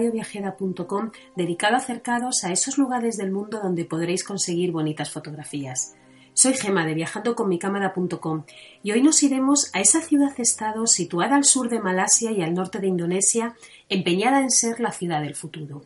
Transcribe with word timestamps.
radioviajera.com 0.00 1.10
dedicado 1.36 1.74
a 1.74 1.78
acercaros 1.78 2.44
a 2.44 2.52
esos 2.52 2.78
lugares 2.78 3.16
del 3.16 3.30
mundo 3.30 3.60
donde 3.62 3.84
podréis 3.84 4.24
conseguir 4.24 4.72
bonitas 4.72 5.10
fotografías. 5.10 5.94
Soy 6.32 6.54
Gema 6.54 6.86
de 6.86 6.94
viajandoconmicámara.com 6.94 8.44
y 8.82 8.92
hoy 8.92 9.02
nos 9.02 9.22
iremos 9.22 9.70
a 9.74 9.80
esa 9.80 10.00
ciudad-estado 10.00 10.86
situada 10.86 11.36
al 11.36 11.44
sur 11.44 11.68
de 11.68 11.80
Malasia 11.80 12.30
y 12.32 12.40
al 12.40 12.54
norte 12.54 12.78
de 12.78 12.86
Indonesia, 12.86 13.56
empeñada 13.88 14.40
en 14.40 14.50
ser 14.50 14.80
la 14.80 14.92
ciudad 14.92 15.20
del 15.20 15.34
futuro. 15.34 15.82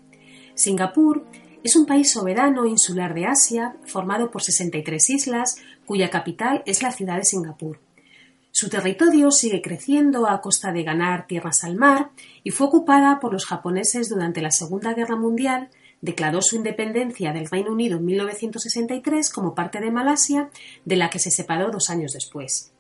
Singapur 0.55 1.27
es 1.65 1.75
un 1.75 1.87
país 1.87 2.13
soberano 2.13 2.67
insular 2.67 3.15
de 3.15 3.27
Asia, 3.27 3.75
formado 3.85 4.31
por 4.31 4.43
63 4.43 5.11
islas, 5.11 5.57
cuya 5.87 6.11
capital 6.11 6.63
es 6.67 6.83
la 6.83 6.93
ciudad 6.93 7.17
de 7.17 7.25
Singapur. 7.25 7.81
Su 8.57 8.69
territorio 8.69 9.33
sigue 9.33 9.61
creciendo 9.61 10.29
a 10.29 10.41
costa 10.41 10.71
de 10.71 10.85
ganar 10.85 11.27
tierras 11.27 11.65
al 11.65 11.75
mar 11.75 12.13
y 12.45 12.53
fue 12.53 12.69
ocupada 12.69 13.19
por 13.19 13.33
los 13.33 13.47
japoneses 13.47 14.09
durante 14.09 14.41
la 14.41 14.53
Segunda 14.53 14.95
Guerra 14.95 15.17
Mundial, 15.17 15.71
declaró 16.01 16.41
su 16.41 16.55
independencia 16.55 17.33
del 17.33 17.51
Reino 17.51 17.73
Unido 17.73 17.97
en 17.99 18.05
1963 18.05 19.33
como 19.33 19.57
parte 19.57 19.81
de 19.81 19.91
Malasia, 19.91 20.51
de 20.85 20.95
la 20.95 21.11
que 21.11 21.19
se 21.19 21.33
separó 21.33 21.73
dos 21.73 21.91
años 21.91 22.13
después. 22.13 22.73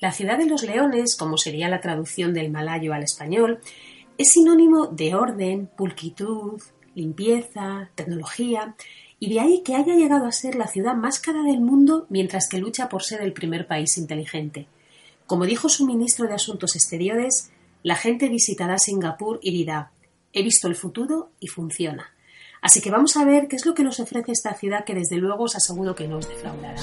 La 0.00 0.10
ciudad 0.10 0.38
de 0.38 0.46
los 0.46 0.62
leones, 0.62 1.16
como 1.16 1.36
sería 1.36 1.68
la 1.68 1.82
traducción 1.82 2.32
del 2.32 2.50
malayo 2.50 2.94
al 2.94 3.02
español, 3.02 3.60
es 4.16 4.30
sinónimo 4.32 4.86
de 4.86 5.14
orden, 5.14 5.66
pulcritud, 5.66 6.62
limpieza, 6.94 7.90
tecnología, 7.94 8.74
y 9.20 9.34
de 9.34 9.40
ahí 9.40 9.62
que 9.62 9.74
haya 9.74 9.96
llegado 9.96 10.24
a 10.24 10.32
ser 10.32 10.54
la 10.54 10.66
ciudad 10.66 10.94
más 10.94 11.20
cara 11.20 11.42
del 11.42 11.60
mundo 11.60 12.06
mientras 12.08 12.48
que 12.48 12.56
lucha 12.56 12.88
por 12.88 13.02
ser 13.02 13.20
el 13.20 13.34
primer 13.34 13.66
país 13.66 13.98
inteligente. 13.98 14.66
Como 15.28 15.44
dijo 15.44 15.68
su 15.68 15.84
ministro 15.84 16.26
de 16.26 16.32
Asuntos 16.32 16.74
Exteriores, 16.74 17.50
la 17.82 17.96
gente 17.96 18.30
visitará 18.30 18.78
Singapur 18.78 19.38
y 19.42 19.52
dirá, 19.52 19.92
he 20.32 20.42
visto 20.42 20.68
el 20.68 20.74
futuro 20.74 21.32
y 21.38 21.48
funciona. 21.48 22.14
Así 22.62 22.80
que 22.80 22.90
vamos 22.90 23.14
a 23.18 23.26
ver 23.26 23.46
qué 23.46 23.56
es 23.56 23.66
lo 23.66 23.74
que 23.74 23.84
nos 23.84 24.00
ofrece 24.00 24.32
esta 24.32 24.54
ciudad 24.54 24.86
que 24.86 24.94
desde 24.94 25.18
luego 25.18 25.44
os 25.44 25.54
aseguro 25.54 25.94
que 25.94 26.08
no 26.08 26.16
os 26.16 26.26
defraudará. 26.26 26.76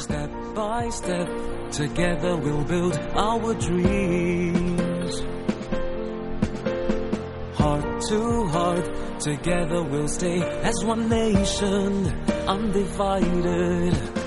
together 9.20 9.82
we'll 9.82 10.08
stay 10.08 10.40
as 10.62 10.84
one 10.84 11.10
nation, 11.10 12.06
undivided. 12.48 14.25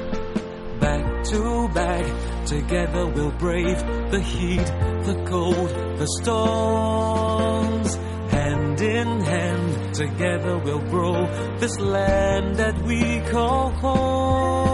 Back 1.29 1.37
to 1.37 1.69
back, 1.75 2.47
Together 2.47 3.07
we'll 3.07 3.33
brave 3.33 3.79
the 4.11 4.21
heat, 4.21 4.65
the 5.05 5.23
cold, 5.29 5.69
the 5.99 6.07
storms. 6.23 7.97
Hand 8.33 8.81
in 8.81 9.21
hand, 9.21 9.95
together 9.95 10.59
we'll 10.59 10.89
grow 10.89 11.27
this 11.59 11.79
land 11.81 12.57
that 12.57 12.81
we 12.83 13.21
call 13.31 13.71
home. 13.73 14.68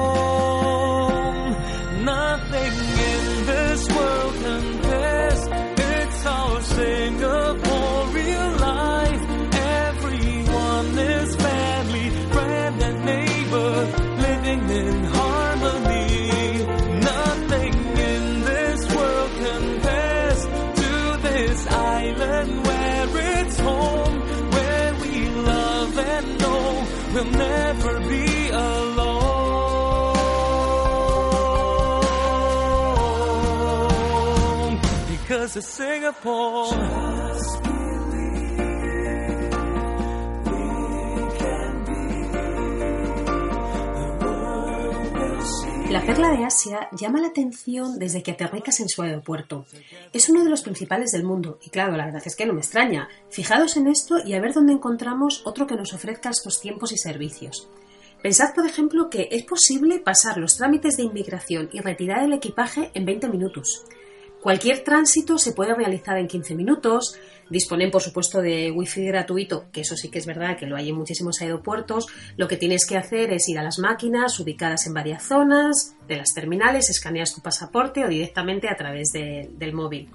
La 45.90 46.00
perla 46.00 46.30
de 46.30 46.46
Asia 46.46 46.88
llama 46.92 47.20
la 47.20 47.26
atención 47.28 47.98
desde 47.98 48.22
que 48.22 48.30
aterricas 48.30 48.80
en 48.80 48.88
su 48.88 49.02
aeropuerto. 49.02 49.66
Es 50.14 50.30
uno 50.30 50.42
de 50.44 50.48
los 50.48 50.62
principales 50.62 51.12
del 51.12 51.24
mundo 51.24 51.58
y 51.62 51.68
claro, 51.68 51.94
la 51.94 52.06
verdad 52.06 52.22
es 52.24 52.36
que 52.36 52.46
no 52.46 52.54
me 52.54 52.60
extraña. 52.60 53.10
Fijados 53.28 53.76
en 53.76 53.88
esto 53.88 54.16
y 54.24 54.32
a 54.32 54.40
ver 54.40 54.54
dónde 54.54 54.72
encontramos 54.72 55.42
otro 55.44 55.66
que 55.66 55.76
nos 55.76 55.92
ofrezca 55.92 56.30
estos 56.30 56.62
tiempos 56.62 56.90
y 56.92 56.96
servicios. 56.96 57.68
Pensad, 58.22 58.54
por 58.54 58.64
ejemplo, 58.64 59.10
que 59.10 59.28
es 59.30 59.44
posible 59.44 59.98
pasar 59.98 60.38
los 60.38 60.56
trámites 60.56 60.96
de 60.96 61.02
inmigración 61.02 61.68
y 61.70 61.80
retirar 61.80 62.24
el 62.24 62.32
equipaje 62.32 62.90
en 62.94 63.04
20 63.04 63.28
minutos. 63.28 63.84
Cualquier 64.44 64.84
tránsito 64.84 65.38
se 65.38 65.52
puede 65.52 65.74
realizar 65.74 66.18
en 66.18 66.28
15 66.28 66.54
minutos. 66.54 67.16
Disponen, 67.48 67.90
por 67.90 68.02
supuesto, 68.02 68.42
de 68.42 68.70
wifi 68.70 69.06
gratuito, 69.06 69.70
que 69.72 69.80
eso 69.80 69.96
sí 69.96 70.10
que 70.10 70.18
es 70.18 70.26
verdad 70.26 70.58
que 70.58 70.66
lo 70.66 70.76
hay 70.76 70.90
en 70.90 70.96
muchísimos 70.96 71.40
aeropuertos. 71.40 72.08
Lo 72.36 72.46
que 72.46 72.58
tienes 72.58 72.84
que 72.86 72.98
hacer 72.98 73.32
es 73.32 73.48
ir 73.48 73.58
a 73.58 73.62
las 73.62 73.78
máquinas 73.78 74.38
ubicadas 74.38 74.86
en 74.86 74.92
varias 74.92 75.22
zonas 75.22 75.96
de 76.06 76.16
las 76.18 76.34
terminales, 76.34 76.90
escaneas 76.90 77.34
tu 77.34 77.40
pasaporte 77.40 78.04
o 78.04 78.08
directamente 78.08 78.68
a 78.68 78.76
través 78.76 79.08
de- 79.14 79.48
del 79.56 79.72
móvil. 79.72 80.10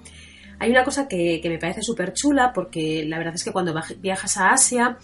Hay 0.60 0.70
una 0.70 0.84
cosa 0.84 1.08
que, 1.08 1.40
que 1.42 1.48
me 1.48 1.58
parece 1.58 1.82
súper 1.82 2.12
chula 2.12 2.52
porque 2.52 3.04
la 3.08 3.18
verdad 3.18 3.34
es 3.34 3.42
que 3.42 3.50
cuando 3.50 3.74
viajas 3.98 4.36
a 4.36 4.50
Asia 4.52 4.96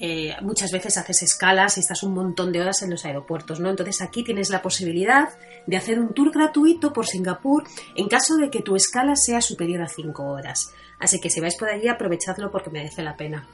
eh, 0.00 0.36
muchas 0.42 0.70
veces 0.70 0.96
haces 0.96 1.22
escalas 1.22 1.76
y 1.76 1.80
estás 1.80 2.02
un 2.02 2.14
montón 2.14 2.52
de 2.52 2.60
horas 2.60 2.82
en 2.82 2.90
los 2.90 3.04
aeropuertos, 3.04 3.58
¿no? 3.58 3.70
Entonces 3.70 4.00
aquí 4.00 4.22
tienes 4.22 4.50
la 4.50 4.62
posibilidad 4.62 5.30
de 5.66 5.76
hacer 5.76 5.98
un 5.98 6.14
tour 6.14 6.32
gratuito 6.32 6.92
por 6.92 7.06
Singapur 7.06 7.64
en 7.96 8.08
caso 8.08 8.36
de 8.36 8.50
que 8.50 8.62
tu 8.62 8.76
escala 8.76 9.16
sea 9.16 9.40
superior 9.40 9.82
a 9.82 9.88
5 9.88 10.22
horas. 10.22 10.72
Así 11.00 11.20
que 11.20 11.30
si 11.30 11.40
vais 11.40 11.56
por 11.56 11.68
allí 11.68 11.88
aprovechadlo 11.88 12.50
porque 12.50 12.70
merece 12.70 13.02
la 13.02 13.16
pena. 13.16 13.48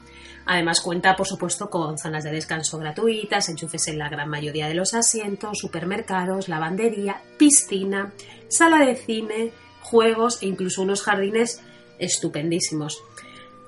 Además 0.45 0.81
cuenta, 0.81 1.15
por 1.15 1.27
supuesto, 1.27 1.69
con 1.69 1.97
zonas 1.97 2.23
de 2.23 2.31
descanso 2.31 2.77
gratuitas, 2.77 3.49
enchufes 3.49 3.87
en 3.87 3.97
la 3.97 4.09
gran 4.09 4.29
mayoría 4.29 4.67
de 4.67 4.75
los 4.75 4.93
asientos, 4.93 5.57
supermercados, 5.59 6.47
lavandería, 6.47 7.21
piscina, 7.37 8.13
sala 8.47 8.85
de 8.85 8.95
cine, 8.95 9.51
juegos 9.81 10.41
e 10.43 10.45
incluso 10.45 10.83
unos 10.83 11.01
jardines 11.01 11.61
estupendísimos. 11.97 13.03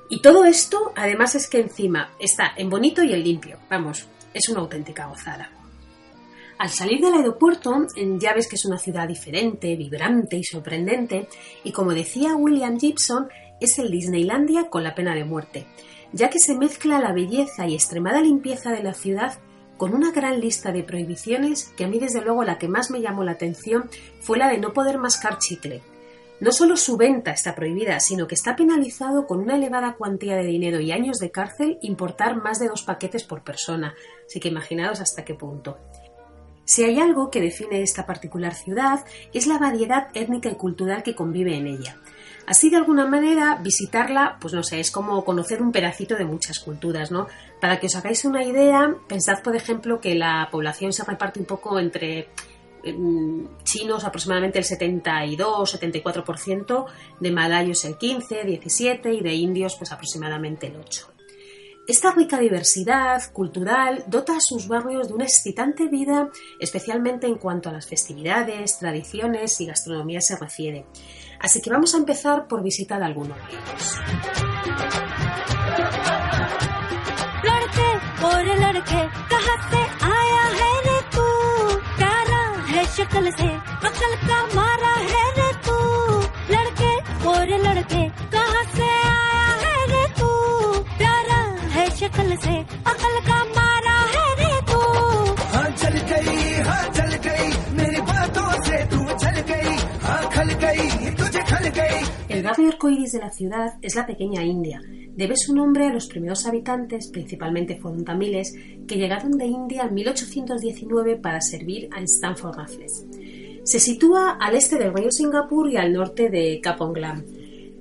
Y 0.10 0.22
todo 0.22 0.46
esto, 0.46 0.94
además, 0.96 1.36
es 1.36 1.48
que 1.48 1.60
encima 1.60 2.14
está 2.20 2.54
en 2.56 2.70
bonito 2.70 3.04
y 3.04 3.14
en 3.14 3.24
limpio. 3.24 3.60
Vamos, 3.70 4.08
es 4.34 4.48
una 4.50 4.62
auténtica 4.62 5.08
gozada. 5.08 5.52
Al 6.58 6.70
salir 6.70 7.02
del 7.02 7.14
aeropuerto, 7.14 7.86
ya 8.20 8.34
ves 8.34 8.48
que 8.48 8.56
es 8.56 8.66
una 8.66 8.80
ciudad 8.80 9.08
diferente, 9.08 9.76
vibrante 9.76 10.38
y 10.38 10.44
sorprendente, 10.44 11.28
y 11.64 11.72
como 11.72 11.94
decía 11.94 12.36
William 12.36 12.80
Gibson, 12.80 13.28
es 13.60 13.78
el 13.78 13.92
Disneylandia 13.92 14.70
con 14.70 14.84
la 14.84 14.96
pena 14.96 15.14
de 15.14 15.24
muerte, 15.24 15.68
ya 16.14 16.30
que 16.30 16.40
se 16.40 16.58
mezcla 16.58 17.00
la 17.00 17.14
belleza 17.14 17.68
y 17.68 17.76
extremada 17.76 18.22
limpieza 18.22 18.72
de 18.72 18.82
la 18.82 18.94
ciudad 18.94 19.38
con 19.78 19.94
una 19.94 20.12
gran 20.12 20.40
lista 20.40 20.72
de 20.72 20.84
prohibiciones 20.84 21.72
que 21.78 21.86
a 21.86 21.88
mí 21.88 22.00
desde 22.00 22.22
luego 22.22 22.44
la 22.44 22.58
que 22.58 22.68
más 22.68 22.90
me 22.90 23.02
llamó 23.02 23.24
la 23.24 23.34
atención 23.34 23.90
fue 24.22 24.40
la 24.40 24.50
de 24.50 24.58
no 24.58 24.74
poder 24.74 24.98
mascar 24.98 25.38
chicle. 25.38 25.84
No 26.40 26.52
solo 26.52 26.78
su 26.78 26.98
venta 26.98 27.32
está 27.32 27.56
prohibida, 27.56 28.00
sino 28.00 28.28
que 28.28 28.36
está 28.36 28.56
penalizado 28.56 29.26
con 29.26 29.40
una 29.40 29.56
elevada 29.56 29.96
cuantía 29.96 30.36
de 30.36 30.44
dinero 30.44 30.80
y 30.80 30.92
años 30.92 31.18
de 31.18 31.32
cárcel 31.32 31.80
importar 31.82 32.36
más 32.36 32.60
de 32.60 32.68
dos 32.68 32.84
paquetes 32.84 33.24
por 33.24 33.44
persona. 33.44 33.96
Así 34.28 34.40
que 34.40 34.50
imaginaos 34.50 35.02
hasta 35.02 35.26
qué 35.26 35.34
punto. 35.34 35.78
Si 36.64 36.84
hay 36.84 37.00
algo 37.00 37.32
que 37.32 37.42
define 37.42 37.82
esta 37.82 38.06
particular 38.06 38.54
ciudad 38.54 39.04
es 39.34 39.48
la 39.48 39.58
variedad 39.58 40.10
étnica 40.14 40.50
y 40.50 40.56
cultural 40.56 41.02
que 41.02 41.16
convive 41.16 41.56
en 41.56 41.66
ella. 41.66 41.98
Así, 42.46 42.70
de 42.70 42.78
alguna 42.78 43.06
manera, 43.06 43.56
visitarla, 43.62 44.38
pues 44.40 44.54
no 44.54 44.64
sé, 44.64 44.80
es 44.80 44.92
como 44.92 45.26
conocer 45.26 45.62
un 45.62 45.72
pedacito 45.72 46.16
de 46.16 46.26
muchas 46.26 46.60
culturas, 46.60 47.12
¿no? 47.12 47.28
Para 47.60 47.80
que 47.80 47.88
os 47.88 47.96
hagáis 47.96 48.26
una 48.26 48.44
idea, 48.44 48.96
pensad, 49.08 49.42
por 49.42 49.56
ejemplo, 49.56 50.00
que 50.00 50.16
la 50.16 50.48
población 50.52 50.94
se 50.94 51.04
reparte 51.04 51.40
un 51.40 51.46
poco 51.46 51.80
entre 51.80 52.30
chinos 53.64 54.04
aproximadamente 54.04 54.60
el 54.60 54.66
72-74%, 54.66 56.86
de 57.20 57.32
malayos 57.32 57.84
el 57.86 57.98
15, 57.98 58.44
17 58.44 59.12
y 59.14 59.22
de 59.22 59.34
indios 59.34 59.76
pues 59.76 59.92
aproximadamente 59.92 60.68
el 60.68 60.76
8. 60.78 61.14
Esta 61.88 62.12
rica 62.12 62.38
diversidad 62.38 63.32
cultural 63.32 64.04
dota 64.08 64.36
a 64.36 64.42
sus 64.42 64.68
barrios 64.68 65.08
de 65.08 65.14
una 65.14 65.24
excitante 65.24 65.88
vida, 65.88 66.30
especialmente 66.60 67.28
en 67.28 67.36
cuanto 67.36 67.70
a 67.70 67.72
las 67.72 67.88
festividades, 67.88 68.78
tradiciones 68.78 69.62
y 69.62 69.68
gastronomía 69.68 70.20
se 70.20 70.36
refiere. 70.36 70.86
Así 71.40 71.62
que 71.62 71.70
vamos 71.70 71.96
a 71.96 72.00
empezar 72.00 72.46
por 72.48 72.62
visitar 72.62 73.02
algunos 73.02 73.38
de 73.38 73.54
ellos. 73.54 74.02
El 78.70 79.87
शक्ल 82.98 83.32
से 83.40 83.48
अकल 83.88 84.14
का 84.28 84.38
मारा 84.56 84.94
है 85.12 85.24
रे 85.38 85.50
तू। 85.66 85.76
लड़के 86.54 86.92
और 87.32 87.50
लड़के 87.66 88.04
कहाँ 88.36 88.64
से 88.76 88.88
आया 88.90 89.50
है 89.64 89.86
रे 89.92 90.06
तू? 90.20 90.30
प्यारा 90.98 91.40
है 91.76 91.90
शक्ल 92.00 92.36
से 92.46 92.56
अकल 92.94 93.20
का 93.30 93.44
मारा 93.58 93.98
है 94.16 94.26
रे 94.42 94.52
तू। 94.72 94.80
हाँ 95.56 95.70
चल 95.82 95.98
गई 96.12 96.54
हाँ 96.70 96.84
चल 96.98 97.16
गई 97.28 97.52
मेरी 97.82 98.02
बातों 98.12 98.50
से 98.70 98.84
तू 98.96 99.04
चल 99.26 99.40
गई। 99.52 99.76
हाँ 100.08 100.22
खल 100.36 100.54
गई 100.66 101.12
तुझे 101.22 101.44
खल 101.54 101.68
गई। 101.80 102.06
El 102.38 102.44
barrio 102.44 102.70
arcoíris 102.72 103.12
de 103.14 103.20
la 103.20 103.30
ciudad 103.32 103.70
es 103.90 103.96
la 103.96 104.06
pequeña 104.06 104.42
India, 104.44 104.80
Debe 105.18 105.36
su 105.36 105.56
nombre 105.56 105.88
a 105.88 105.94
los 105.94 106.06
primeros 106.06 106.46
habitantes, 106.46 107.08
principalmente 107.08 107.76
fueron 107.76 108.06
que 108.06 108.98
llegaron 108.98 109.32
de 109.32 109.48
India 109.48 109.88
en 109.90 109.96
1819 109.96 111.16
para 111.16 111.42
servir 111.42 111.90
a 111.92 112.02
Stanford 112.02 112.56
Raffles. 112.56 113.04
Se 113.64 113.80
sitúa 113.80 114.38
al 114.40 114.56
este 114.56 114.78
del 114.78 114.94
río 114.94 115.12
Singapur 115.12 115.72
y 115.72 115.78
al 115.78 115.92
norte 115.92 116.30
de 116.30 116.62
Kaponglam. 116.62 117.26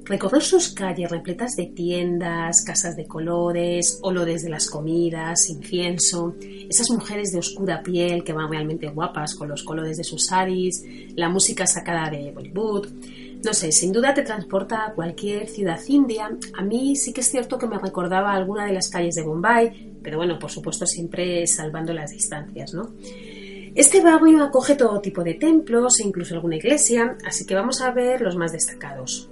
Recorrer 0.04 0.42
sus 0.42 0.70
calles 0.70 1.10
repletas 1.10 1.56
de 1.56 1.66
tiendas, 1.66 2.64
casas 2.64 2.96
de 2.96 3.06
colores, 3.06 3.98
olores 4.00 4.42
de 4.42 4.48
las 4.48 4.70
comidas, 4.70 5.50
incienso, 5.50 6.36
esas 6.40 6.90
mujeres 6.90 7.32
de 7.32 7.40
oscura 7.40 7.82
piel 7.82 8.24
que 8.24 8.32
van 8.32 8.50
realmente 8.50 8.88
guapas 8.88 9.34
con 9.34 9.48
los 9.48 9.62
colores 9.62 9.98
de 9.98 10.04
sus 10.04 10.24
saris, 10.24 10.82
la 11.16 11.28
música 11.28 11.66
sacada 11.66 12.08
de 12.08 12.30
Bollywood, 12.30 12.86
no 13.44 13.54
sé, 13.54 13.72
sin 13.72 13.92
duda 13.92 14.14
te 14.14 14.22
transporta 14.22 14.86
a 14.86 14.92
cualquier 14.92 15.48
ciudad 15.48 15.80
india. 15.86 16.30
A 16.56 16.62
mí 16.62 16.96
sí 16.96 17.12
que 17.12 17.20
es 17.20 17.30
cierto 17.30 17.58
que 17.58 17.66
me 17.66 17.78
recordaba 17.78 18.32
alguna 18.32 18.66
de 18.66 18.72
las 18.72 18.88
calles 18.88 19.14
de 19.14 19.22
Bombay, 19.22 19.98
pero 20.02 20.18
bueno, 20.18 20.38
por 20.38 20.50
supuesto 20.50 20.86
siempre 20.86 21.46
salvando 21.46 21.92
las 21.92 22.10
distancias, 22.10 22.74
¿no? 22.74 22.94
Este 23.74 24.00
barrio 24.00 24.42
acoge 24.42 24.74
todo 24.74 25.00
tipo 25.00 25.22
de 25.22 25.34
templos 25.34 26.00
e 26.00 26.06
incluso 26.06 26.34
alguna 26.34 26.56
iglesia, 26.56 27.18
así 27.26 27.44
que 27.44 27.54
vamos 27.54 27.82
a 27.82 27.90
ver 27.90 28.22
los 28.22 28.34
más 28.34 28.52
destacados. 28.52 29.28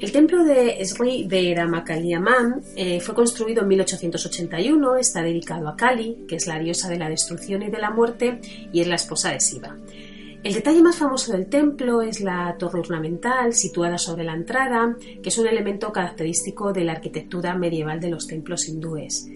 El 0.00 0.12
templo 0.12 0.44
de 0.44 0.82
Sri 0.84 1.26
Veeramakaliamman 1.28 2.62
eh, 2.74 3.00
fue 3.00 3.14
construido 3.14 3.62
en 3.62 3.68
1881, 3.68 4.96
está 4.96 5.22
dedicado 5.22 5.68
a 5.68 5.76
Kali, 5.76 6.24
que 6.26 6.36
es 6.36 6.46
la 6.46 6.58
diosa 6.58 6.88
de 6.88 6.98
la 6.98 7.10
destrucción 7.10 7.62
y 7.62 7.70
de 7.70 7.78
la 7.78 7.90
muerte, 7.90 8.40
y 8.72 8.80
es 8.80 8.88
la 8.88 8.94
esposa 8.94 9.30
de 9.30 9.40
Siva. 9.40 9.76
El 10.42 10.54
detalle 10.54 10.82
más 10.82 10.96
famoso 10.96 11.32
del 11.32 11.48
templo 11.48 12.00
es 12.00 12.20
la 12.20 12.56
torre 12.58 12.80
ornamental 12.80 13.52
situada 13.52 13.98
sobre 13.98 14.24
la 14.24 14.32
entrada, 14.32 14.96
que 15.22 15.28
es 15.28 15.36
un 15.36 15.46
elemento 15.46 15.92
característico 15.92 16.72
de 16.72 16.84
la 16.84 16.92
arquitectura 16.92 17.54
medieval 17.54 18.00
de 18.00 18.08
los 18.08 18.26
templos 18.26 18.66
hindúes. 18.66 19.28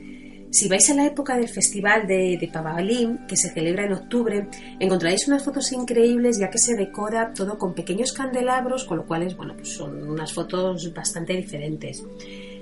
Si 0.50 0.68
vais 0.68 0.88
a 0.88 0.94
la 0.94 1.04
época 1.04 1.36
del 1.36 1.48
festival 1.48 2.06
de, 2.06 2.38
de 2.40 3.18
que 3.28 3.36
se 3.36 3.50
celebra 3.50 3.84
en 3.84 3.92
octubre, 3.92 4.48
encontraréis 4.80 5.28
unas 5.28 5.44
fotos 5.44 5.72
increíbles 5.72 6.38
ya 6.38 6.48
que 6.48 6.58
se 6.58 6.74
decora 6.74 7.34
todo 7.34 7.58
con 7.58 7.74
pequeños 7.74 8.12
candelabros, 8.12 8.84
con 8.84 8.98
lo 8.98 9.04
cual 9.04 9.34
bueno, 9.36 9.54
pues 9.56 9.74
son 9.74 10.08
unas 10.08 10.32
fotos 10.32 10.94
bastante 10.94 11.34
diferentes. 11.34 12.02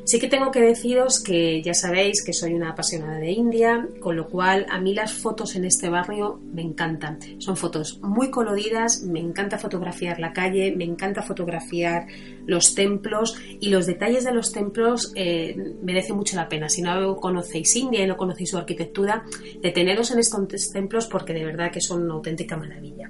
Sí 0.05 0.19
que 0.19 0.29
tengo 0.29 0.51
que 0.51 0.61
deciros 0.61 1.23
que 1.23 1.63
ya 1.63 1.75
sabéis 1.75 2.25
que 2.25 2.33
soy 2.33 2.55
una 2.55 2.71
apasionada 2.71 3.19
de 3.19 3.31
India, 3.31 3.89
con 4.01 4.17
lo 4.17 4.29
cual 4.29 4.67
a 4.69 4.81
mí 4.81 4.95
las 4.95 5.13
fotos 5.13 5.55
en 5.55 5.65
este 5.65 5.89
barrio 5.89 6.41
me 6.53 6.61
encantan. 6.61 7.19
Son 7.39 7.57
fotos 7.57 8.01
muy 8.03 8.29
coloridas, 8.31 9.03
me 9.03 9.21
encanta 9.21 9.59
fotografiar 9.59 10.19
la 10.19 10.33
calle, 10.33 10.75
me 10.77 10.85
encanta 10.85 11.23
fotografiar 11.23 12.09
los 12.47 12.75
templos 12.75 13.37
y 13.61 13.69
los 13.69 13.87
detalles 13.87 14.25
de 14.25 14.33
los 14.33 14.53
templos 14.53 15.13
eh, 15.15 15.77
merece 15.83 16.13
mucho 16.13 16.35
la 16.35 16.49
pena. 16.49 16.69
Si 16.69 16.83
no 16.83 17.17
conocéis 17.17 17.77
India 17.77 18.03
y 18.03 18.07
no 18.09 18.17
conocéis 18.17 18.51
su 18.51 18.59
arquitectura, 18.59 19.25
deteneros 19.63 20.11
en 20.11 20.19
estos 20.19 20.73
templos 20.73 21.07
porque 21.07 21.33
de 21.33 21.45
verdad 21.45 21.71
que 21.71 21.81
son 21.81 22.03
una 22.03 22.15
auténtica 22.15 22.57
maravilla. 22.57 23.09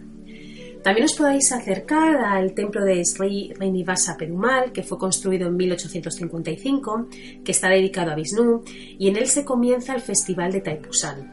También 0.83 1.05
os 1.05 1.15
podéis 1.15 1.53
acercar 1.53 2.17
al 2.25 2.55
templo 2.55 2.85
de 2.85 3.05
Sri 3.05 3.53
Srinivasa 3.55 4.17
Perumal, 4.17 4.73
que 4.73 4.83
fue 4.83 4.99
construido 4.99 5.47
en 5.47 5.57
1855, 5.57 7.09
que 7.45 7.53
está 7.53 7.69
dedicado 7.69 8.11
a 8.11 8.17
Vishnu, 8.17 8.65
y 8.99 9.09
en 9.09 9.17
él 9.17 9.29
se 9.29 9.45
comienza 9.45 9.95
el 9.95 10.01
Festival 10.01 10.51
de 10.51 10.61
Taipusan. 10.61 11.33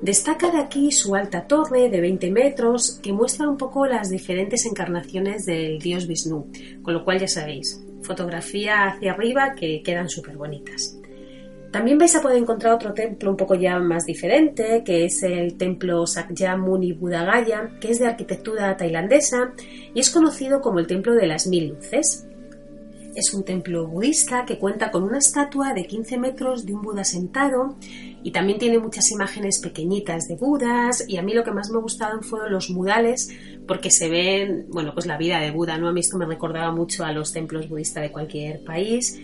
Destaca 0.00 0.50
de 0.50 0.58
aquí 0.58 0.90
su 0.90 1.14
alta 1.14 1.46
torre 1.46 1.88
de 1.88 2.00
20 2.00 2.32
metros, 2.32 2.98
que 3.00 3.12
muestra 3.12 3.48
un 3.48 3.56
poco 3.56 3.86
las 3.86 4.10
diferentes 4.10 4.66
encarnaciones 4.66 5.46
del 5.46 5.78
dios 5.78 6.08
Vishnu, 6.08 6.50
con 6.82 6.92
lo 6.92 7.04
cual 7.04 7.20
ya 7.20 7.28
sabéis, 7.28 7.80
fotografía 8.02 8.88
hacia 8.88 9.12
arriba 9.12 9.54
que 9.54 9.80
quedan 9.84 10.08
súper 10.08 10.36
bonitas. 10.36 10.98
También 11.72 11.96
vais 11.96 12.14
a 12.14 12.20
poder 12.20 12.36
encontrar 12.36 12.74
otro 12.74 12.92
templo 12.92 13.30
un 13.30 13.36
poco 13.36 13.54
ya 13.54 13.78
más 13.78 14.04
diferente, 14.04 14.82
que 14.84 15.06
es 15.06 15.22
el 15.22 15.56
templo 15.56 16.06
Sakyamuni 16.06 16.92
Buddha 16.92 17.22
que 17.80 17.90
es 17.90 17.98
de 17.98 18.06
arquitectura 18.06 18.76
tailandesa 18.76 19.54
y 19.94 19.98
es 19.98 20.10
conocido 20.10 20.60
como 20.60 20.80
el 20.80 20.86
templo 20.86 21.14
de 21.14 21.26
las 21.26 21.46
mil 21.46 21.68
luces. 21.68 22.26
Es 23.14 23.32
un 23.32 23.44
templo 23.44 23.86
budista 23.86 24.44
que 24.44 24.58
cuenta 24.58 24.90
con 24.90 25.02
una 25.02 25.18
estatua 25.18 25.72
de 25.72 25.86
15 25.86 26.18
metros 26.18 26.66
de 26.66 26.74
un 26.74 26.82
Buda 26.82 27.04
sentado 27.04 27.76
y 28.22 28.32
también 28.32 28.58
tiene 28.58 28.78
muchas 28.78 29.10
imágenes 29.10 29.58
pequeñitas 29.58 30.28
de 30.28 30.36
Budas 30.36 31.04
y 31.08 31.16
a 31.16 31.22
mí 31.22 31.32
lo 31.32 31.42
que 31.42 31.52
más 31.52 31.70
me 31.70 31.80
gustaron 31.80 32.22
fueron 32.22 32.52
los 32.52 32.68
murales 32.68 33.30
porque 33.66 33.90
se 33.90 34.10
ven, 34.10 34.66
bueno, 34.68 34.92
pues 34.92 35.06
la 35.06 35.16
vida 35.16 35.40
de 35.40 35.50
Buda, 35.50 35.78
¿no? 35.78 35.88
A 35.88 35.92
mí 35.92 36.00
esto 36.00 36.18
me 36.18 36.26
recordaba 36.26 36.70
mucho 36.70 37.02
a 37.04 37.12
los 37.12 37.32
templos 37.32 37.70
budistas 37.70 38.02
de 38.02 38.12
cualquier 38.12 38.62
país 38.62 39.18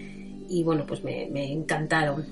y 0.49 0.63
bueno, 0.63 0.85
pues 0.87 1.05
me, 1.05 1.53
encantaron. 1.53 2.25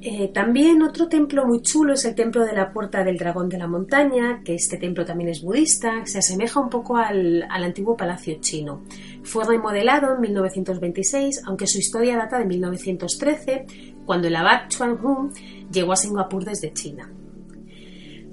Eh, 0.00 0.28
también 0.34 0.82
otro 0.82 1.08
templo 1.08 1.46
muy 1.46 1.62
chulo 1.62 1.94
es 1.94 2.04
el 2.04 2.14
templo 2.14 2.44
de 2.44 2.52
la 2.52 2.72
Puerta 2.72 3.02
del 3.04 3.16
Dragón 3.16 3.48
de 3.48 3.56
la 3.56 3.66
Montaña, 3.66 4.42
que 4.44 4.54
este 4.54 4.76
templo 4.76 5.06
también 5.06 5.30
es 5.30 5.40
budista, 5.40 6.04
se 6.04 6.18
asemeja 6.18 6.60
un 6.60 6.68
poco 6.68 6.98
al, 6.98 7.46
al 7.48 7.64
antiguo 7.64 7.96
palacio 7.96 8.36
chino. 8.40 8.82
Fue 9.22 9.44
remodelado 9.44 10.14
en 10.14 10.20
1926, 10.20 11.42
aunque 11.46 11.66
su 11.66 11.78
historia 11.78 12.18
data 12.18 12.38
de 12.38 12.44
1913, 12.44 13.66
cuando 14.04 14.28
el 14.28 14.36
abad 14.36 14.68
Chuan 14.68 14.98
Hung 15.02 15.32
llegó 15.72 15.92
a 15.92 15.96
Singapur 15.96 16.44
desde 16.44 16.72
China. 16.74 17.10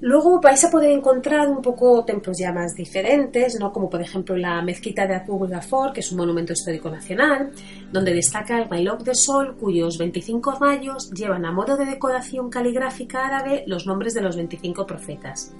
Luego 0.02 0.40
vais 0.40 0.64
a 0.64 0.68
poder 0.68 0.90
encontrar 0.90 1.48
un 1.48 1.62
poco 1.62 2.04
templos 2.04 2.36
ya 2.36 2.52
más 2.52 2.74
diferentes, 2.74 3.56
¿no? 3.60 3.72
como 3.72 3.88
por 3.88 4.02
ejemplo 4.02 4.36
la 4.36 4.60
mezquita 4.60 5.06
de 5.06 5.14
Abu 5.14 5.46
Ghaffar, 5.46 5.92
que 5.92 6.00
es 6.00 6.10
un 6.10 6.18
monumento 6.18 6.52
histórico 6.52 6.90
nacional, 6.90 7.52
donde 7.92 8.12
destaca 8.12 8.58
el 8.58 8.68
reloj 8.68 9.04
de 9.04 9.14
sol, 9.14 9.56
cuyos 9.60 9.98
25 9.98 10.58
rayos 10.58 11.08
llevan 11.12 11.44
a 11.44 11.52
modo 11.52 11.76
de 11.76 11.86
decoración 11.86 12.50
caligráfica 12.50 13.28
árabe 13.28 13.62
los 13.68 13.86
nombres 13.86 14.12
de 14.14 14.22
los 14.22 14.34
25 14.34 14.88
profetas. 14.88 15.54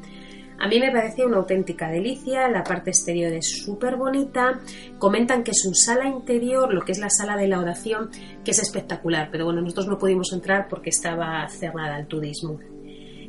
A 0.58 0.66
mí 0.66 0.80
me 0.80 0.90
parece 0.90 1.24
una 1.24 1.36
auténtica 1.36 1.88
delicia, 1.88 2.48
la 2.48 2.64
parte 2.64 2.90
exterior 2.90 3.32
es 3.32 3.62
súper 3.64 3.94
bonita, 3.94 4.58
comentan 4.98 5.44
que 5.44 5.54
su 5.54 5.72
sala 5.72 6.08
interior, 6.08 6.74
lo 6.74 6.84
que 6.84 6.90
es 6.90 6.98
la 6.98 7.10
sala 7.10 7.36
de 7.36 7.46
la 7.46 7.60
oración, 7.60 8.10
que 8.44 8.50
es 8.50 8.58
espectacular, 8.58 9.28
pero 9.30 9.44
bueno, 9.44 9.60
nosotros 9.60 9.86
no 9.86 9.98
pudimos 9.98 10.32
entrar 10.32 10.66
porque 10.68 10.90
estaba 10.90 11.48
cerrada 11.48 11.94
al 11.94 12.08
turismo. 12.08 12.71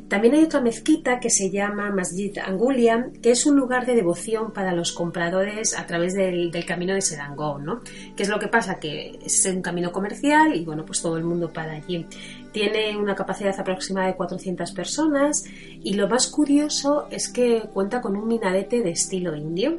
También 0.08 0.34
hay 0.34 0.44
otra 0.44 0.60
mezquita 0.60 1.18
que 1.18 1.30
se 1.30 1.50
llama 1.50 1.90
Masjid 1.90 2.36
Angulia, 2.38 3.10
que 3.22 3.30
es 3.30 3.46
un 3.46 3.56
lugar 3.56 3.86
de 3.86 3.94
devoción 3.94 4.52
para 4.52 4.74
los 4.74 4.92
compradores 4.92 5.76
a 5.78 5.86
través 5.86 6.14
del, 6.14 6.52
camino 6.66 6.94
de 6.94 7.00
Serangón, 7.00 7.64
¿no? 7.64 7.80
¿Qué 8.14 8.22
es 8.22 8.28
lo 8.28 8.38
que 8.38 8.48
pasa? 8.48 8.78
Que 8.78 9.18
es 9.24 9.46
un 9.46 9.62
camino 9.62 9.92
comercial 9.92 10.54
y 10.54 10.64
bueno, 10.64 10.84
pues 10.84 11.00
todo 11.00 11.16
el 11.16 11.24
mundo 11.24 11.52
para 11.52 11.72
allí. 11.72 12.06
Tiene 12.52 12.96
una 12.96 13.14
capacidad 13.14 13.58
aproximada 13.58 14.08
de 14.08 14.16
400 14.16 14.72
personas 14.72 15.44
y 15.82 15.94
lo 15.94 16.06
más 16.08 16.28
curioso 16.28 17.06
es 17.10 17.28
que 17.28 17.62
cuenta 17.72 18.00
con 18.00 18.14
un 18.14 18.28
minarete 18.28 18.82
de 18.82 18.90
estilo 18.90 19.34
indio. 19.34 19.78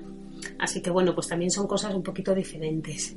Así 0.60 0.82
que 0.82 0.90
bueno, 0.90 1.14
pues 1.14 1.28
también 1.28 1.52
son 1.52 1.68
cosas 1.68 1.94
un 1.94 2.04
poquito 2.04 2.34
diferentes. 2.34 3.16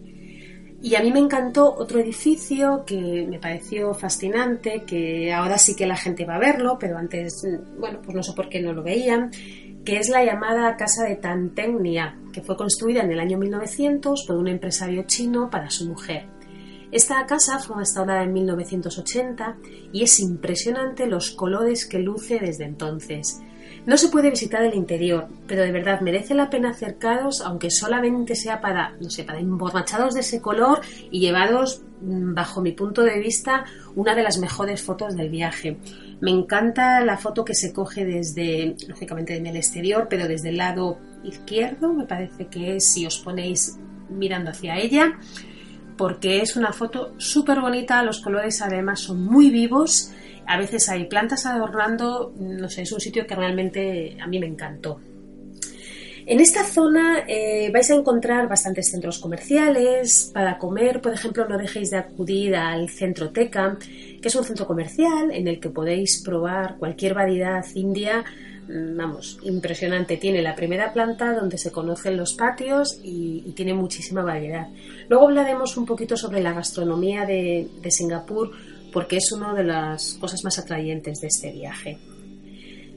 Y 0.80 0.94
a 0.94 1.02
mí 1.02 1.10
me 1.12 1.18
encantó 1.18 1.74
otro 1.74 1.98
edificio 1.98 2.84
que 2.86 3.26
me 3.28 3.40
pareció 3.40 3.94
fascinante, 3.94 4.84
que 4.86 5.32
ahora 5.32 5.58
sí 5.58 5.74
que 5.74 5.86
la 5.86 5.96
gente 5.96 6.24
va 6.24 6.36
a 6.36 6.38
verlo, 6.38 6.76
pero 6.78 6.96
antes, 6.96 7.42
bueno, 7.78 8.00
pues 8.00 8.14
no 8.14 8.22
sé 8.22 8.32
por 8.32 8.48
qué 8.48 8.60
no 8.60 8.72
lo 8.72 8.84
veían, 8.84 9.32
que 9.84 9.98
es 9.98 10.08
la 10.08 10.24
llamada 10.24 10.76
Casa 10.76 11.04
de 11.04 11.16
Tantengnia, 11.16 12.16
que 12.32 12.42
fue 12.42 12.56
construida 12.56 13.02
en 13.02 13.10
el 13.10 13.18
año 13.18 13.38
1900 13.38 14.24
por 14.24 14.36
un 14.36 14.46
empresario 14.46 15.02
chino 15.02 15.50
para 15.50 15.68
su 15.68 15.88
mujer. 15.88 16.26
Esta 16.92 17.26
casa 17.26 17.58
fue 17.58 17.78
restaurada 17.78 18.22
en 18.22 18.32
1980 18.32 19.56
y 19.92 20.04
es 20.04 20.20
impresionante 20.20 21.06
los 21.06 21.32
colores 21.32 21.86
que 21.86 21.98
luce 21.98 22.38
desde 22.38 22.64
entonces. 22.64 23.42
No 23.88 23.96
se 23.96 24.10
puede 24.10 24.28
visitar 24.28 24.62
el 24.62 24.74
interior, 24.74 25.28
pero 25.46 25.62
de 25.62 25.72
verdad 25.72 26.02
merece 26.02 26.34
la 26.34 26.50
pena 26.50 26.72
acercaros, 26.72 27.40
aunque 27.40 27.70
solamente 27.70 28.36
sea 28.36 28.60
para, 28.60 28.90
no 29.00 29.08
sé, 29.08 29.24
para 29.24 29.40
emborrachados 29.40 30.12
de 30.12 30.20
ese 30.20 30.42
color 30.42 30.82
y 31.10 31.20
llevaros, 31.20 31.80
mm, 32.02 32.34
bajo 32.34 32.60
mi 32.60 32.72
punto 32.72 33.02
de 33.02 33.18
vista, 33.18 33.64
una 33.96 34.14
de 34.14 34.22
las 34.22 34.36
mejores 34.36 34.82
fotos 34.82 35.16
del 35.16 35.30
viaje. 35.30 35.78
Me 36.20 36.30
encanta 36.30 37.00
la 37.00 37.16
foto 37.16 37.46
que 37.46 37.54
se 37.54 37.72
coge 37.72 38.04
desde, 38.04 38.76
lógicamente 38.86 39.34
en 39.38 39.46
el 39.46 39.56
exterior, 39.56 40.06
pero 40.10 40.28
desde 40.28 40.50
el 40.50 40.58
lado 40.58 40.98
izquierdo, 41.24 41.94
me 41.94 42.04
parece 42.04 42.48
que 42.48 42.76
es 42.76 42.92
si 42.92 43.06
os 43.06 43.18
ponéis 43.20 43.78
mirando 44.10 44.50
hacia 44.50 44.76
ella, 44.76 45.18
porque 45.96 46.42
es 46.42 46.56
una 46.56 46.74
foto 46.74 47.14
súper 47.16 47.62
bonita, 47.62 48.02
los 48.02 48.20
colores 48.20 48.60
además 48.60 49.00
son 49.00 49.24
muy 49.24 49.48
vivos 49.48 50.12
a 50.48 50.56
veces 50.56 50.88
hay 50.88 51.04
plantas 51.04 51.44
adornando, 51.44 52.32
no 52.38 52.70
sé, 52.70 52.82
es 52.82 52.92
un 52.92 53.00
sitio 53.00 53.26
que 53.26 53.34
realmente 53.34 54.16
a 54.18 54.26
mí 54.26 54.38
me 54.38 54.46
encantó. 54.46 54.98
En 56.24 56.40
esta 56.40 56.64
zona 56.64 57.24
eh, 57.26 57.70
vais 57.72 57.90
a 57.90 57.94
encontrar 57.94 58.48
bastantes 58.48 58.90
centros 58.90 59.18
comerciales. 59.18 60.30
Para 60.32 60.58
comer, 60.58 61.00
por 61.00 61.12
ejemplo, 61.12 61.46
no 61.48 61.56
dejéis 61.56 61.90
de 61.90 61.98
acudir 61.98 62.56
al 62.56 62.88
Centro 62.88 63.30
Teca, 63.30 63.78
que 64.20 64.28
es 64.28 64.34
un 64.34 64.44
centro 64.44 64.66
comercial 64.66 65.30
en 65.32 65.48
el 65.48 65.60
que 65.60 65.70
podéis 65.70 66.22
probar 66.22 66.76
cualquier 66.78 67.14
variedad 67.14 67.64
india. 67.74 68.24
Mm, 68.68 68.96
vamos, 68.96 69.38
impresionante. 69.42 70.16
Tiene 70.16 70.42
la 70.42 70.54
primera 70.54 70.92
planta 70.92 71.34
donde 71.34 71.56
se 71.56 71.72
conocen 71.72 72.16
los 72.16 72.34
patios 72.34 73.00
y, 73.02 73.52
tiene 73.56 73.74
muchísima 73.74 74.22
variedad. 74.22 74.68
Luego 75.08 75.28
hablaremos 75.28 75.76
un 75.76 75.86
poquito 75.86 76.16
sobre 76.16 76.42
la 76.42 76.52
gastronomía 76.52 77.24
de, 77.24 77.68
de 77.82 77.90
Singapur 77.90 78.52
porque 78.98 79.18
es 79.18 79.30
una 79.30 79.54
de 79.54 79.62
las 79.62 80.14
cosas 80.14 80.42
más 80.42 80.58
atrayentes 80.58 81.20
de 81.20 81.28
este 81.28 81.52
viaje. 81.52 81.98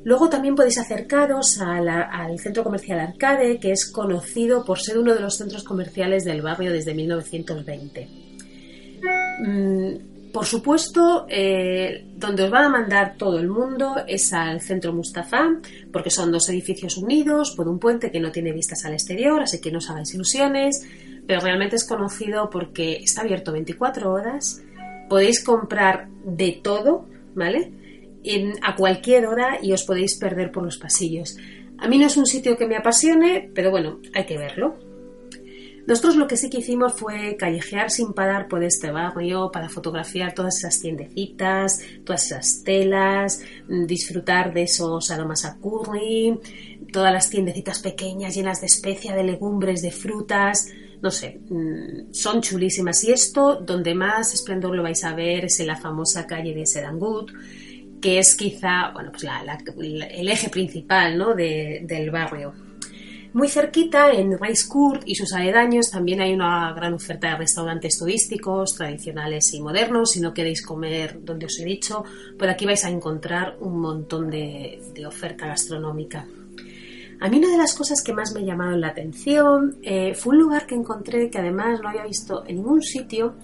Luego 0.03 0.29
también 0.29 0.55
podéis 0.55 0.79
acercaros 0.79 1.60
al 1.62 2.39
centro 2.39 2.63
comercial 2.63 3.00
Arcade, 3.00 3.60
que 3.60 3.72
es 3.72 3.86
conocido 3.86 4.65
por 4.65 4.79
ser 4.79 4.98
uno 4.98 5.13
de 5.13 5.20
los 5.20 5.38
centros 5.38 5.63
comerciales 5.63 6.24
del 6.25 6.41
barrio 6.41 6.74
desde 6.74 6.96
1920. 6.96 8.08
Mm, 9.46 10.31
por 10.34 10.48
supuesto, 10.48 11.27
eh, 11.29 12.03
donde 12.15 12.46
os 12.46 12.50
van 12.50 12.63
a 12.63 12.70
mandar 12.70 13.15
todo 13.15 13.38
el 13.38 13.48
mundo 13.48 13.98
es 14.08 14.34
al 14.34 14.60
centro 14.60 14.93
Mustafa, 14.93 15.51
porque 15.93 16.10
son 16.10 16.31
dos 16.31 16.50
edificios 16.50 16.98
unidos 16.98 17.53
por 17.55 17.67
un 17.67 17.77
puente 17.77 18.10
que 18.10 18.20
no 18.20 18.31
tiene 18.31 18.53
vistas 18.53 18.86
al 18.86 18.93
exterior, 18.93 19.39
así 19.39 19.62
que 19.62 19.72
no 19.72 19.77
os 19.77 19.88
hagáis 19.91 20.15
ilusiones, 20.15 20.81
pero 21.27 21.41
realmente 21.41 21.75
es 21.75 21.88
conocido 21.88 22.50
porque 22.50 22.93
está 23.03 23.22
abierto 23.22 23.51
24 23.51 24.12
horas 24.12 24.63
podéis 25.12 25.44
comprar 25.44 26.08
de 26.24 26.53
todo, 26.63 27.06
¿vale? 27.36 27.74
a 28.62 28.75
cualquier 28.77 29.25
hora 29.25 29.60
y 29.62 29.74
os 29.74 29.84
podéis 29.84 30.15
perder 30.18 30.53
por 30.53 30.63
los 30.63 30.77
pasillos. 30.77 31.36
A 31.80 31.89
mí 31.89 31.98
no 31.98 32.06
es 32.06 32.15
un 32.15 32.25
sitio 32.25 32.56
que 32.56 32.65
me 32.65 32.77
apasione, 32.77 33.51
pero 33.53 33.72
bueno, 33.72 34.00
hay 34.13 34.25
que 34.25 34.38
verlo. 34.38 34.77
Nosotros 35.86 36.15
lo 36.15 36.27
que 36.27 36.38
sí 36.38 36.50
que 36.50 36.60
hicimos 36.60 36.94
fue 36.94 37.36
callejear 37.36 37.91
sin 37.91 38.13
parar 38.13 38.48
por 38.48 38.63
este 38.63 38.89
barrio 38.89 39.51
para 39.51 39.68
fotografiar 39.68 40.34
todas 40.34 40.60
esas 40.60 40.80
tiendecitas, 40.80 41.82
todas 42.06 42.27
esas 42.27 42.63
telas, 42.63 43.41
disfrutar 43.68 44.53
de 44.53 44.63
esos 44.63 45.12
aromas 45.12 45.44
a 45.44 45.58
curry, 45.58 46.39
todas 46.94 47.12
las 47.12 47.30
tiendecitas 47.30 47.80
pequeñas 47.80 48.34
llenas 48.34 48.62
de 48.62 48.68
especia, 48.68 49.13
de 49.13 49.25
legumbres, 49.25 49.82
de 49.82 49.91
frutas 49.91 50.70
no 51.01 51.12
sé, 51.12 51.39
mm, 51.50 52.13
son 52.13 52.41
chulísimas. 52.41 53.03
Y 53.03 53.12
esto, 53.12 53.55
donde 53.55 53.96
más 53.96 54.34
esplendor 54.34 54.75
lo 54.75 54.84
vais 54.84 55.03
a 55.03 55.15
ver, 55.15 55.46
es 55.46 55.60
en 55.60 55.67
la 55.67 55.77
famosa 55.77 56.27
calle 56.27 56.53
de 56.53 56.65
Serangut, 56.65 57.31
que 58.01 58.20
es 58.20 58.36
quizá, 58.36 58.91
bueno, 58.93 59.12
pues 59.12 59.24
el 59.24 60.29
eje 60.29 60.50
principal 60.50 61.17
¿no? 61.17 61.34
del 61.36 62.12
barrio. 62.12 62.53
Muy 63.34 63.48
cerquita, 63.48 64.12
en 64.12 64.38
Court 64.67 65.03
y 65.05 65.15
sus 65.15 65.31
aledaños, 65.31 65.89
también 65.89 66.20
hay 66.20 66.34
una 66.34 66.74
gran 66.74 66.93
oferta 66.93 67.29
de 67.29 67.38
restaurantes 67.38 67.98
turísticos, 67.98 68.75
tradicionales 68.75 69.53
y 69.53 69.62
modernos. 69.62 70.12
Si 70.12 70.20
no 70.20 70.34
queréis 70.34 70.65
comer 70.65 71.24
donde 71.24 71.46
os 71.46 71.58
he 71.60 71.63
dicho, 71.63 72.03
por 72.38 72.50
aquí 72.50 72.65
vais 72.65 72.84
a 72.84 72.89
encontrar 72.89 73.55
un 73.62 73.79
montón 73.79 74.29
de 74.29 75.05
oferta 75.08 75.48
gastronómica. 75.48 76.27
A 77.22 77.30
mí 77.30 77.38
una 77.38 77.51
de 77.51 77.58
las 77.58 77.75
cosas 77.75 78.01
que 78.01 78.13
más 78.13 78.34
me 78.34 78.44
llamaron 78.44 78.82
la 78.82 78.88
atención 78.88 79.78
eh, 79.84 80.16
fue 80.16 80.34
un 80.34 80.42
lugar 80.42 80.66
que 80.66 80.74
encontré 80.74 81.30
que 81.30 81.38
además 81.38 81.80
no 81.80 81.90
había 81.90 82.04
visto 82.04 82.44
en 82.48 82.56
ningún 82.56 82.82
sitio 82.82 83.36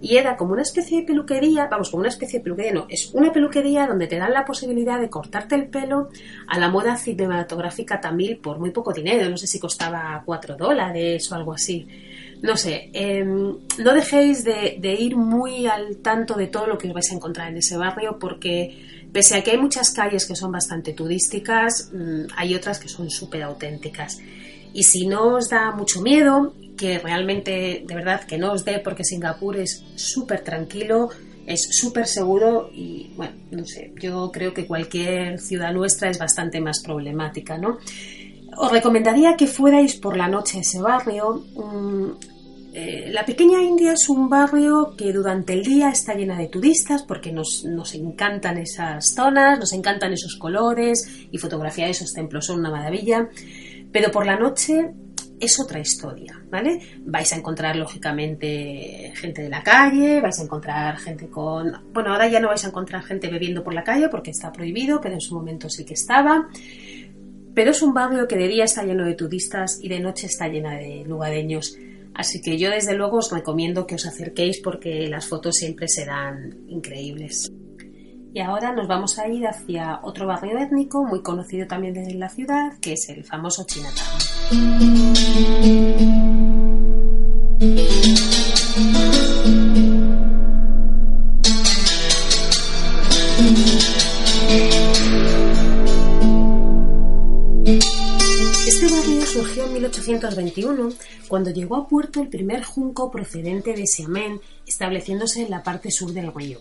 y 0.00 0.16
era 0.16 0.34
como 0.36 0.52
una 0.52 0.62
especie 0.62 1.00
de 1.00 1.06
peluquería, 1.06 1.66
vamos, 1.66 1.90
como 1.90 2.00
una 2.00 2.08
especie 2.08 2.38
de 2.38 2.44
peluquería, 2.44 2.72
no, 2.72 2.86
es 2.88 3.10
una 3.12 3.30
peluquería 3.30 3.86
donde 3.86 4.06
te 4.06 4.16
dan 4.16 4.32
la 4.32 4.46
posibilidad 4.46 4.98
de 4.98 5.10
cortarte 5.10 5.56
el 5.56 5.68
pelo 5.68 6.08
a 6.46 6.58
la 6.58 6.70
moda 6.70 6.96
cinematográfica 6.96 8.00
tamil 8.00 8.38
por 8.38 8.58
muy 8.58 8.70
poco 8.70 8.94
dinero, 8.94 9.28
no 9.28 9.36
sé 9.36 9.46
si 9.46 9.60
costaba 9.60 10.22
4 10.24 10.56
dólares 10.56 11.30
o 11.30 11.34
algo 11.34 11.52
así. 11.52 11.86
No 12.40 12.56
sé, 12.56 12.90
em, 12.94 13.58
no 13.78 13.92
dejéis 13.92 14.44
de, 14.44 14.78
de 14.78 14.94
ir 14.94 15.16
muy 15.16 15.66
al 15.66 15.98
tanto 15.98 16.34
de 16.34 16.46
todo 16.46 16.66
lo 16.66 16.78
que 16.78 16.86
os 16.88 16.94
vais 16.94 17.10
a 17.10 17.14
encontrar 17.14 17.48
en 17.48 17.58
ese 17.58 17.76
barrio 17.76 18.18
porque 18.18 18.97
Pese 19.12 19.36
a 19.36 19.42
que 19.42 19.52
hay 19.52 19.58
muchas 19.58 19.90
calles 19.90 20.26
que 20.26 20.36
son 20.36 20.52
bastante 20.52 20.92
turísticas, 20.92 21.90
mm, 21.92 22.32
hay 22.36 22.54
otras 22.54 22.78
que 22.78 22.88
son 22.88 23.10
súper 23.10 23.42
auténticas. 23.42 24.18
Y 24.72 24.82
si 24.82 25.06
no 25.06 25.36
os 25.36 25.48
da 25.48 25.70
mucho 25.72 26.02
miedo, 26.02 26.54
que 26.76 26.98
realmente, 26.98 27.84
de 27.86 27.94
verdad, 27.94 28.24
que 28.24 28.38
no 28.38 28.52
os 28.52 28.64
dé, 28.64 28.78
porque 28.80 29.04
Singapur 29.04 29.56
es 29.56 29.84
súper 29.96 30.44
tranquilo, 30.44 31.08
es 31.46 31.66
súper 31.70 32.06
seguro 32.06 32.70
y, 32.72 33.10
bueno, 33.16 33.32
no 33.50 33.64
sé, 33.64 33.92
yo 34.00 34.30
creo 34.30 34.52
que 34.52 34.66
cualquier 34.66 35.40
ciudad 35.40 35.72
nuestra 35.72 36.10
es 36.10 36.18
bastante 36.18 36.60
más 36.60 36.82
problemática, 36.82 37.56
¿no? 37.56 37.78
Os 38.56 38.70
recomendaría 38.70 39.36
que 39.36 39.46
fuerais 39.46 39.96
por 39.96 40.16
la 40.16 40.28
noche 40.28 40.58
a 40.58 40.60
ese 40.60 40.80
barrio. 40.80 41.44
Mm, 41.54 42.10
eh, 42.74 43.08
la 43.10 43.24
pequeña 43.24 43.62
India 43.62 43.92
es 43.92 44.08
un 44.08 44.28
barrio 44.28 44.94
que 44.96 45.12
durante 45.12 45.54
el 45.54 45.64
día 45.64 45.88
está 45.88 46.14
llena 46.14 46.38
de 46.38 46.48
turistas 46.48 47.02
porque 47.02 47.32
nos, 47.32 47.64
encantan 47.94 48.58
esas 48.58 49.14
zonas, 49.14 49.58
nos 49.58 49.72
encantan 49.72 50.12
esos 50.12 50.36
colores 50.36 51.08
y 51.30 51.38
fotografiar 51.38 51.88
esos 51.88 52.12
templos 52.12 52.46
son 52.46 52.60
una 52.60 52.70
maravilla. 52.70 53.28
Pero 53.90 54.10
por 54.10 54.26
la 54.26 54.38
noche 54.38 54.90
es 55.40 55.58
otra 55.58 55.80
historia, 55.80 56.40
¿vale? 56.50 56.80
Vais 57.06 57.32
a 57.32 57.36
encontrar 57.36 57.74
lógicamente 57.76 59.12
gente 59.14 59.42
de 59.42 59.48
la 59.48 59.62
calle, 59.62 60.20
vais 60.20 60.38
a 60.38 60.42
encontrar 60.42 60.98
gente 60.98 61.28
con... 61.28 61.72
Bueno, 61.92 62.12
ahora 62.12 62.28
ya 62.28 62.38
no 62.38 62.48
vais 62.48 62.64
a 62.64 62.68
encontrar 62.68 63.02
gente 63.02 63.28
bebiendo 63.28 63.64
por 63.64 63.72
la 63.72 63.82
calle 63.82 64.08
porque 64.10 64.30
está 64.30 64.52
prohibido, 64.52 65.00
pero 65.00 65.14
en 65.14 65.20
su 65.20 65.34
momento 65.34 65.70
sí 65.70 65.86
que 65.86 65.94
estaba. 65.94 66.48
Pero 67.54 67.70
es 67.70 67.82
un 67.82 67.94
barrio 67.94 68.28
que 68.28 68.36
de 68.36 68.46
día 68.46 68.64
está 68.64 68.82
lleno 68.82 69.04
de 69.04 69.14
turistas 69.14 69.78
y 69.82 69.88
de 69.88 70.00
noche 70.00 70.26
está 70.26 70.48
llena 70.48 70.76
de 70.76 71.04
lugareños. 71.06 71.78
Así 72.18 72.40
que 72.40 72.58
yo 72.58 72.68
desde 72.70 72.94
luego 72.94 73.18
os 73.18 73.30
recomiendo 73.30 73.86
que 73.86 73.94
os 73.94 74.04
acerquéis 74.04 74.60
porque 74.60 75.06
las 75.06 75.28
fotos 75.28 75.54
siempre 75.54 75.86
serán 75.86 76.64
increíbles. 76.66 77.48
Y 78.34 78.40
ahora 78.40 78.72
nos 78.72 78.88
vamos 78.88 79.20
a 79.20 79.28
ir 79.28 79.46
hacia 79.46 80.00
otro 80.02 80.26
barrio 80.26 80.58
étnico 80.58 81.04
muy 81.04 81.22
conocido 81.22 81.68
también 81.68 81.94
desde 81.94 82.14
la 82.14 82.28
ciudad, 82.28 82.76
que 82.80 82.94
es 82.94 83.08
el 83.08 83.22
famoso 83.22 83.64
Chinatown. 83.64 84.18
1821 99.88 100.92
cuando 101.28 101.50
llegó 101.50 101.76
a 101.76 101.88
puerto 101.88 102.20
el 102.20 102.28
primer 102.28 102.62
junco 102.62 103.10
procedente 103.10 103.72
de 103.72 103.86
Siamén, 103.86 104.40
estableciéndose 104.66 105.42
en 105.42 105.50
la 105.50 105.62
parte 105.62 105.90
sur 105.90 106.12
del 106.12 106.32
río. 106.32 106.60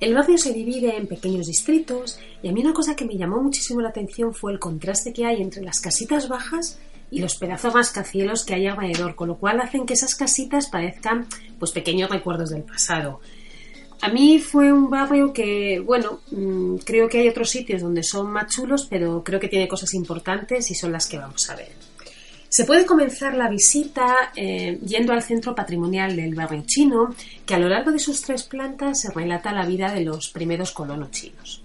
El 0.00 0.14
barrio 0.14 0.36
se 0.36 0.52
divide 0.52 0.96
en 0.96 1.06
pequeños 1.06 1.46
distritos 1.46 2.18
y 2.42 2.48
a 2.48 2.52
mí 2.52 2.60
una 2.60 2.74
cosa 2.74 2.96
que 2.96 3.04
me 3.04 3.16
llamó 3.16 3.42
muchísimo 3.42 3.80
la 3.80 3.90
atención 3.90 4.34
fue 4.34 4.52
el 4.52 4.58
contraste 4.58 5.12
que 5.12 5.24
hay 5.24 5.40
entre 5.40 5.62
las 5.62 5.80
casitas 5.80 6.28
bajas 6.28 6.78
y 7.10 7.20
los 7.20 7.36
pedazos 7.36 7.72
rascacielos 7.72 8.44
que 8.44 8.54
hay 8.54 8.66
alrededor, 8.66 9.14
con 9.14 9.28
lo 9.28 9.36
cual 9.36 9.60
hacen 9.60 9.86
que 9.86 9.94
esas 9.94 10.14
casitas 10.14 10.68
parezcan 10.68 11.26
pues 11.58 11.70
pequeños 11.70 12.10
recuerdos 12.10 12.50
del 12.50 12.64
pasado. 12.64 13.20
A 14.00 14.08
mí 14.08 14.40
fue 14.40 14.72
un 14.72 14.90
barrio 14.90 15.32
que, 15.32 15.78
bueno, 15.78 16.20
mm, 16.32 16.78
creo 16.78 17.08
que 17.08 17.20
hay 17.20 17.28
otros 17.28 17.50
sitios 17.50 17.82
donde 17.82 18.02
son 18.02 18.32
más 18.32 18.52
chulos, 18.52 18.88
pero 18.90 19.22
creo 19.22 19.38
que 19.38 19.46
tiene 19.46 19.68
cosas 19.68 19.94
importantes 19.94 20.68
y 20.72 20.74
son 20.74 20.90
las 20.90 21.06
que 21.06 21.18
vamos 21.18 21.48
a 21.48 21.54
ver. 21.54 21.91
Se 22.52 22.66
puede 22.66 22.84
comenzar 22.84 23.34
la 23.34 23.48
visita 23.48 24.30
eh, 24.36 24.78
yendo 24.84 25.14
al 25.14 25.22
centro 25.22 25.54
patrimonial 25.54 26.14
del 26.14 26.34
barrio 26.34 26.64
chino, 26.66 27.14
que 27.46 27.54
a 27.54 27.58
lo 27.58 27.66
largo 27.66 27.90
de 27.90 27.98
sus 27.98 28.20
tres 28.20 28.42
plantas 28.42 29.00
se 29.00 29.10
relata 29.10 29.54
la 29.54 29.64
vida 29.64 29.90
de 29.90 30.02
los 30.02 30.28
primeros 30.28 30.70
colonos 30.70 31.10
chinos. 31.12 31.62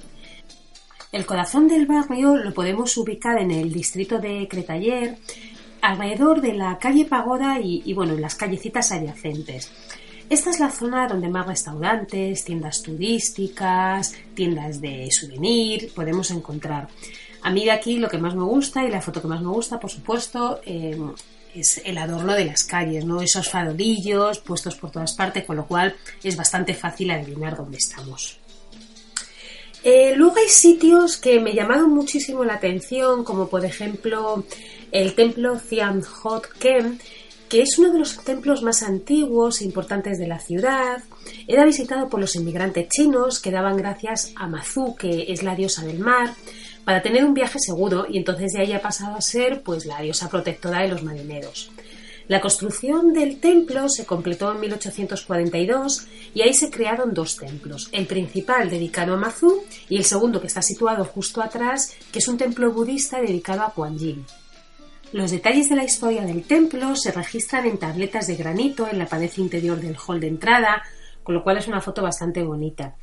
El 1.11 1.25
corazón 1.25 1.67
del 1.67 1.87
barrio 1.87 2.37
lo 2.37 2.53
podemos 2.53 2.95
ubicar 2.95 3.37
en 3.37 3.51
el 3.51 3.73
distrito 3.73 4.19
de 4.19 4.47
Cretaller, 4.49 5.17
alrededor 5.81 6.39
de 6.39 6.53
la 6.53 6.77
calle 6.77 7.03
Pagoda 7.03 7.59
y, 7.59 7.91
bueno, 7.91 8.13
en 8.13 8.21
las 8.21 8.35
callecitas 8.35 8.89
adyacentes. 8.93 9.69
Esta 10.29 10.51
es 10.51 10.59
la 10.61 10.71
zona 10.71 11.05
donde 11.05 11.27
más 11.27 11.47
restaurantes, 11.47 12.45
tiendas 12.45 12.81
turísticas, 12.81 14.15
tiendas 14.33 14.79
de 14.79 15.11
souvenir 15.11 15.91
podemos 15.93 16.31
encontrar. 16.31 16.87
A 17.41 17.51
mí 17.51 17.65
de 17.65 17.71
aquí 17.71 17.97
lo 17.97 18.09
que 18.09 18.17
más 18.17 18.35
me 18.35 18.43
gusta 18.43 18.83
y 18.83 18.89
la 18.89 19.01
foto 19.01 19.21
que 19.21 19.27
más 19.27 19.41
me 19.41 19.49
gusta, 19.49 19.79
por 19.79 19.89
supuesto, 19.89 20.59
em, 20.65 21.13
es 21.53 21.81
el 21.85 21.97
adorno 21.97 22.33
de 22.33 22.45
las 22.45 22.63
calles, 22.63 23.05
¿no? 23.05 23.21
Esos 23.21 23.49
farolillos 23.49 24.39
puestos 24.39 24.75
por 24.75 24.91
todas 24.91 25.13
partes, 25.13 25.45
con 25.45 25.55
lo 25.55 25.65
cual 25.65 25.95
es 26.23 26.35
bastante 26.35 26.73
fácil 26.73 27.11
adivinar 27.11 27.57
dónde 27.57 27.77
estamos. 27.77 28.39
Eh, 29.83 30.13
luego 30.15 30.35
hay 30.37 30.49
sitios 30.49 31.17
que 31.17 31.39
me 31.39 31.53
llamaron 31.53 31.91
muchísimo 31.91 32.43
la 32.43 32.55
atención, 32.55 33.23
como 33.23 33.47
por 33.47 33.63
ejemplo 33.63 34.43
el 34.91 35.13
templo 35.15 35.59
Hot 36.23 36.47
Kem, 36.59 36.97
que 37.47 37.61
es 37.61 37.77
uno 37.77 37.93
de 37.93 37.99
los 37.99 38.17
templos 38.23 38.61
más 38.61 38.83
antiguos 38.83 39.61
e 39.61 39.65
importantes 39.65 40.17
de 40.19 40.27
la 40.27 40.39
ciudad. 40.39 41.03
Era 41.47 41.65
visitado 41.65 42.09
por 42.09 42.19
los 42.19 42.35
inmigrantes 42.35 42.89
chinos 42.89 43.39
que 43.39 43.51
daban 43.51 43.77
gracias 43.77 44.33
a 44.35 44.47
Mazu, 44.47 44.95
que 44.95 45.31
es 45.31 45.43
la 45.43 45.55
diosa 45.55 45.85
del 45.85 45.99
mar, 45.99 46.33
para 46.87 47.01
tener 47.01 47.25
un 47.25 47.33
viaje 47.33 47.59
seguro 47.59 48.05
y 48.09 48.17
entonces 48.17 48.53
de 48.53 48.61
ahí 48.61 48.71
ha 48.71 48.81
pasado 48.81 49.17
a 49.17 49.19
ser 49.19 49.61
pues 49.61 49.85
la 49.85 50.01
diosa 50.01 50.29
protectora 50.29 50.83
de 50.83 50.87
los 50.87 51.03
marineros. 51.03 51.69
La 52.29 52.39
construcción 52.39 53.11
del 53.11 53.41
templo 53.41 53.89
se 53.89 54.05
completó 54.05 54.53
en 54.53 54.61
1842 54.61 56.07
y 56.33 56.43
ahí 56.43 56.53
se 56.53 56.71
crearon 56.71 57.13
dos 57.13 57.35
templos, 57.35 57.89
el 57.91 58.07
principal 58.07 58.69
dedicado 58.69 59.15
a 59.15 59.17
Mazu 59.17 59.65
y 59.89 59.97
el 59.97 60.05
segundo 60.05 60.39
que 60.39 60.47
está 60.47 60.61
situado 60.61 61.03
justo 61.03 61.41
atrás, 61.41 61.93
que 62.09 62.19
es 62.19 62.27
un 62.29 62.37
templo 62.37 62.71
budista 62.71 63.19
dedicado 63.19 63.63
a 63.63 63.73
Kuan 63.73 63.97
Yin. 63.97 64.25
Los 65.11 65.31
detalles 65.31 65.67
de 65.67 65.75
la 65.75 65.83
historia 65.83 66.21
del 66.21 66.43
templo 66.43 66.95
se 66.95 67.11
registran 67.11 67.65
en 67.65 67.79
tabletas 67.79 68.27
de 68.27 68.37
granito 68.37 68.87
en 68.87 68.97
la 68.97 69.07
pared 69.07 69.31
interior 69.35 69.77
del 69.81 69.97
hall 69.97 70.21
de 70.21 70.27
entrada, 70.27 70.83
con 71.21 71.35
lo 71.35 71.43
cual 71.43 71.57
es 71.57 71.67
una 71.67 71.81
foto 71.81 72.01
bastante 72.01 72.43
bonita. 72.43 72.95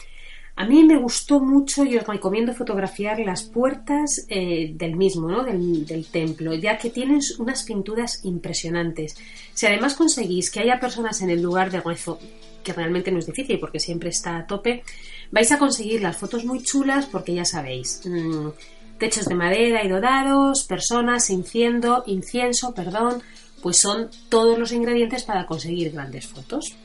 A 0.56 0.66
mí 0.66 0.84
me 0.84 0.96
gustó 0.99 1.40
mucho 1.40 1.84
y 1.84 1.96
os 1.96 2.06
recomiendo 2.06 2.54
fotografiar 2.54 3.18
las 3.20 3.42
puertas 3.42 4.25
eh, 4.28 4.73
del 4.75 4.94
mismo, 4.94 5.28
¿no? 5.28 5.42
del, 5.42 5.84
del, 5.84 6.06
templo, 6.06 6.54
ya 6.54 6.78
que 6.78 6.90
tienen 6.90 7.20
unas 7.38 7.64
pinturas 7.64 8.25
impresionantes. 8.25 9.16
Si 9.52 9.66
además 9.66 9.94
conseguís 9.94 10.52
que 10.52 10.61
haya 10.61 10.78
personas 10.78 11.20
en 11.23 11.30
el 11.30 11.42
lugar 11.42 11.73
de 11.73 11.80
rezo, 11.80 12.20
que 12.62 12.73
realmente 12.73 13.11
no 13.11 13.18
es 13.18 13.26
difícil 13.26 13.58
porque 13.58 13.80
siempre 13.80 14.11
está 14.11 14.38
a 14.38 14.46
tope, 14.46 14.84
vais 15.32 15.50
a 15.50 15.58
conseguir 15.58 16.00
las 16.00 16.16
fotos 16.16 16.44
muy 16.44 16.62
chulas 16.62 17.06
porque 17.06 17.34
ya 17.34 17.44
sabéis. 17.44 18.02
Mmm, 18.04 18.50
techos 18.99 19.26
de 19.26 19.34
madera 19.34 19.84
y 19.84 19.88
dorados, 19.88 20.64
personas, 20.64 21.30
incienso, 21.30 22.04
incienso, 22.06 22.75
perdón, 22.75 23.23
pues 23.61 23.78
son 23.80 24.08
todos 24.28 24.58
los 24.58 24.73
ingredientes 24.73 25.25
para 25.25 25.46
conseguir 25.46 25.90
grandes 25.92 26.26
fotos. 26.26 26.76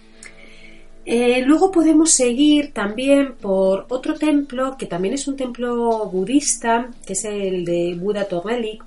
Eh, 1.11 1.41
luego 1.41 1.71
podemos 1.71 2.11
seguir 2.11 2.71
también 2.71 3.33
por 3.33 3.87
otro 3.89 4.13
templo, 4.13 4.77
que 4.77 4.85
también 4.85 5.15
es 5.15 5.27
un 5.27 5.35
templo 5.35 6.05
budista, 6.05 6.91
que 7.03 7.13
es 7.13 7.25
el 7.25 7.65
de 7.65 7.97
Buda 7.99 8.25
Torrelik, 8.25 8.83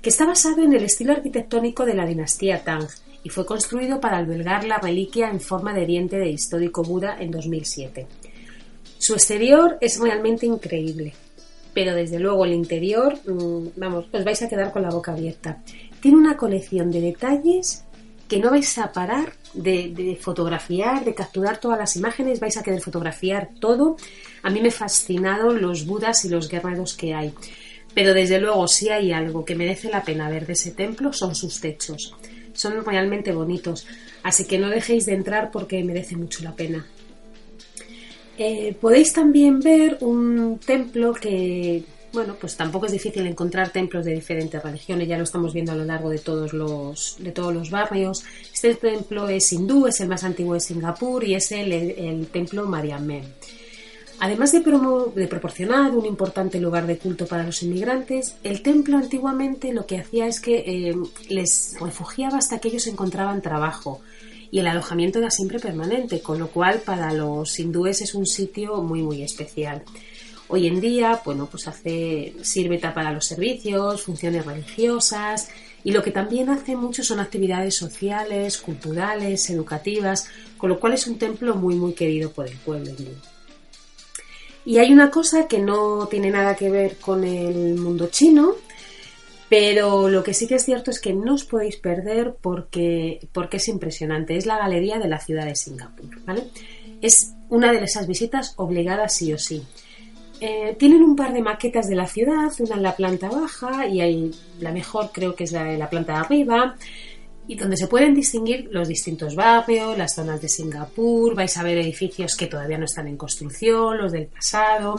que 0.00 0.08
está 0.08 0.24
basado 0.24 0.62
en 0.62 0.72
el 0.72 0.84
estilo 0.84 1.12
arquitectónico 1.12 1.84
de 1.84 1.92
la 1.92 2.06
dinastía 2.06 2.64
Tang 2.64 2.88
y 3.22 3.28
fue 3.28 3.44
construido 3.44 4.00
para 4.00 4.16
albergar 4.16 4.64
la 4.64 4.78
reliquia 4.78 5.28
en 5.28 5.42
forma 5.42 5.74
de 5.74 5.84
diente 5.84 6.16
de 6.16 6.30
histórico 6.30 6.82
Buda 6.82 7.18
en 7.20 7.32
2007. 7.32 8.06
Su 8.96 9.12
exterior 9.12 9.76
es 9.82 10.00
realmente 10.00 10.46
increíble 10.46 11.12
pero 11.74 11.94
desde 11.94 12.18
luego 12.18 12.44
el 12.44 12.54
interior, 12.54 13.20
mm, 13.24 13.68
vamos, 13.76 14.06
os 14.10 14.24
vais 14.24 14.42
a 14.42 14.48
quedar 14.48 14.72
con 14.72 14.82
la 14.82 14.90
boca 14.90 15.12
abierta. 15.12 15.62
Tiene 16.00 16.16
una 16.16 16.36
colección 16.36 16.90
de 16.90 17.00
detalles 17.00 17.84
que 18.28 18.38
no 18.38 18.50
vais 18.50 18.76
a 18.78 18.92
parar 18.92 19.32
de, 19.54 20.18
fotografiar, 20.20 21.04
de 21.04 21.14
capturar 21.14 21.58
todas 21.58 21.78
las 21.78 21.96
imágenes, 21.96 22.40
vais 22.40 22.56
a 22.56 22.62
querer 22.62 22.80
fotografiar 22.80 23.48
todo. 23.58 23.96
A 24.42 24.50
mí 24.50 24.60
me 24.60 24.70
fascinaron 24.70 25.62
los 25.62 25.86
budas 25.86 26.24
y 26.24 26.28
los 26.28 26.48
guerreros 26.48 26.94
que 26.94 27.14
hay. 27.14 27.32
Pero 27.94 28.12
desde 28.12 28.38
luego, 28.38 28.68
si 28.68 28.90
hay 28.90 29.12
algo 29.12 29.44
que 29.44 29.56
merece 29.56 29.88
la 29.88 30.04
pena 30.04 30.28
ver 30.28 30.46
de 30.46 30.52
ese 30.52 30.72
templo, 30.72 31.12
son 31.12 31.34
sus 31.34 31.60
techos. 31.60 32.14
Son 32.52 32.84
realmente 32.84 33.32
bonitos. 33.32 33.86
Así 34.22 34.44
que 34.44 34.58
no 34.58 34.68
dejéis 34.68 35.06
de 35.06 35.14
entrar 35.14 35.50
porque 35.50 35.82
merece 35.82 36.14
mucho 36.16 36.44
la 36.44 36.52
pena. 36.52 36.86
Eh, 38.36 38.76
podéis 38.78 39.12
también 39.12 39.58
ver 39.60 39.98
un 40.00 40.60
templo 40.64 41.14
que, 41.14 41.82
bueno, 42.18 42.36
pues 42.40 42.56
tampoco 42.56 42.86
es 42.86 42.92
difícil 42.92 43.24
encontrar 43.28 43.70
templos 43.70 44.04
de 44.04 44.12
diferentes 44.12 44.60
religiones, 44.60 45.06
ya 45.06 45.16
lo 45.16 45.22
estamos 45.22 45.54
viendo 45.54 45.70
a 45.70 45.76
lo 45.76 45.84
largo 45.84 46.10
de 46.10 46.18
todos 46.18 46.52
los, 46.52 47.16
de 47.20 47.30
todos 47.30 47.54
los 47.54 47.70
barrios. 47.70 48.24
Este 48.52 48.74
templo 48.74 49.28
es 49.28 49.52
hindú, 49.52 49.86
es 49.86 50.00
el 50.00 50.08
más 50.08 50.24
antiguo 50.24 50.54
de 50.54 50.60
Singapur 50.60 51.22
y 51.22 51.36
es 51.36 51.52
el, 51.52 51.72
el 51.72 52.26
templo 52.26 52.66
Mariamén. 52.66 53.22
Además 54.18 54.50
de, 54.50 54.64
de, 55.14 55.28
proporcionar 55.28 55.92
un 55.92 56.06
importante 56.06 56.58
lugar 56.58 56.88
de 56.88 56.98
culto 56.98 57.26
para 57.26 57.44
los 57.44 57.62
inmigrantes, 57.62 58.34
el 58.42 58.62
templo 58.62 58.96
antiguamente 58.96 59.72
lo 59.72 59.86
que 59.86 59.98
hacía 59.98 60.26
es 60.26 60.40
que 60.40 60.64
eh, 60.66 60.96
les 61.28 61.76
refugiaba 61.80 62.38
hasta 62.38 62.58
que 62.58 62.66
ellos 62.66 62.88
encontraban 62.88 63.42
trabajo 63.42 64.00
y 64.50 64.58
el 64.58 64.66
alojamiento 64.66 65.20
era 65.20 65.30
siempre 65.30 65.60
permanente, 65.60 66.20
con 66.20 66.40
lo 66.40 66.48
cual 66.48 66.80
para 66.84 67.12
los 67.12 67.60
hindúes 67.60 68.02
es 68.02 68.12
un 68.16 68.26
sitio 68.26 68.82
muy 68.82 69.02
muy 69.02 69.22
especial. 69.22 69.84
Hoy 70.48 70.66
en 70.66 70.80
día, 70.80 71.20
bueno, 71.24 71.46
pues 71.50 71.68
hace, 71.68 72.34
sirve 72.42 72.78
para 72.78 73.12
los 73.12 73.26
servicios, 73.26 74.02
funciones 74.02 74.46
religiosas 74.46 75.48
y 75.84 75.92
lo 75.92 76.02
que 76.02 76.10
también 76.10 76.48
hace 76.48 76.74
mucho 76.74 77.04
son 77.04 77.20
actividades 77.20 77.76
sociales, 77.76 78.58
culturales, 78.58 79.48
educativas, 79.50 80.28
con 80.56 80.70
lo 80.70 80.80
cual 80.80 80.94
es 80.94 81.06
un 81.06 81.18
templo 81.18 81.54
muy 81.54 81.74
muy 81.74 81.92
querido 81.92 82.32
por 82.32 82.46
el 82.46 82.56
pueblo. 82.56 82.92
Y 84.64 84.78
hay 84.78 84.92
una 84.92 85.10
cosa 85.10 85.46
que 85.48 85.58
no 85.58 86.08
tiene 86.08 86.30
nada 86.30 86.56
que 86.56 86.70
ver 86.70 86.96
con 86.96 87.24
el 87.24 87.76
mundo 87.76 88.08
chino, 88.08 88.56
pero 89.48 90.08
lo 90.08 90.22
que 90.22 90.34
sí 90.34 90.46
que 90.46 90.56
es 90.56 90.64
cierto 90.64 90.90
es 90.90 91.00
que 91.00 91.14
no 91.14 91.34
os 91.34 91.44
podéis 91.44 91.76
perder 91.76 92.36
porque, 92.40 93.28
porque 93.32 93.56
es 93.56 93.68
impresionante. 93.68 94.36
Es 94.36 94.44
la 94.46 94.58
galería 94.58 94.98
de 94.98 95.08
la 95.08 95.20
ciudad 95.20 95.46
de 95.46 95.56
Singapur. 95.56 96.22
¿vale? 96.24 96.44
Es 97.00 97.32
una 97.48 97.72
de 97.72 97.82
esas 97.82 98.06
visitas 98.06 98.52
obligadas 98.56 99.14
sí 99.14 99.32
o 99.32 99.38
sí. 99.38 99.62
Eh, 100.40 100.76
tienen 100.78 101.02
un 101.02 101.16
par 101.16 101.32
de 101.32 101.42
maquetas 101.42 101.88
de 101.88 101.96
la 101.96 102.06
ciudad, 102.06 102.52
una 102.60 102.76
en 102.76 102.82
la 102.82 102.96
planta 102.96 103.28
baja 103.28 103.86
y 103.86 104.00
hay, 104.00 104.30
la 104.60 104.72
mejor 104.72 105.10
creo 105.12 105.34
que 105.34 105.44
es 105.44 105.52
la 105.52 105.64
de 105.64 105.78
la 105.78 105.90
planta 105.90 106.12
de 106.12 106.18
arriba, 106.18 106.76
y 107.48 107.56
donde 107.56 107.76
se 107.76 107.88
pueden 107.88 108.14
distinguir 108.14 108.68
los 108.70 108.86
distintos 108.86 109.34
barrios, 109.34 109.96
las 109.96 110.14
zonas 110.14 110.40
de 110.40 110.48
Singapur, 110.48 111.34
vais 111.34 111.56
a 111.56 111.62
ver 111.62 111.78
edificios 111.78 112.36
que 112.36 112.46
todavía 112.46 112.78
no 112.78 112.84
están 112.84 113.08
en 113.08 113.16
construcción, 113.16 113.98
los 113.98 114.12
del 114.12 114.26
pasado, 114.26 114.96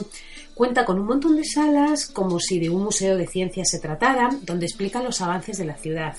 Cuenta 0.60 0.84
con 0.84 1.00
un 1.00 1.06
montón 1.06 1.38
de 1.38 1.46
salas 1.46 2.06
como 2.06 2.38
si 2.38 2.60
de 2.60 2.70
un 2.70 2.84
museo 2.84 3.16
de 3.16 3.28
ciencias 3.28 3.70
se 3.70 3.80
tratara, 3.80 4.28
donde 4.42 4.66
explica 4.66 5.02
los 5.02 5.22
avances 5.22 5.58
de 5.58 5.64
la 5.64 5.78
ciudad. 5.78 6.18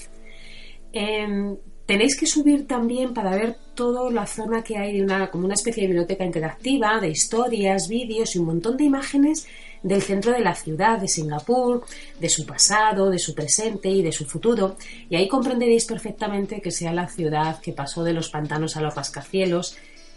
Em, 0.95 1.59
tenéis 1.87 2.19
que 2.19 2.27
subir 2.27 2.67
también 2.67 3.15
para 3.15 3.37
ver 3.37 3.57
toda 3.75 4.11
la 4.11 4.27
zona 4.27 4.63
que 4.63 4.77
hay 4.77 4.97
de 4.97 5.03
una, 5.03 5.31
como 5.31 5.45
una 5.45 5.55
especie 5.55 5.83
de 5.83 5.89
biblioteca 5.89 6.25
interactiva, 6.25 7.01
de 7.01 7.11
historias, 7.11 7.89
vídeos 7.89 8.35
y 8.35 8.39
un 8.39 8.47
montón 8.47 8.77
de 8.77 8.85
imágenes 8.85 9.47
del 9.83 10.03
centro 10.03 10.33
de 10.33 10.41
la 10.41 10.55
ciudad 10.55 10.99
de 10.99 11.09
Singapur, 11.09 11.85
de 12.19 12.29
su 12.29 12.45
pasado, 12.45 13.11
de 13.11 13.19
su 13.19 13.35
presente 13.35 13.89
y 13.89 14.03
de 14.03 14.13
su 14.13 14.27
futuro, 14.27 14.77
y 15.09 15.17
ahí 15.17 15.27
comprenderéis 15.27 15.87
perfectamente 15.87 16.61
que 16.61 16.71
sea 16.71 16.93
la 16.93 17.09
ciudad 17.09 17.61
que 17.61 17.73
pasó 17.73 18.05
de 18.05 18.13
los 18.13 18.31
pantanos 18.31 18.77
a 18.77 18.83
los 18.83 18.95
rascacielos 18.95 19.77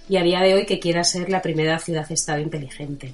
y 0.09 0.17
a 0.17 0.23
día 0.23 0.41
de 0.41 0.53
hoy 0.53 0.65
que 0.65 0.79
quiera 0.79 1.03
ser 1.03 1.29
la 1.29 1.41
primera 1.41 1.79
ciudad-estado 1.79 2.41
inteligente. 2.41 3.13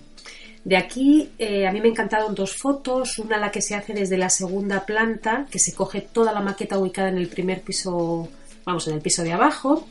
De 0.63 0.75
aquí 0.75 1.29
eh, 1.37 1.67
a 1.67 1.71
mí 1.71 1.79
me 1.79 1.87
encantaron 1.87 2.35
dos 2.35 2.55
fotos, 2.55 3.17
una 3.19 3.37
la 3.37 3.51
que 3.51 3.61
se 3.61 3.75
hace 3.75 3.93
desde 3.93 4.17
la 4.17 4.29
segunda 4.29 4.85
planta, 4.85 5.45
que 5.49 5.59
se 5.59 5.73
coge 5.73 6.01
toda 6.01 6.33
la 6.33 6.41
maqueta 6.41 6.77
ubicada 6.77 7.09
en 7.09 7.17
el 7.17 7.27
primer 7.27 7.61
piso, 7.61 8.27
vamos, 8.69 8.87
en 8.87 8.95
el 8.95 9.01
piso 9.01 9.23
de 9.23 9.33
abajo. 9.33 9.87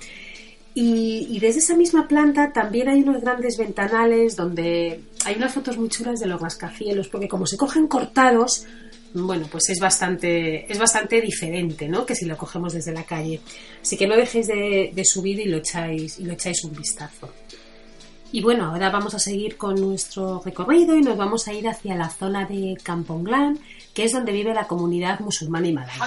Y, 0.74 1.38
desde 1.40 1.58
esa 1.58 1.74
misma 1.74 2.06
planta 2.06 2.52
también 2.52 2.88
hay 2.88 3.02
unos 3.02 3.20
grandes 3.20 3.56
ventanales 3.58 4.36
donde 4.36 5.00
hay 5.24 5.34
unas 5.34 5.52
fotos 5.52 5.76
muy 5.76 5.88
chulas 5.88 6.20
de 6.20 6.26
los 6.26 6.40
rascacielos, 6.40 7.08
porque 7.08 7.26
como 7.26 7.46
se 7.46 7.56
cogen 7.56 7.88
cortados, 7.88 8.64
bueno, 9.12 9.48
pues 9.50 9.70
es 9.70 9.80
bastante, 9.80 10.70
es 10.70 10.78
bastante 10.78 11.20
diferente, 11.20 11.88
¿no? 11.88 12.06
Que 12.06 12.14
si 12.14 12.26
lo 12.26 12.36
cogemos 12.36 12.74
desde 12.74 12.92
la 12.92 13.02
calle. 13.02 13.40
Así 13.82 13.96
que 13.96 14.06
no 14.06 14.16
dejéis 14.16 14.46
de, 14.46 14.92
de 14.94 15.04
subir 15.04 15.40
y 15.40 15.46
lo 15.46 15.56
echáis, 15.56 16.20
y 16.20 16.24
lo 16.24 16.34
echáis 16.34 16.62
un 16.62 16.72
vistazo. 16.72 17.28
Y 18.30 18.42
bueno, 18.42 18.66
ahora 18.66 18.90
vamos 18.90 19.14
a 19.14 19.18
seguir 19.18 19.56
con 19.56 19.80
nuestro 19.80 20.42
recorrido 20.44 20.94
y 20.94 21.00
nos 21.00 21.16
vamos 21.16 21.48
a 21.48 21.54
ir 21.54 21.66
hacia 21.66 21.94
la 21.94 22.10
zona 22.10 22.44
de 22.44 22.76
Kamponglan, 22.82 23.58
que 23.94 24.04
es 24.04 24.12
donde 24.12 24.32
vive 24.32 24.52
la 24.52 24.66
comunidad 24.66 25.20
musulmana 25.20 25.66
y 25.66 25.72
malaya. 25.72 26.04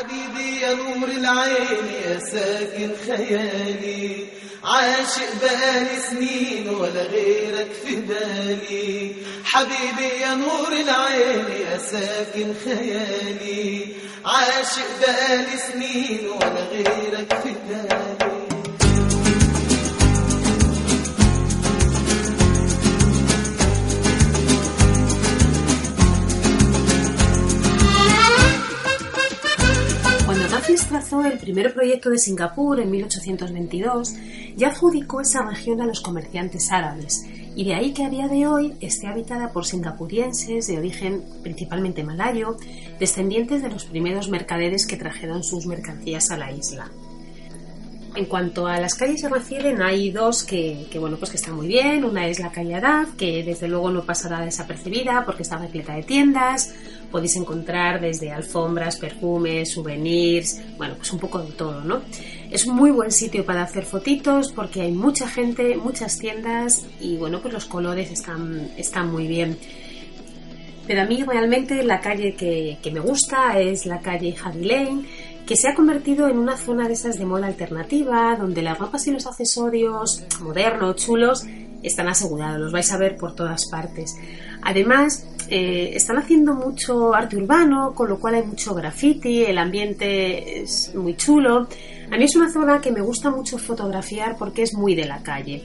Trazó 30.88 31.24
el 31.24 31.38
primer 31.38 31.74
proyecto 31.74 32.10
de 32.10 32.18
Singapur 32.18 32.80
en 32.80 32.92
1822, 32.92 34.14
ya 34.56 34.70
adjudicó 34.70 35.22
esa 35.22 35.42
región 35.44 35.82
a 35.82 35.86
los 35.86 36.02
comerciantes 36.02 36.72
árabes, 36.72 37.26
y 37.56 37.66
de 37.66 37.74
ahí 37.74 37.94
que 37.94 38.06
a 38.06 38.10
día 38.10 38.28
de 38.28 38.48
hoy 38.48 38.74
esté 38.80 39.08
habitada 39.08 39.52
por 39.52 39.66
singapurienses 39.66 40.68
de 40.68 40.78
origen 40.78 41.24
principalmente 41.44 42.04
malayo, 42.04 42.58
descendientes 43.00 43.62
de 43.62 43.70
los 43.70 43.86
primeros 43.86 44.30
mercaderes 44.30 44.86
que 44.86 44.98
trajeron 44.98 45.44
sus 45.44 45.66
mercancías 45.66 46.32
a 46.32 46.38
la 46.38 46.52
isla. 46.52 46.92
En 48.14 48.26
cuanto 48.26 48.68
a 48.68 48.78
las 48.78 48.96
calles 48.96 49.22
se 49.22 49.30
refieren, 49.30 49.82
hay 49.82 50.12
dos 50.12 50.44
que, 50.44 50.86
bueno, 51.00 51.16
pues 51.18 51.32
que 51.32 51.38
están 51.38 51.56
muy 51.56 51.68
bien. 51.68 52.04
Una 52.04 52.28
es 52.28 52.40
la 52.40 52.52
calle 52.52 52.76
Adad, 52.76 53.08
que 53.18 53.42
desde 53.42 53.70
luego 53.70 53.90
no 53.90 54.04
pasará 54.04 54.44
desapercibida 54.44 55.24
porque 55.26 55.44
está 55.44 55.58
repleta 55.58 55.96
de 55.96 56.04
tiendas. 56.04 56.74
Podéis 57.12 57.36
encontrar 57.36 58.00
desde 58.00 58.32
alfombras, 58.32 58.98
perfumes, 58.98 59.72
souvenirs, 59.72 60.62
bueno, 60.78 60.96
pues 60.98 61.12
un 61.12 61.20
poco 61.20 61.40
de 61.40 61.52
todo, 61.52 61.82
¿no? 61.82 62.02
Es 62.50 62.66
un 62.66 62.76
muy 62.76 62.92
buen 62.92 63.12
sitio 63.12 63.46
para 63.46 63.64
hacer 63.64 63.86
fotitos 63.86 64.52
porque 64.52 64.82
hay 64.82 64.92
mucha 64.92 65.28
gente, 65.28 65.76
muchas 65.78 66.18
tiendas 66.18 66.86
y 67.00 67.18
bueno, 67.18 67.42
pues 67.42 67.54
los 67.54 67.66
colores 67.66 68.12
están, 68.12 68.72
están 68.78 69.12
muy 69.12 69.28
bien. 69.28 69.58
Pero 70.88 71.02
a 71.02 71.06
mí 71.06 71.24
realmente 71.24 71.84
la 71.84 72.00
calle 72.00 72.34
que, 72.36 72.78
que 72.82 72.92
me 72.92 73.00
gusta 73.00 73.60
es 73.60 73.86
la 73.86 74.00
calle 74.00 74.34
Hardy 74.34 74.66
Lane 74.66 75.06
que 75.46 75.58
se 75.58 75.68
ha 75.68 75.76
convertido 75.76 76.28
en 76.30 76.38
una 76.38 76.56
zona 76.56 76.88
de 76.88 76.94
esas 76.94 77.18
de 77.18 77.26
moda 77.26 77.48
alternativa, 77.48 78.36
donde 78.38 78.62
las 78.62 78.78
ropas 78.78 79.06
y 79.08 79.12
los 79.12 79.28
accesorios 79.28 80.24
modernos, 80.40 80.96
chulos, 80.96 81.46
están 81.84 82.08
asegurados, 82.08 82.60
los 82.60 82.72
vais 82.72 82.92
a 82.92 82.98
ver 82.98 83.18
por 83.18 83.36
todas 83.36 83.68
partes. 83.70 84.16
Además, 84.62 85.26
eh, 85.50 85.92
están 85.96 86.18
haciendo 86.18 86.54
mucho 86.54 87.14
arte 87.14 87.38
urbano, 87.38 87.94
con 87.94 88.10
lo 88.10 88.20
cual 88.20 88.36
hay 88.36 88.44
mucho 88.44 88.74
graffiti, 88.74 89.44
el 89.44 89.58
ambiente 89.58 90.62
es 90.62 90.94
muy 90.96 91.16
chulo. 91.16 91.68
A 92.12 92.18
mí 92.18 92.24
es 92.24 92.36
una 92.36 92.52
zona 92.52 92.82
que 92.82 92.92
me 92.92 93.02
gusta 93.02 93.32
mucho 93.32 93.58
fotografiar 93.58 94.38
porque 94.38 94.64
es 94.64 94.74
muy 94.74 94.96
de 94.96 95.06
la 95.06 95.24
calle 95.24 95.64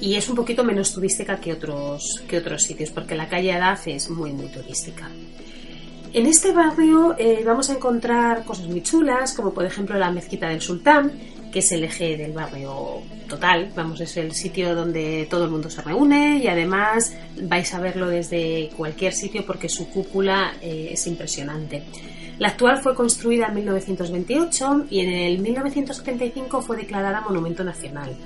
y 0.00 0.14
es 0.14 0.28
un 0.28 0.36
poquito 0.36 0.64
menos 0.64 0.92
turística 0.92 1.36
que 1.38 1.52
otros, 1.52 2.22
que 2.28 2.38
otros 2.38 2.62
sitios, 2.62 2.90
porque 2.90 3.14
la 3.14 3.28
calle 3.28 3.52
Adaf 3.52 3.88
es 3.88 4.10
muy, 4.10 4.32
muy 4.32 4.48
turística. 4.48 5.10
En 6.12 6.26
este 6.26 6.52
barrio 6.52 7.14
eh, 7.18 7.42
vamos 7.44 7.68
a 7.68 7.74
encontrar 7.74 8.44
cosas 8.44 8.68
muy 8.68 8.82
chulas, 8.82 9.34
como 9.34 9.52
por 9.52 9.64
ejemplo 9.64 9.98
la 9.98 10.10
mezquita 10.10 10.48
del 10.48 10.62
sultán, 10.62 11.12
es 11.58 11.72
el 11.72 11.84
eje 11.84 12.16
del 12.16 12.32
barrio 12.32 13.02
total, 13.28 13.72
vamos, 13.74 14.00
es 14.00 14.16
el 14.16 14.32
sitio 14.32 14.74
donde 14.74 15.26
todo 15.30 15.44
el 15.44 15.50
mundo 15.50 15.70
se 15.70 15.82
reúne 15.82 16.38
y 16.38 16.48
además 16.48 17.16
vais 17.42 17.72
a 17.74 17.80
verlo 17.80 18.08
desde 18.08 18.70
cualquier 18.76 19.12
sitio 19.12 19.44
porque 19.46 19.68
su 19.68 19.88
cúpula 19.88 20.54
eh, 20.60 20.90
es 20.92 21.06
impresionante. 21.06 21.82
La 22.38 22.48
actual 22.48 22.82
fue 22.82 22.94
construida 22.94 23.46
en 23.46 23.54
1928 23.54 24.86
y 24.90 25.00
en 25.00 25.08
el 25.10 25.38
1975 25.38 26.60
fue 26.60 26.76
declarada 26.76 27.22
Monumento 27.22 27.64
Nacional. 27.64 28.16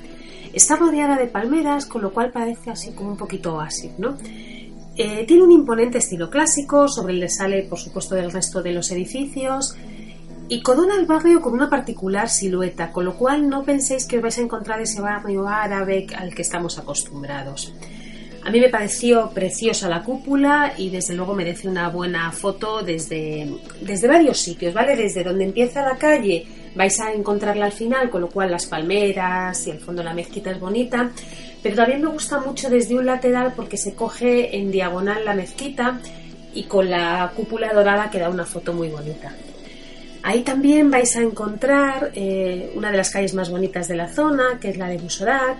Está 0.53 0.75
rodeada 0.75 1.16
de 1.16 1.29
palmeras, 1.29 1.87
con 1.87 2.03
lo 2.03 2.12
cual 2.12 2.33
parece 2.33 2.71
así 2.71 2.90
como 2.90 3.11
un 3.11 3.16
poquito 3.16 3.55
oasis, 3.55 3.93
¿no? 3.99 4.16
Eh, 4.97 5.25
tiene 5.27 5.45
un 5.45 5.53
imponente 5.53 5.99
estilo 5.99 6.29
clásico, 6.29 6.88
sobre 6.88 7.14
el 7.14 7.21
que 7.21 7.29
sale, 7.29 7.62
por 7.62 7.79
supuesto, 7.79 8.16
del 8.16 8.33
resto 8.33 8.61
de 8.62 8.73
los 8.73 8.90
edificios, 8.90 9.77
y 10.50 10.62
corona 10.62 10.96
el 10.96 11.06
barrio 11.06 11.40
con 11.40 11.52
una 11.52 11.70
particular 11.70 12.28
silueta, 12.28 12.90
con 12.90 13.04
lo 13.04 13.14
cual 13.14 13.48
no 13.48 13.62
penséis 13.62 14.04
que 14.04 14.16
os 14.16 14.22
vais 14.22 14.36
a 14.36 14.42
encontrar 14.42 14.80
ese 14.80 15.00
barrio 15.00 15.46
árabe 15.46 16.08
al 16.18 16.34
que 16.34 16.42
estamos 16.42 16.76
acostumbrados. 16.76 17.72
A 18.42 18.50
mí 18.50 18.58
me 18.58 18.68
pareció 18.68 19.30
preciosa 19.30 19.88
la 19.88 20.02
cúpula 20.02 20.74
y 20.76 20.90
desde 20.90 21.14
luego 21.14 21.34
merece 21.34 21.68
una 21.68 21.88
buena 21.88 22.32
foto 22.32 22.82
desde, 22.82 23.48
desde 23.80 24.08
varios 24.08 24.40
sitios, 24.40 24.74
¿vale? 24.74 24.96
Desde 24.96 25.22
donde 25.22 25.44
empieza 25.44 25.82
la 25.82 25.96
calle 25.96 26.48
vais 26.74 26.98
a 26.98 27.12
encontrarla 27.12 27.66
al 27.66 27.72
final, 27.72 28.10
con 28.10 28.20
lo 28.20 28.28
cual 28.28 28.50
las 28.50 28.66
palmeras 28.66 29.64
y 29.68 29.70
el 29.70 29.78
fondo 29.78 30.02
de 30.02 30.08
la 30.08 30.14
mezquita 30.14 30.50
es 30.50 30.58
bonita, 30.58 31.12
pero 31.62 31.76
también 31.76 32.02
me 32.02 32.08
gusta 32.08 32.40
mucho 32.40 32.68
desde 32.68 32.96
un 32.96 33.06
lateral 33.06 33.52
porque 33.54 33.76
se 33.76 33.94
coge 33.94 34.56
en 34.56 34.72
diagonal 34.72 35.24
la 35.24 35.34
mezquita 35.34 36.00
y 36.52 36.64
con 36.64 36.90
la 36.90 37.32
cúpula 37.36 37.72
dorada 37.72 38.10
queda 38.10 38.28
una 38.28 38.46
foto 38.46 38.72
muy 38.72 38.88
bonita. 38.88 39.32
Ahí 40.22 40.42
también 40.42 40.90
vais 40.90 41.16
a 41.16 41.22
encontrar 41.22 42.12
eh, 42.14 42.72
una 42.74 42.90
de 42.90 42.96
las 42.96 43.11
calles 43.11 43.35
más 43.35 43.50
bonitas 43.50 43.88
de 43.88 43.96
la 43.96 44.09
zona, 44.09 44.59
que 44.61 44.68
es 44.68 44.76
la 44.76 44.88
de 44.88 44.98
Busorat, 44.98 45.59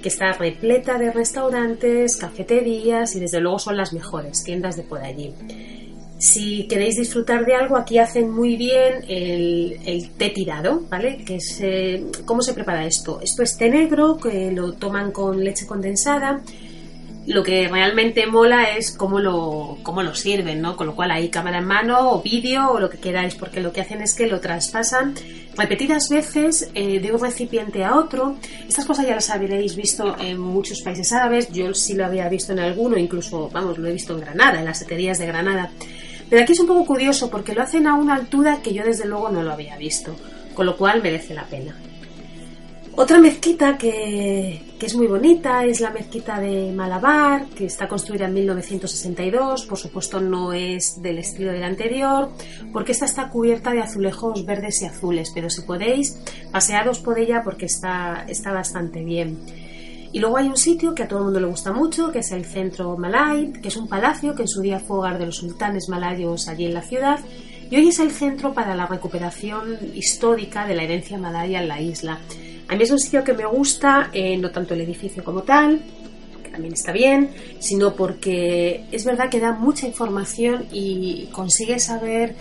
que 0.00 0.08
está 0.08 0.32
repleta 0.32 0.98
de 0.98 1.10
restaurantes, 1.10 2.16
cafeterías 2.16 3.16
y 3.16 3.20
desde 3.20 3.40
luego 3.40 3.58
son 3.58 3.76
las 3.76 3.92
mejores 3.92 4.44
tiendas 4.44 4.76
de 4.76 4.84
por 4.84 5.00
allí. 5.00 5.34
Si 6.18 6.66
queréis 6.66 6.96
disfrutar 6.96 7.44
de 7.44 7.54
algo, 7.54 7.76
aquí 7.76 7.98
hacen 7.98 8.30
muy 8.30 8.56
bien 8.56 9.04
el, 9.06 10.10
té 10.16 10.30
tirado, 10.30 10.82
¿vale? 10.88 11.18
Que 11.24 11.36
es, 11.36 11.58
eh, 11.60 12.06
¿Cómo 12.24 12.40
se 12.40 12.54
prepara 12.54 12.86
esto? 12.86 13.20
Esto 13.20 13.42
es 13.42 13.58
té 13.58 13.68
negro, 13.68 14.16
que 14.16 14.50
lo 14.50 14.72
toman 14.72 15.12
con 15.12 15.44
leche 15.44 15.66
condensada. 15.66 16.40
Lo 17.26 17.42
que 17.42 17.66
realmente 17.66 18.26
mola 18.26 18.76
es 18.76 18.92
cómo 18.92 19.18
lo, 19.18 19.78
cómo 19.82 20.02
lo 20.04 20.14
sirven, 20.14 20.60
¿no? 20.60 20.76
Con 20.76 20.86
lo 20.86 20.94
cual 20.94 21.10
hay 21.10 21.28
cámara 21.28 21.58
en 21.58 21.64
mano 21.64 22.12
o 22.12 22.22
vídeo 22.22 22.70
o 22.70 22.78
lo 22.78 22.88
que 22.88 22.98
queráis, 22.98 23.34
porque 23.34 23.60
lo 23.60 23.72
que 23.72 23.80
hacen 23.80 24.00
es 24.00 24.14
que 24.14 24.28
lo 24.28 24.40
traspasan 24.40 25.14
repetidas 25.56 26.08
veces 26.08 26.70
eh, 26.74 27.00
de 27.00 27.12
un 27.12 27.20
recipiente 27.20 27.82
a 27.82 27.96
otro. 27.96 28.36
Estas 28.68 28.84
cosas 28.84 29.06
ya 29.06 29.16
las 29.16 29.28
habréis 29.30 29.74
visto 29.74 30.16
en 30.20 30.38
muchos 30.38 30.82
países 30.82 31.12
árabes. 31.12 31.50
Yo 31.50 31.74
sí 31.74 31.94
lo 31.94 32.06
había 32.06 32.28
visto 32.28 32.52
en 32.52 32.60
alguno, 32.60 32.96
incluso, 32.96 33.50
vamos, 33.52 33.76
lo 33.76 33.88
he 33.88 33.92
visto 33.92 34.14
en 34.14 34.20
Granada, 34.20 34.60
en 34.60 34.64
las 34.64 34.78
seterías 34.78 35.18
de 35.18 35.26
Granada. 35.26 35.70
Pero 36.30 36.42
aquí 36.42 36.52
es 36.52 36.60
un 36.60 36.68
poco 36.68 36.86
curioso 36.86 37.28
porque 37.28 37.54
lo 37.54 37.62
hacen 37.62 37.88
a 37.88 37.94
una 37.94 38.14
altura 38.14 38.60
que 38.62 38.72
yo 38.72 38.84
desde 38.84 39.06
luego 39.06 39.30
no 39.30 39.42
lo 39.42 39.52
había 39.52 39.76
visto, 39.76 40.14
con 40.54 40.66
lo 40.66 40.76
cual 40.76 41.02
merece 41.02 41.34
la 41.34 41.44
pena. 41.44 41.76
Otra 42.98 43.18
mezquita 43.18 43.76
que, 43.76 44.74
es 44.80 44.96
muy 44.96 45.06
bonita 45.06 45.66
es 45.66 45.82
la 45.82 45.90
mezquita 45.90 46.40
de 46.40 46.72
Malabar, 46.72 47.44
que 47.50 47.66
está 47.66 47.86
construida 47.86 48.24
en 48.24 48.32
1962. 48.32 49.66
Por 49.66 49.76
supuesto, 49.76 50.18
no 50.18 50.54
es 50.54 51.02
del 51.02 51.18
estilo 51.18 51.52
del 51.52 51.62
anterior, 51.62 52.30
porque 52.72 52.92
esta 52.92 53.04
está 53.04 53.28
cubierta 53.28 53.72
de 53.72 53.82
azulejos 53.82 54.46
verdes 54.46 54.80
y 54.80 54.86
azules. 54.86 55.30
Pero 55.34 55.50
si 55.50 55.60
podéis, 55.60 56.18
pasearos 56.50 57.00
por 57.00 57.18
ella 57.18 57.42
porque 57.44 57.66
está, 57.66 58.24
está 58.28 58.52
bastante 58.52 59.04
bien. 59.04 59.40
Y 60.12 60.18
luego 60.18 60.38
hay 60.38 60.46
un 60.48 60.56
sitio 60.56 60.94
que 60.94 61.02
a 61.02 61.08
todo 61.08 61.18
el 61.18 61.24
mundo 61.26 61.40
le 61.40 61.48
gusta 61.48 61.74
mucho, 61.74 62.10
que 62.10 62.20
es 62.20 62.32
el 62.32 62.46
Centro 62.46 62.96
Malay, 62.96 63.52
que 63.60 63.68
es 63.68 63.76
un 63.76 63.88
palacio 63.88 64.34
que 64.34 64.42
en 64.42 64.48
su 64.48 64.62
día 64.62 64.80
fue 64.80 64.96
hogar 64.96 65.18
de 65.18 65.26
los 65.26 65.36
sultanes 65.36 65.90
malayos 65.90 66.48
allí 66.48 66.64
en 66.64 66.72
la 66.72 66.80
ciudad, 66.80 67.20
y 67.70 67.76
hoy 67.76 67.88
es 67.88 67.98
el 67.98 68.12
centro 68.12 68.52
para 68.52 68.74
la 68.74 68.86
recuperación 68.86 69.78
histórica 69.94 70.66
de 70.66 70.74
la 70.74 70.84
herencia 70.84 71.18
malaya 71.18 71.60
en 71.60 71.68
la 71.68 71.80
isla. 71.80 72.20
A 72.68 72.76
mí 72.76 72.82
es 72.82 72.90
un 72.90 72.98
sitio 72.98 73.24
que 73.24 73.32
me 73.32 73.46
gusta, 73.46 74.10
eh, 74.12 74.36
no 74.36 74.50
tanto 74.50 74.74
el 74.74 74.80
edificio 74.80 75.24
como 75.24 75.42
tal, 75.42 75.80
que 76.42 76.50
también 76.50 76.74
está 76.74 76.92
bien, 76.92 77.30
sino 77.58 77.94
porque 77.94 78.84
es 78.90 79.04
verdad 79.04 79.28
que 79.30 79.40
da 79.40 79.52
mucha 79.52 79.86
información 79.86 80.66
y 80.72 81.28
consigue 81.32 81.78
saber 81.78 82.34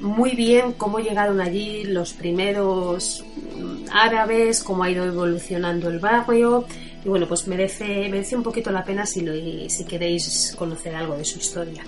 muy 0.00 0.34
bien 0.34 0.72
cómo 0.72 0.98
llegaron 0.98 1.40
allí 1.40 1.84
los 1.84 2.12
primeros 2.14 3.24
mm, 3.58 3.90
árabes, 3.92 4.62
cómo 4.62 4.84
ha 4.84 4.90
ido 4.90 5.04
evolucionando 5.04 5.88
el 5.90 5.98
barrio, 5.98 6.64
y 7.04 7.08
bueno, 7.08 7.26
pues 7.26 7.46
merece, 7.46 8.08
merece 8.08 8.36
un 8.36 8.42
poquito 8.42 8.70
la 8.70 8.84
pena 8.84 9.06
si, 9.06 9.68
si 9.68 9.84
queréis 9.84 10.54
conocer 10.58 10.94
algo 10.94 11.16
de 11.16 11.24
su 11.24 11.38
historia. 11.38 11.82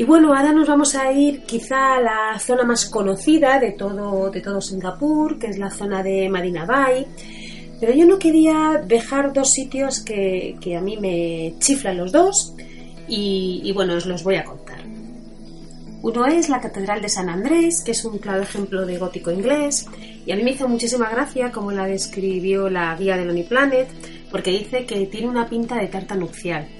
Y 0.00 0.04
bueno, 0.04 0.32
ahora 0.34 0.54
nos 0.54 0.66
vamos 0.66 0.94
a 0.94 1.12
ir 1.12 1.42
quizá 1.42 1.96
a 1.96 2.00
la 2.00 2.38
zona 2.38 2.64
más 2.64 2.86
conocida 2.86 3.60
de 3.60 3.72
todo, 3.72 4.30
de 4.30 4.40
todo 4.40 4.58
Singapur, 4.58 5.38
que 5.38 5.48
es 5.48 5.58
la 5.58 5.68
zona 5.68 6.02
de 6.02 6.26
Marina 6.30 6.64
Bay. 6.64 7.06
Pero 7.78 7.92
yo 7.92 8.06
no 8.06 8.18
quería 8.18 8.82
dejar 8.82 9.34
dos 9.34 9.50
sitios 9.50 10.00
que, 10.00 10.56
que 10.58 10.74
a 10.74 10.80
mí 10.80 10.96
me 10.96 11.52
chiflan 11.58 11.98
los 11.98 12.12
dos 12.12 12.54
y, 13.08 13.70
bueno, 13.74 13.92
os 13.94 14.06
los 14.06 14.24
voy 14.24 14.36
a 14.36 14.44
contar. 14.44 14.80
Uno 16.00 16.24
es 16.24 16.48
la 16.48 16.62
Catedral 16.62 17.02
de 17.02 17.10
San 17.10 17.28
Andrés, 17.28 17.82
que 17.84 17.90
es 17.90 18.02
un 18.02 18.16
claro 18.16 18.40
ejemplo 18.40 18.86
de 18.86 18.96
gótico 18.96 19.30
inglés, 19.30 19.86
y 20.24 20.32
a 20.32 20.36
mí 20.36 20.42
me 20.42 20.52
hizo 20.52 20.66
muchísima 20.66 21.10
gracia 21.10 21.52
como 21.52 21.72
la 21.72 21.84
describió 21.84 22.70
la 22.70 22.96
guía 22.96 23.18
del 23.18 23.44
Planet, 23.44 23.88
porque 24.30 24.50
dice 24.50 24.86
que 24.86 25.04
tiene 25.08 25.28
una 25.28 25.46
pinta 25.46 25.76
de 25.76 25.88
tarta 25.88 26.14
nupcial. 26.14 26.79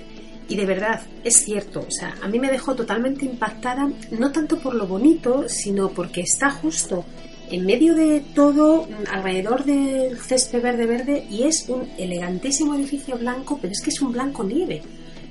Y 0.51 0.57
de 0.57 0.67
verdad, 0.67 1.01
es 1.23 1.45
cierto, 1.45 1.87
o 1.87 1.91
sea, 1.93 2.17
a 2.21 2.27
mí 2.27 2.41
me 2.41 2.51
dejó 2.51 2.75
totalmente 2.75 3.25
impactada, 3.25 3.89
no 4.11 4.33
tanto 4.33 4.59
por 4.59 4.75
lo 4.75 4.85
bonito, 4.89 5.49
sino 5.49 5.91
porque 5.91 6.23
está 6.23 6.51
justo 6.51 7.05
en 7.53 7.65
medio 7.65 7.95
de 7.95 8.21
todo, 8.35 8.89
alrededor 9.13 9.65
del 9.65 10.19
césped 10.19 10.61
verde 10.61 10.87
verde, 10.87 11.25
y 11.31 11.45
es 11.45 11.69
un 11.69 11.89
elegantísimo 11.97 12.75
edificio 12.75 13.17
blanco, 13.17 13.61
pero 13.63 13.73
es 13.73 13.81
que 13.81 13.91
es 13.91 14.01
un 14.01 14.11
blanco 14.11 14.43
nieve. 14.43 14.83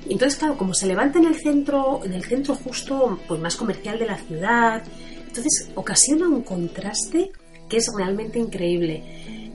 Entonces, 0.09 0.39
claro, 0.39 0.57
como 0.57 0.73
se 0.73 0.87
levanta 0.87 1.19
en 1.19 1.25
el 1.25 1.35
centro, 1.35 1.99
en 2.05 2.13
el 2.13 2.23
centro 2.23 2.55
justo 2.55 3.19
pues 3.27 3.41
más 3.41 3.57
comercial 3.57 3.99
de 3.99 4.05
la 4.05 4.17
ciudad, 4.17 4.83
entonces 5.27 5.69
ocasiona 5.75 6.29
un 6.29 6.43
contraste 6.43 7.31
que 7.67 7.75
es 7.75 7.91
realmente 7.93 8.39
increíble. 8.39 9.03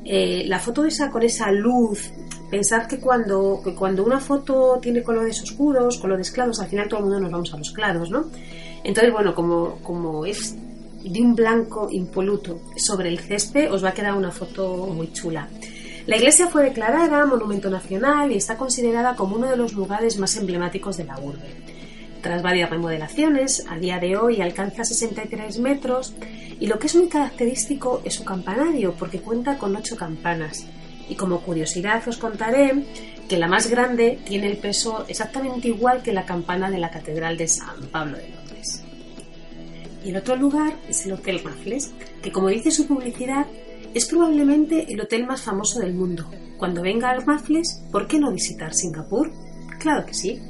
Eh, 0.04 0.44
la 0.46 0.58
foto 0.58 0.84
esa 0.84 1.10
con 1.10 1.22
esa 1.22 1.50
luz, 1.50 2.10
pensar 2.50 2.86
que 2.86 2.98
cuando, 2.98 3.62
cuando 3.76 4.04
una 4.04 4.20
foto 4.20 4.78
tiene 4.80 5.02
colores 5.02 5.42
oscuros, 5.42 5.98
colores 5.98 6.30
claros, 6.30 6.60
al 6.60 6.68
final 6.68 6.88
todo 6.88 7.00
el 7.00 7.06
mundo 7.06 7.20
nos 7.20 7.32
vamos 7.32 7.54
a 7.54 7.56
los 7.56 7.70
claros, 7.72 8.10
¿no? 8.10 8.26
Entonces, 8.84 9.12
bueno, 9.12 9.34
como, 9.34 9.78
como 9.82 10.26
es 10.26 10.54
de 11.02 11.20
un 11.20 11.34
blanco 11.34 11.88
impoluto 11.90 12.60
sobre 12.76 13.08
el 13.08 13.18
césped, 13.18 13.72
os 13.72 13.82
va 13.82 13.90
a 13.90 13.94
quedar 13.94 14.14
una 14.14 14.30
foto 14.30 14.86
muy 14.86 15.12
chula. 15.12 15.48
La 16.06 16.16
iglesia 16.16 16.48
fue 16.48 16.64
declarada 16.64 17.24
Monumento 17.24 17.70
Nacional 17.70 18.30
y 18.30 18.36
está 18.36 18.58
considerada 18.58 19.16
como 19.16 19.36
uno 19.36 19.48
de 19.48 19.56
los 19.56 19.72
lugares 19.72 20.18
más 20.18 20.36
emblemáticos 20.36 20.98
de 20.98 21.04
la 21.04 21.18
urbe. 21.18 21.48
Tras 22.24 22.40
varias 22.40 22.70
remodelaciones, 22.70 23.66
a 23.68 23.76
día 23.76 23.98
de 23.98 24.16
hoy 24.16 24.40
alcanza 24.40 24.82
63 24.82 25.58
metros 25.58 26.14
y 26.58 26.68
lo 26.68 26.78
que 26.78 26.86
es 26.86 26.96
muy 26.96 27.08
característico 27.08 28.00
es 28.02 28.14
su 28.14 28.24
campanario 28.24 28.94
porque 28.98 29.20
cuenta 29.20 29.58
con 29.58 29.76
8 29.76 29.94
campanas. 29.98 30.64
Y 31.10 31.16
como 31.16 31.42
curiosidad 31.42 32.02
os 32.08 32.16
contaré 32.16 32.86
que 33.28 33.36
la 33.36 33.46
más 33.46 33.68
grande 33.68 34.18
tiene 34.24 34.46
el 34.46 34.56
peso 34.56 35.04
exactamente 35.06 35.68
igual 35.68 36.02
que 36.02 36.14
la 36.14 36.24
campana 36.24 36.70
de 36.70 36.78
la 36.78 36.90
Catedral 36.90 37.36
de 37.36 37.46
San 37.46 37.88
Pablo 37.92 38.16
de 38.16 38.30
Londres. 38.30 38.82
Y 40.02 40.08
el 40.08 40.16
otro 40.16 40.34
lugar 40.36 40.78
es 40.88 41.04
el 41.04 41.12
Hotel 41.12 41.42
Raffles, 41.44 41.92
que 42.22 42.32
como 42.32 42.48
dice 42.48 42.70
su 42.70 42.86
publicidad 42.86 43.44
es 43.92 44.06
probablemente 44.06 44.90
el 44.90 44.98
hotel 44.98 45.26
más 45.26 45.42
famoso 45.42 45.78
del 45.78 45.92
mundo. 45.92 46.30
Cuando 46.56 46.80
venga 46.80 47.10
al 47.10 47.26
Raffles, 47.26 47.82
¿por 47.92 48.06
qué 48.06 48.18
no 48.18 48.32
visitar 48.32 48.72
Singapur? 48.72 49.30
Claro 49.78 50.06
que 50.06 50.14
sí. 50.14 50.40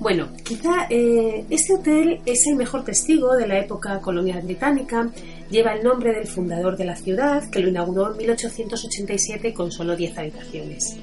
Bueno, 0.00 0.28
quizá 0.44 0.86
eh, 0.90 1.44
este 1.50 1.74
hotel 1.74 2.20
es 2.24 2.46
el 2.46 2.54
mejor 2.54 2.84
testigo 2.84 3.34
de 3.34 3.48
la 3.48 3.58
época 3.58 3.98
colonial 4.00 4.42
británica. 4.42 5.10
Lleva 5.50 5.74
el 5.74 5.82
nombre 5.82 6.12
del 6.12 6.28
fundador 6.28 6.76
de 6.76 6.84
la 6.84 6.94
ciudad, 6.94 7.50
que 7.50 7.58
lo 7.58 7.68
inauguró 7.68 8.12
en 8.12 8.18
1887 8.18 9.52
con 9.52 9.72
solo 9.72 9.96
10 9.96 10.18
habitaciones. 10.18 10.96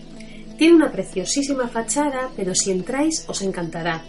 Tiene 0.58 0.76
una 0.76 0.94
preciosísima 0.94 1.68
fachada, 1.68 2.30
pero 2.38 2.56
si 2.56 2.72
entráis 2.72 3.26
os 3.28 3.42
encantará. 3.42 4.02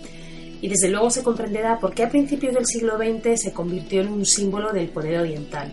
Y 0.61 0.69
desde 0.69 0.89
luego 0.89 1.11
se 1.11 1.25
comprenderá 1.25 1.81
por 1.81 1.93
qué 1.93 2.05
a 2.05 2.09
principios 2.09 2.55
del 2.55 2.67
siglo 2.67 2.97
XX 2.97 3.41
se 3.41 3.53
convirtió 3.53 4.03
en 4.03 4.09
un 4.09 4.25
símbolo 4.25 4.73
del 4.73 4.89
poder 4.91 5.19
oriental. 5.19 5.73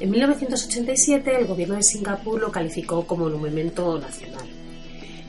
En 0.00 0.10
1987 0.10 1.36
el 1.36 1.46
gobierno 1.46 1.76
de 1.76 1.84
Singapur 1.84 2.40
lo 2.40 2.50
calificó 2.50 3.06
como 3.06 3.28
monumento 3.28 3.96
nacional. 4.00 4.59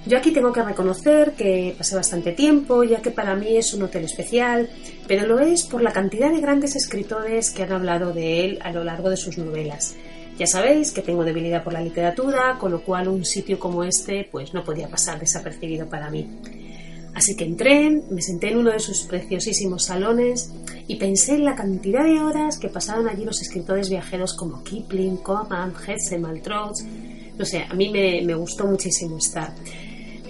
Yo 0.06 0.18
aquí 0.18 0.32
tengo 0.32 0.52
que 0.52 0.64
reconocer 0.64 1.34
que 1.34 1.76
pasé 1.78 1.96
bastante 1.96 2.32
tiempo, 2.32 2.84
ya 2.84 3.02
que 3.02 3.12
para 3.12 3.36
mí 3.36 3.56
es 3.56 3.74
un 3.76 3.84
hotel 3.84 4.06
especial, 4.06 4.68
pero 5.08 5.28
lo 5.28 5.40
es 5.40 5.64
por 5.64 5.84
la 5.84 5.94
cantidad 5.94 6.32
de 6.32 6.42
grandes 6.42 6.76
escritores 6.76 7.52
que 7.52 7.64
han 7.64 7.72
hablado 7.72 8.12
de 8.12 8.46
él 8.46 8.60
a 8.64 8.72
lo 8.72 8.84
largo 8.84 9.12
de 9.12 9.18
sus 9.18 9.38
novelas. 9.38 9.96
Ya 10.40 10.48
sabéis 10.48 10.92
que 10.92 11.04
tengo 11.04 11.24
debilidad 11.24 11.64
por 11.64 11.74
la 11.74 11.82
literatura, 11.82 12.58
con 12.60 12.72
lo 12.72 12.82
cual 12.82 13.10
un 13.10 13.24
sitio 13.26 13.60
como 13.60 13.84
este 13.84 14.28
pues 14.32 14.56
no 14.56 14.64
podía 14.64 14.88
pasar 14.88 15.20
desapercibido 15.20 15.88
para 15.88 16.10
mí. 16.10 16.28
Así 17.14 17.36
que 17.36 17.44
entré, 17.44 18.02
me 18.10 18.24
senté 18.24 18.50
en 18.50 18.58
uno 18.58 18.72
de 18.72 18.80
sus 18.80 19.04
preciosísimos 19.04 19.84
salones 19.84 20.52
y 20.88 20.96
pensé 20.96 21.36
en 21.36 21.46
la 21.46 21.56
cantidad 21.56 22.04
de 22.04 22.20
horas 22.22 22.58
que 22.58 22.70
pasaron 22.70 23.08
allí 23.08 23.24
los 23.24 23.40
escritores 23.40 23.88
viajeros 23.90 24.34
como 24.34 24.64
Kipling, 24.64 25.18
Coman, 25.18 25.74
Hesse, 25.86 26.18
Maltrouts. 26.18 26.86
No 27.38 27.46
sé, 27.46 27.66
a 27.70 27.74
mí 27.76 27.90
me, 27.90 28.24
me 28.24 28.34
gustó 28.34 28.66
muchísimo 28.66 29.18
estar. 29.18 29.54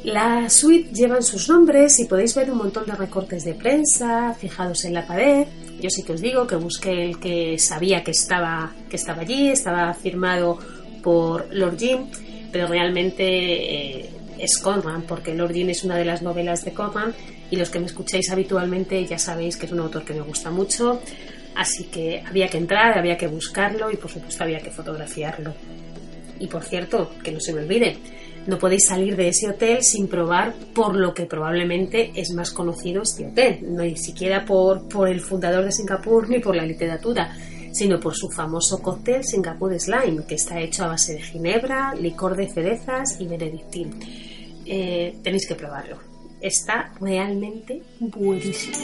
La 0.04 0.50
suite 0.50 0.90
llevan 0.94 1.22
sus 1.22 1.48
nombres 1.48 2.00
y 2.00 2.06
podéis 2.06 2.34
ver 2.34 2.50
un 2.50 2.58
montón 2.58 2.86
de 2.88 2.94
recortes 2.94 3.44
de 3.44 3.54
prensa 3.54 4.34
fijados 4.34 4.84
en 4.86 4.96
la 4.96 5.06
pared. 5.06 5.46
Yo 5.80 5.92
sí 5.92 6.02
que 6.02 6.14
os 6.14 6.22
digo 6.22 6.48
que 6.48 6.56
busqué 6.56 7.06
el 7.06 7.20
que 7.20 7.60
sabía 7.60 8.04
que 8.04 8.10
estaba, 8.10 8.74
que 8.90 8.96
estaba 8.96 9.22
allí, 9.22 9.50
estaba 9.50 9.94
firmado 9.94 10.58
por 11.04 11.54
Lord 11.54 11.78
Jim, 11.78 12.08
pero 12.52 12.66
realmente 12.66 13.24
eh, 13.24 14.10
es 14.40 14.58
Conran, 14.58 15.04
porque 15.04 15.36
Lord 15.36 15.54
Jim 15.54 15.70
es 15.70 15.84
una 15.84 15.98
de 15.98 16.06
las 16.06 16.24
novelas 16.24 16.66
de 16.66 16.74
Conran 16.74 17.14
y 17.52 17.56
los 17.56 17.70
que 17.70 17.80
me 17.80 17.86
escucháis 17.86 18.32
habitualmente 18.32 19.06
ya 19.06 19.20
sabéis 19.20 19.56
que 19.56 19.68
es 19.68 19.72
un 19.72 19.82
autor 19.82 20.04
que 20.04 20.14
me 20.14 20.22
gusta 20.22 20.50
mucho, 20.50 21.00
así 21.56 21.86
que 21.86 22.24
había 22.26 22.48
que 22.48 22.58
entrar, 22.58 22.98
había 22.98 23.18
que 23.18 23.28
buscarlo 23.28 23.92
y 23.92 23.98
por 23.98 24.10
supuesto 24.10 24.44
había 24.44 24.62
que 24.62 24.72
fotografiarlo. 24.72 25.54
Y 26.40 26.48
por 26.48 26.64
cierto, 26.64 27.12
que 27.24 27.32
no 27.32 27.40
se 27.40 27.54
me 27.54 27.62
olvide, 27.62 27.98
no 28.48 28.58
podéis 28.58 28.88
salir 28.88 29.16
de 29.16 29.28
ese 29.28 29.50
hotel 29.50 29.84
sin 29.84 30.08
probar 30.08 30.54
por 30.74 30.96
lo 30.96 31.14
que 31.14 31.26
probablemente 31.26 32.12
es 32.16 32.32
más 32.32 32.52
conocido 32.52 33.04
este 33.04 33.28
hotel, 33.28 33.60
no 33.62 33.84
ni 33.84 33.98
siquiera 33.98 34.46
por, 34.46 34.88
por 34.88 35.08
el 35.08 35.22
fundador 35.22 35.66
de 35.66 35.72
Singapur 35.72 36.30
ni 36.30 36.40
por 36.40 36.56
la 36.56 36.66
literatura, 36.66 37.36
sino 37.72 38.00
por 38.00 38.16
su 38.16 38.30
famoso 38.30 38.82
cóctel 38.82 39.24
Singapur 39.24 39.80
Slime, 39.80 40.26
que 40.26 40.36
está 40.36 40.60
hecho 40.60 40.84
a 40.84 40.88
base 40.88 41.14
de 41.14 41.22
ginebra, 41.22 41.94
licor 41.96 42.36
de 42.36 42.50
cerezas 42.50 43.20
y 43.20 43.28
benedictín. 43.28 44.00
Eh, 44.66 45.18
tenéis 45.24 45.48
que 45.48 45.56
probarlo. 45.56 45.98
Está 46.42 46.92
realmente 47.00 47.82
buenísimo. 48.00 48.78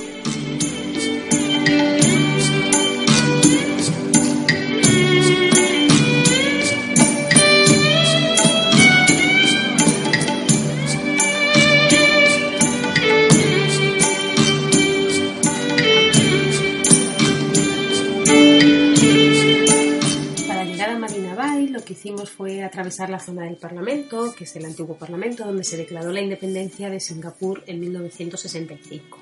Que 21.87 21.93
hicimos 21.93 22.29
fue 22.29 22.63
atravesar 22.63 23.09
la 23.09 23.19
zona 23.19 23.43
del 23.43 23.55
Parlamento, 23.55 24.35
que 24.37 24.43
es 24.43 24.55
el 24.57 24.65
antiguo 24.65 24.97
Parlamento, 24.97 25.45
donde 25.45 25.63
se 25.63 25.77
declaró 25.77 26.11
la 26.11 26.19
independencia 26.19 26.89
de 26.89 26.99
Singapur 26.99 27.63
en 27.65 27.79
1965. 27.79 29.17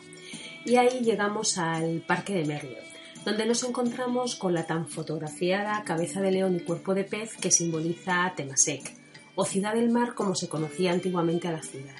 Y 0.65 0.77
ahí 0.77 1.01
llegamos 1.01 1.59
al 1.59 2.03
Parque 2.07 2.33
de 2.33 2.45
Merlion, 2.45 2.83
donde 3.23 3.45
nos 3.45 3.63
encontramos 3.63 4.35
con 4.35 4.55
la 4.55 4.65
tan 4.65 4.87
fotografiada 4.87 5.83
cabeza 5.83 6.21
de 6.21 6.31
león 6.31 6.55
y 6.55 6.61
cuerpo 6.61 6.95
de 6.95 7.03
pez 7.03 7.37
que 7.37 7.51
simboliza 7.51 8.33
Temasek, 8.35 8.93
o 9.35 9.45
ciudad 9.45 9.75
del 9.75 9.91
mar 9.91 10.15
como 10.15 10.33
se 10.33 10.49
conocía 10.49 10.91
antiguamente 10.91 11.47
a 11.47 11.51
la 11.51 11.61
ciudad. 11.61 11.93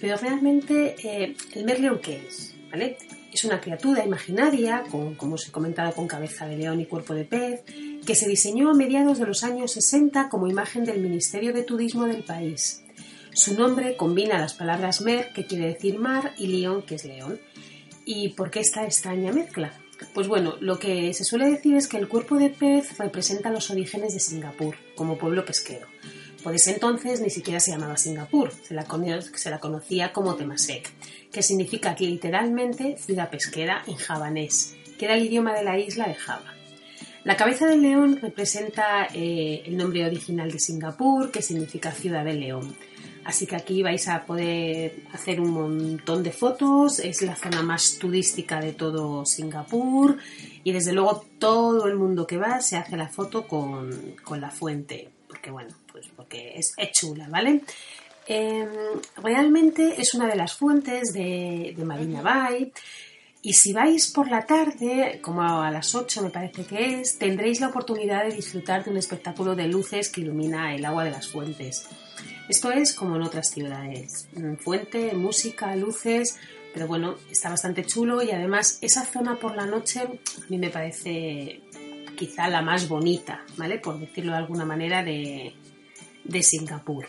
Pero 0.00 0.18
realmente, 0.18 0.96
eh, 1.02 1.34
¿el 1.54 1.64
Merlion 1.64 1.98
qué 2.00 2.26
es? 2.28 2.54
¿Vale? 2.70 2.98
Es 3.38 3.44
una 3.44 3.60
criatura 3.60 4.04
imaginaria, 4.04 4.82
con, 4.90 5.14
como 5.14 5.36
os 5.36 5.46
he 5.46 5.52
comentado, 5.52 5.92
con 5.92 6.08
cabeza 6.08 6.48
de 6.48 6.56
león 6.56 6.80
y 6.80 6.86
cuerpo 6.86 7.14
de 7.14 7.24
pez, 7.24 7.62
que 8.04 8.16
se 8.16 8.28
diseñó 8.28 8.68
a 8.68 8.74
mediados 8.74 9.20
de 9.20 9.26
los 9.26 9.44
años 9.44 9.70
60 9.70 10.28
como 10.28 10.48
imagen 10.48 10.84
del 10.84 10.98
Ministerio 10.98 11.52
de 11.52 11.62
Turismo 11.62 12.06
del 12.06 12.24
país. 12.24 12.82
Su 13.32 13.54
nombre 13.54 13.96
combina 13.96 14.40
las 14.40 14.54
palabras 14.54 15.02
mer, 15.02 15.32
que 15.34 15.46
quiere 15.46 15.68
decir 15.68 16.00
mar, 16.00 16.34
y 16.36 16.48
león, 16.48 16.82
que 16.82 16.96
es 16.96 17.04
león. 17.04 17.38
¿Y 18.04 18.30
por 18.30 18.50
qué 18.50 18.58
esta 18.58 18.82
extraña 18.82 19.30
mezcla? 19.30 19.72
Pues 20.14 20.26
bueno, 20.26 20.56
lo 20.58 20.80
que 20.80 21.14
se 21.14 21.22
suele 21.22 21.48
decir 21.48 21.76
es 21.76 21.86
que 21.86 21.98
el 21.98 22.08
cuerpo 22.08 22.38
de 22.38 22.50
pez 22.50 22.98
representa 22.98 23.50
los 23.50 23.70
orígenes 23.70 24.14
de 24.14 24.18
Singapur, 24.18 24.74
como 24.96 25.16
pueblo 25.16 25.44
pesquero. 25.44 25.86
Por 26.42 26.54
ese 26.54 26.72
entonces 26.72 27.20
ni 27.20 27.30
siquiera 27.30 27.60
se 27.60 27.72
llamaba 27.72 27.96
Singapur, 27.96 28.52
se 28.52 28.74
la, 28.74 29.58
conocía 29.58 30.12
como 30.12 30.36
Temasek, 30.36 30.90
que 31.30 31.42
significa 31.42 31.96
literalmente 31.98 32.96
ciudad 32.96 33.30
pesquera 33.30 33.82
en 33.86 33.96
javanés, 33.96 34.76
que 34.98 35.06
era 35.06 35.14
el 35.14 35.24
idioma 35.24 35.54
de 35.54 35.64
la 35.64 35.78
isla 35.78 36.06
de 36.06 36.14
Java. 36.14 36.54
La 37.24 37.36
cabeza 37.36 37.66
del 37.66 37.82
león 37.82 38.18
representa 38.22 39.08
eh, 39.12 39.62
el 39.66 39.76
nombre 39.76 40.06
original 40.06 40.50
de 40.50 40.58
Singapur, 40.58 41.30
que 41.30 41.42
significa 41.42 41.90
ciudad 41.90 42.24
del 42.24 42.40
león. 42.40 42.76
Así 43.28 43.46
que 43.46 43.56
aquí 43.56 43.82
vais 43.82 44.08
a 44.08 44.24
poder 44.24 45.02
hacer 45.12 45.38
un 45.38 45.50
montón 45.50 46.22
de 46.22 46.32
fotos, 46.32 46.98
es 46.98 47.20
la 47.20 47.36
zona 47.36 47.62
más 47.62 47.98
turística 47.98 48.58
de 48.58 48.72
todo 48.72 49.26
Singapur 49.26 50.16
y 50.64 50.72
desde 50.72 50.94
luego 50.94 51.26
todo 51.38 51.86
el 51.88 51.96
mundo 51.96 52.26
que 52.26 52.38
va 52.38 52.62
se 52.62 52.78
hace 52.78 52.96
la 52.96 53.08
foto 53.10 53.46
con, 53.46 53.90
la 54.40 54.50
fuente, 54.50 55.10
porque 55.48 55.50
bueno, 55.50 55.74
pues 55.90 56.06
porque 56.14 56.54
es, 56.56 56.74
chula, 56.92 57.26
¿vale? 57.28 57.62
Em, 58.26 58.68
realmente 59.22 60.00
es 60.00 60.14
una 60.14 60.26
de 60.26 60.36
las 60.36 60.54
fuentes 60.54 61.12
de, 61.12 61.74
de 61.76 61.84
Marina 61.84 62.22
Bay. 62.22 62.72
Y 63.40 63.52
si 63.54 63.72
vais 63.72 64.10
por 64.10 64.28
la 64.28 64.44
tarde, 64.44 65.20
como 65.22 65.42
a 65.42 65.70
las 65.70 65.94
8 65.94 66.22
me 66.22 66.30
parece 66.30 66.64
que 66.64 67.00
es, 67.00 67.18
tendréis 67.18 67.60
la 67.60 67.68
oportunidad 67.68 68.24
de 68.24 68.34
disfrutar 68.34 68.84
de 68.84 68.90
un 68.90 68.96
espectáculo 68.96 69.54
de 69.54 69.68
luces 69.68 70.08
que 70.08 70.20
ilumina 70.20 70.74
el 70.74 70.84
agua 70.84 71.04
de 71.04 71.12
las 71.12 71.28
fuentes. 71.28 71.86
Esto 72.48 72.72
es 72.72 72.92
como 72.92 73.16
en 73.16 73.22
otras 73.22 73.50
ciudades. 73.50 74.28
Mm, 74.34 74.56
fuente, 74.56 75.12
música, 75.12 75.74
luces, 75.76 76.38
pero 76.74 76.86
bueno, 76.86 77.16
está 77.30 77.48
bastante 77.50 77.84
chulo 77.84 78.22
y 78.22 78.32
además 78.32 78.78
esa 78.82 79.04
zona 79.04 79.38
por 79.38 79.56
la 79.56 79.66
noche 79.66 80.00
a 80.00 80.08
mí 80.48 80.58
me 80.58 80.70
parece 80.70 81.62
quizá 82.18 82.48
la 82.48 82.62
más 82.62 82.88
bonita, 82.88 83.44
¿vale? 83.56 83.78
Por 83.78 83.98
decirlo 83.98 84.32
de 84.32 84.38
alguna 84.38 84.64
manera, 84.64 85.02
de, 85.04 85.54
Singapur. 86.42 87.06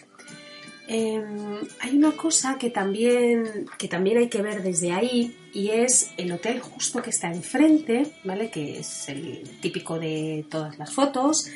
Em, 0.88 1.58
hay 1.82 1.98
una 1.98 2.12
cosa 2.14 2.58
que 2.58 2.70
también, 2.70 3.66
que 3.78 3.88
también 3.88 4.18
hay 4.18 4.30
que 4.30 4.42
ver 4.42 4.64
desde 4.64 4.92
ahí 4.92 5.36
y 5.54 5.70
es 5.70 6.12
el 6.18 6.32
hotel 6.32 6.62
justo 6.62 7.02
que 7.02 7.10
está 7.10 7.32
enfrente, 7.32 8.12
¿vale? 8.24 8.50
Que 8.50 8.80
es 8.80 9.10
el 9.10 9.44
típico 9.62 10.00
de 10.00 10.46
todas 10.50 10.78
las 10.80 10.94
fotos, 10.94 11.48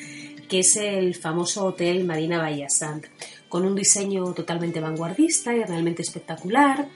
que 0.48 0.60
es 0.60 0.76
el 0.76 1.14
famoso 1.14 1.64
Hotel 1.66 2.04
Marina 2.04 2.38
Bahía 2.38 2.68
con 3.48 3.64
un 3.64 3.74
diseño 3.74 4.34
totalmente 4.34 4.80
vanguardista 4.80 5.54
y 5.54 5.62
realmente 5.62 6.02
espectacular. 6.02 6.88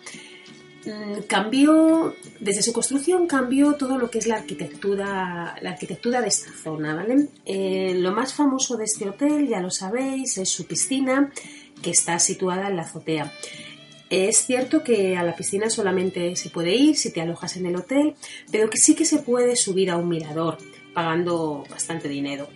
Mm, 0.84 1.22
cambió, 1.26 2.14
desde 2.38 2.62
su 2.62 2.72
construcción 2.72 3.26
cambió 3.26 3.74
todo 3.74 3.98
lo 3.98 4.10
que 4.10 4.18
es 4.18 4.26
la 4.26 4.36
arquitectura, 4.36 5.56
la 5.60 5.70
arquitectura 5.70 6.20
de 6.20 6.28
esta 6.28 6.52
zona, 6.52 6.94
¿vale? 6.94 7.28
Eh, 7.44 7.94
lo 7.96 8.12
más 8.12 8.32
famoso 8.32 8.76
de 8.76 8.84
este 8.84 9.08
hotel, 9.08 9.48
ya 9.48 9.60
lo 9.60 9.70
sabéis, 9.70 10.38
es 10.38 10.48
su 10.48 10.66
piscina, 10.66 11.32
que 11.82 11.90
está 11.90 12.18
situada 12.18 12.68
en 12.68 12.76
la 12.76 12.82
azotea. 12.82 13.32
Es 14.08 14.38
cierto 14.38 14.82
que 14.82 15.16
a 15.16 15.22
la 15.22 15.36
piscina 15.36 15.68
solamente 15.68 16.34
se 16.36 16.48
puede 16.48 16.74
ir 16.74 16.96
si 16.96 17.12
te 17.12 17.20
alojas 17.20 17.56
en 17.56 17.66
el 17.66 17.76
hotel, 17.76 18.14
pero 18.50 18.70
que 18.70 18.78
sí 18.78 18.94
que 18.94 19.04
se 19.04 19.18
puede 19.18 19.56
subir 19.56 19.90
a 19.90 19.96
un 19.96 20.08
mirador, 20.08 20.58
pagando 20.98 21.64
bastante 21.70 22.08
dinero. 22.08 22.48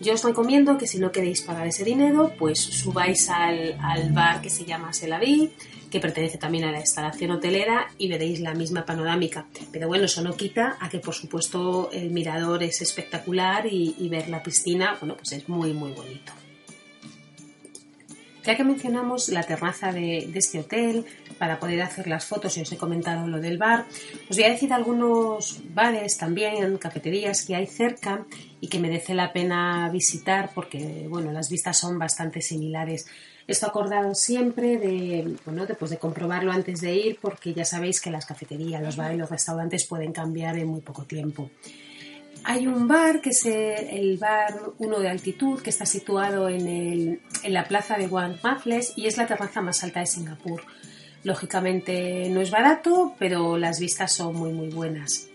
Yo 0.00 0.14
os 0.14 0.24
recomiendo 0.24 0.78
que 0.78 0.86
si 0.86 0.98
no 0.98 1.12
queréis 1.12 1.42
pagar 1.42 1.66
ese 1.66 1.84
dinero, 1.84 2.32
pues 2.38 2.58
subáis 2.58 3.28
al, 3.28 3.76
al 3.78 4.10
bar 4.10 4.40
que 4.40 4.48
se 4.48 4.64
llama 4.64 4.94
Selaví, 4.94 5.50
que 5.90 6.00
pertenece 6.00 6.38
también 6.38 6.64
a 6.64 6.72
la 6.72 6.80
instalación 6.80 7.32
hotelera 7.32 7.88
y 7.98 8.08
veréis 8.08 8.40
la 8.40 8.54
misma 8.54 8.86
panorámica. 8.86 9.44
Pero 9.70 9.86
bueno, 9.86 10.06
eso 10.06 10.22
no 10.22 10.34
quita 10.34 10.78
a 10.80 10.88
que 10.88 11.00
por 11.00 11.12
supuesto 11.12 11.90
el 11.92 12.10
mirador 12.10 12.62
es 12.62 12.80
espectacular 12.80 13.66
y, 13.70 14.08
ver 14.08 14.30
la 14.30 14.42
piscina, 14.42 14.96
bueno, 14.98 15.14
pues 15.18 15.32
es 15.32 15.46
muy 15.46 15.74
muy 15.74 15.92
bonito. 15.92 16.32
Ya 18.44 18.56
que 18.56 18.64
mencionamos 18.64 19.28
la 19.28 19.42
terraza 19.42 19.92
de, 19.92 20.30
este 20.34 20.60
hotel 20.60 21.04
para 21.38 21.60
poder 21.60 21.82
hacer 21.82 22.06
las 22.06 22.24
fotos 22.24 22.56
y 22.56 22.62
os 22.62 22.72
he 22.72 22.78
comentado 22.78 23.26
lo 23.28 23.38
del 23.38 23.58
bar, 23.58 23.86
os 24.30 24.36
voy 24.36 24.44
a 24.44 24.50
decir 24.50 24.72
algunos 24.72 25.60
bares 25.74 26.16
también, 26.16 26.78
cafeterías 26.78 27.44
que 27.44 27.54
hay 27.54 27.66
cerca 27.66 28.24
y 28.60 28.68
que 28.68 28.78
merece 28.78 29.14
la 29.14 29.32
pena 29.32 29.90
visitar 29.90 30.50
porque 30.54 31.06
bueno, 31.08 31.32
las 31.32 31.50
vistas 31.50 31.78
son 31.78 31.98
bastante 31.98 32.40
similares. 32.40 33.06
Esto 33.46 33.66
acordado 33.66 34.14
siempre 34.14 34.78
de, 34.78 35.36
bueno, 35.44 35.66
después 35.66 35.90
de 35.90 35.98
comprobarlo 35.98 36.52
antes 36.52 36.80
de 36.80 36.94
ir, 36.94 37.18
porque 37.20 37.52
ya 37.52 37.64
sabéis 37.64 38.00
que 38.00 38.10
las 38.10 38.24
cafeterías, 38.24 38.80
los 38.80 38.96
bares 38.96 39.18
los 39.18 39.28
restaurantes 39.28 39.86
pueden 39.86 40.12
cambiar 40.12 40.56
en 40.56 40.68
muy 40.68 40.80
poco 40.80 41.04
tiempo. 41.04 41.50
Hay 42.44 42.66
un 42.66 42.88
bar 42.88 43.20
que 43.20 43.30
es 43.30 43.44
el 43.44 44.16
bar 44.18 44.72
1 44.78 44.98
de 44.98 45.08
altitud 45.08 45.60
que 45.60 45.70
está 45.70 45.84
situado 45.84 46.48
en, 46.48 47.20
la 47.44 47.64
plaza 47.64 47.96
de 47.96 48.06
One 48.06 48.36
Raffles 48.42 48.94
y 48.96 49.06
es 49.06 49.16
la 49.16 49.26
terraza 49.26 49.60
más 49.60 49.84
alta 49.84 50.00
de 50.00 50.06
Singapur. 50.06 50.62
Lógicamente 51.22 52.28
no 52.30 52.40
es 52.40 52.50
barato, 52.50 53.14
pero 53.18 53.58
las 53.58 53.78
vistas 53.78 54.12
son 54.12 54.36
muy 54.36 54.52
muy 54.52 54.68
buenas. 54.70 55.28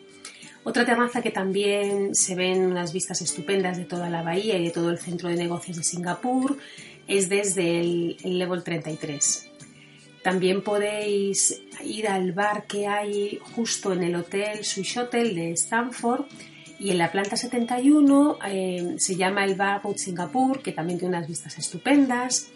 Otra 0.63 0.83
terraza 0.83 1.21
que 1.21 1.29
también 1.29 2.15
se 2.15 2.33
ven 2.33 2.65
unas 2.65 2.91
vistas 2.91 3.21
estupendas 3.21 3.77
de 3.77 3.85
toda 3.85 4.09
la 4.09 4.23
bahía 4.23 4.57
y 4.57 4.63
de 4.63 4.71
todo 4.71 4.89
el 4.89 4.97
centro 4.97 5.29
de 5.29 5.35
negocios 5.35 5.77
de 5.77 5.83
Singapur 5.83 6.57
es 7.07 7.29
desde 7.29 7.81
el, 7.81 8.17
level 8.23 8.63
33. 8.63 9.51
También 10.23 10.63
podéis 10.63 11.61
ir 11.83 12.07
al 12.07 12.31
bar 12.31 12.65
que 12.65 12.87
hay 12.87 13.39
justo 13.55 13.93
en 13.93 14.01
el 14.01 14.15
hotel 14.15 14.65
Swiss 14.65 14.97
Hotel 14.97 15.35
de 15.35 15.51
Stanford 15.51 16.25
y 16.79 16.91
en 16.91 16.97
la 16.97 17.11
planta 17.11 17.37
71 17.37 18.39
eh, 18.47 18.95
se 18.97 19.15
llama 19.15 19.45
el 19.45 19.55
Bar 19.55 19.83
Road 19.83 19.97
Singapur, 19.97 20.61
que 20.61 20.71
también 20.71 20.99
tiene 20.99 21.17
unas 21.17 21.27
vistas 21.27 21.57
estupendas. 21.57 22.49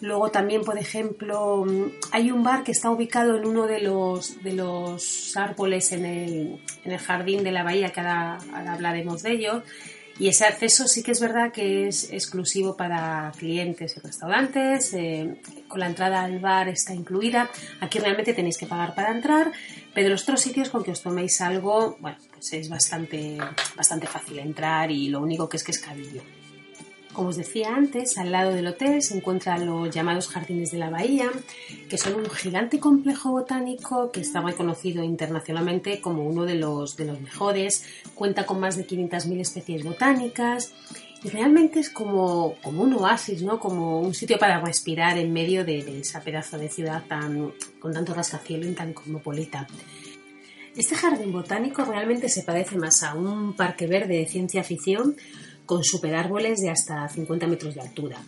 Luego 0.00 0.30
también, 0.30 0.62
por 0.62 0.78
ejemplo, 0.78 1.64
hay 2.12 2.30
un 2.30 2.42
bar 2.42 2.64
que 2.64 2.72
está 2.72 2.90
ubicado 2.90 3.36
en 3.36 3.46
uno 3.46 3.66
de 3.66 3.80
los, 3.80 4.42
de 4.42 4.52
los 4.52 5.34
árboles 5.36 5.90
en 5.92 6.04
el, 6.04 6.60
en 6.84 6.92
el 6.92 6.98
jardín 6.98 7.42
de 7.42 7.50
la 7.50 7.62
bahía, 7.62 7.90
que 7.90 8.00
ahora 8.00 8.38
hablaremos 8.52 9.22
de 9.22 9.32
ello, 9.32 9.62
y 10.18 10.28
ese 10.28 10.46
acceso 10.46 10.88
sí 10.88 11.02
que 11.02 11.12
es 11.12 11.20
verdad 11.20 11.52
que 11.52 11.88
es 11.88 12.10
exclusivo 12.10 12.74
para 12.74 13.32
clientes 13.36 13.96
y 13.96 14.00
restaurantes. 14.00 14.94
Eh, 14.94 15.36
con 15.68 15.80
la 15.80 15.86
entrada 15.86 16.24
al 16.24 16.38
bar 16.38 16.68
está 16.68 16.94
incluida. 16.94 17.50
Aquí 17.80 17.98
realmente 17.98 18.32
tenéis 18.32 18.56
que 18.56 18.66
pagar 18.66 18.94
para 18.94 19.12
entrar, 19.12 19.52
pero 19.96 20.10
los 20.10 20.24
otros 20.24 20.42
sitios 20.42 20.68
con 20.68 20.84
que 20.84 20.90
os 20.90 21.00
toméis 21.00 21.40
algo, 21.40 21.96
bueno, 22.00 22.18
pues 22.30 22.52
es 22.52 22.68
bastante, 22.68 23.38
bastante 23.74 24.06
fácil 24.06 24.38
entrar 24.38 24.90
y 24.90 25.08
lo 25.08 25.22
único 25.22 25.48
que 25.48 25.56
es 25.56 25.64
que 25.64 25.72
es 25.72 25.78
cabillo. 25.78 26.20
Como 27.14 27.30
os 27.30 27.36
decía 27.38 27.74
antes, 27.74 28.18
al 28.18 28.30
lado 28.30 28.52
del 28.52 28.66
hotel 28.66 29.00
se 29.00 29.16
encuentran 29.16 29.64
los 29.64 29.88
llamados 29.88 30.28
Jardines 30.28 30.70
de 30.70 30.76
la 30.76 30.90
Bahía, 30.90 31.30
que 31.88 31.96
son 31.96 32.16
un 32.16 32.28
gigante 32.28 32.78
complejo 32.78 33.30
botánico 33.30 34.12
que 34.12 34.20
está 34.20 34.42
reconocido 34.42 35.02
internacionalmente 35.02 36.02
como 36.02 36.24
uno 36.24 36.44
de 36.44 36.56
los, 36.56 36.98
de 36.98 37.06
los 37.06 37.18
mejores, 37.18 37.86
cuenta 38.14 38.44
con 38.44 38.60
más 38.60 38.76
de 38.76 38.86
500.000 38.86 39.40
especies 39.40 39.82
botánicas 39.82 40.74
realmente 41.26 41.80
es 41.80 41.90
como, 41.90 42.56
como 42.62 42.82
un 42.82 42.94
oasis, 42.94 43.42
¿no? 43.42 43.58
como 43.58 44.00
un 44.00 44.14
sitio 44.14 44.38
para 44.38 44.60
respirar 44.60 45.18
en 45.18 45.32
medio 45.32 45.64
de, 45.64 45.82
de 45.82 46.00
esa 46.00 46.20
pedazo 46.20 46.58
de 46.58 46.68
ciudad 46.68 47.04
tan, 47.06 47.52
con 47.78 47.92
tanto 47.92 48.14
rascacielos 48.14 48.68
y 48.68 48.74
tan 48.74 48.92
cosmopolita. 48.92 49.66
Este 50.76 50.94
jardín 50.94 51.32
botánico 51.32 51.84
realmente 51.84 52.28
se 52.28 52.42
parece 52.42 52.76
más 52.76 53.02
a 53.02 53.14
un 53.14 53.54
parque 53.54 53.86
verde 53.86 54.18
de 54.18 54.26
ciencia 54.26 54.62
ficción 54.62 55.16
con 55.64 55.82
superárboles 55.82 56.60
de 56.60 56.70
hasta 56.70 57.08
50 57.08 57.46
metros 57.46 57.74
de 57.74 57.80
altura. 57.80 58.18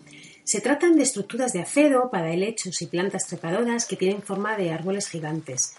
Se 0.44 0.62
tratan 0.62 0.96
de 0.96 1.02
estructuras 1.02 1.52
de 1.52 1.60
acero 1.60 2.08
para 2.10 2.32
helechos 2.32 2.80
y 2.80 2.86
plantas 2.86 3.26
trepadoras 3.26 3.84
que 3.84 3.96
tienen 3.96 4.22
forma 4.22 4.56
de 4.56 4.70
árboles 4.70 5.08
gigantes. 5.08 5.74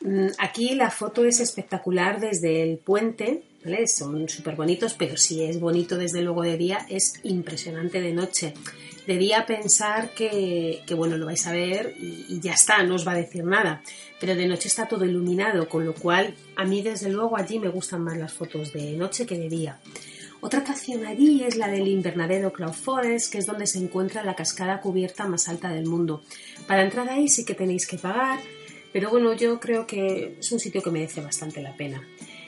Mm, 0.00 0.28
aquí 0.38 0.76
la 0.76 0.90
foto 0.90 1.24
es 1.24 1.40
espectacular 1.40 2.20
desde 2.20 2.62
el 2.62 2.78
puente, 2.78 3.42
son 3.86 4.28
súper 4.28 4.56
bonitos, 4.56 4.94
pero 4.94 5.16
si 5.16 5.42
es 5.42 5.60
bonito 5.60 5.96
desde 5.96 6.22
luego 6.22 6.42
de 6.42 6.56
día, 6.56 6.86
es 6.88 7.14
impresionante 7.22 8.00
de 8.00 8.12
noche. 8.12 8.54
De 9.06 9.16
día 9.18 9.46
pensar 9.46 10.10
que, 10.14 10.82
bueno, 10.96 11.16
lo 11.16 11.26
vais 11.26 11.46
a 11.46 11.52
ver 11.52 11.94
y, 11.98 12.26
y, 12.28 12.40
ya 12.40 12.54
está, 12.54 12.82
no 12.82 12.96
os 12.96 13.06
va 13.06 13.12
a 13.12 13.16
decir 13.16 13.44
nada. 13.44 13.82
Pero 14.18 14.34
de 14.34 14.46
noche 14.46 14.68
está 14.68 14.86
todo 14.86 15.04
iluminado, 15.04 15.68
con 15.68 15.84
lo 15.84 15.94
cual 15.94 16.34
a 16.56 16.64
mí 16.64 16.82
desde 16.82 17.10
luego 17.10 17.36
allí 17.36 17.58
me 17.58 17.68
gustan 17.68 18.02
más 18.02 18.16
las 18.16 18.32
fotos 18.32 18.72
de 18.72 18.92
noche 18.92 19.26
que 19.26 19.38
de 19.38 19.48
día. 19.48 19.78
Otra 20.40 20.60
atracción 20.60 21.06
allí 21.06 21.42
es 21.42 21.56
la 21.56 21.68
del 21.68 21.88
invernadero 21.88 22.52
Cloud 22.52 22.72
Forest, 22.72 23.32
que 23.32 23.38
es 23.38 23.46
donde 23.46 23.66
se 23.66 23.78
encuentra 23.78 24.22
la 24.22 24.34
cascada 24.34 24.80
cubierta 24.80 25.26
más 25.26 25.48
alta 25.48 25.70
del 25.70 25.86
mundo. 25.86 26.22
Para 26.66 26.82
entrar 26.82 27.08
ahí 27.08 27.28
sí 27.28 27.44
que 27.44 27.54
tenéis 27.54 27.86
que 27.86 27.98
pagar, 27.98 28.38
pero 28.92 29.10
bueno, 29.10 29.34
yo 29.34 29.58
creo 29.60 29.86
que 29.86 30.36
es 30.38 30.52
un 30.52 30.60
sitio 30.60 30.82
que 30.82 30.90
merece 30.90 31.20
bastante 31.20 31.62
la 31.62 31.76
pena. 31.76 32.02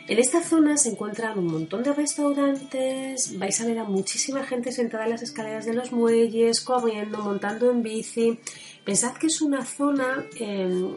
En 0.09 0.19
esta 0.19 0.43
zona 0.43 0.79
se 0.79 0.89
encuentran 0.89 1.39
un 1.39 1.49
montón 1.49 1.83
de 1.83 1.93
restaurantes, 1.93 3.39
vais 3.39 3.61
a 3.61 3.67
ver 3.67 3.79
a 3.79 3.85
muchísima 3.85 4.43
gente 4.43 4.73
sentada 4.73 5.05
en 5.05 5.11
las 5.11 5.23
escaleras 5.23 5.67
de 5.67 5.75
los 5.75 5.93
muelles, 5.93 6.63
corriendo, 6.63 7.19
montando 7.19 7.71
en 7.71 7.83
bici. 7.83 8.39
Pensad 8.87 9.13
que 9.19 9.27
es 9.27 9.43
una 9.43 9.67
zona 9.67 10.25
em, 10.37 10.97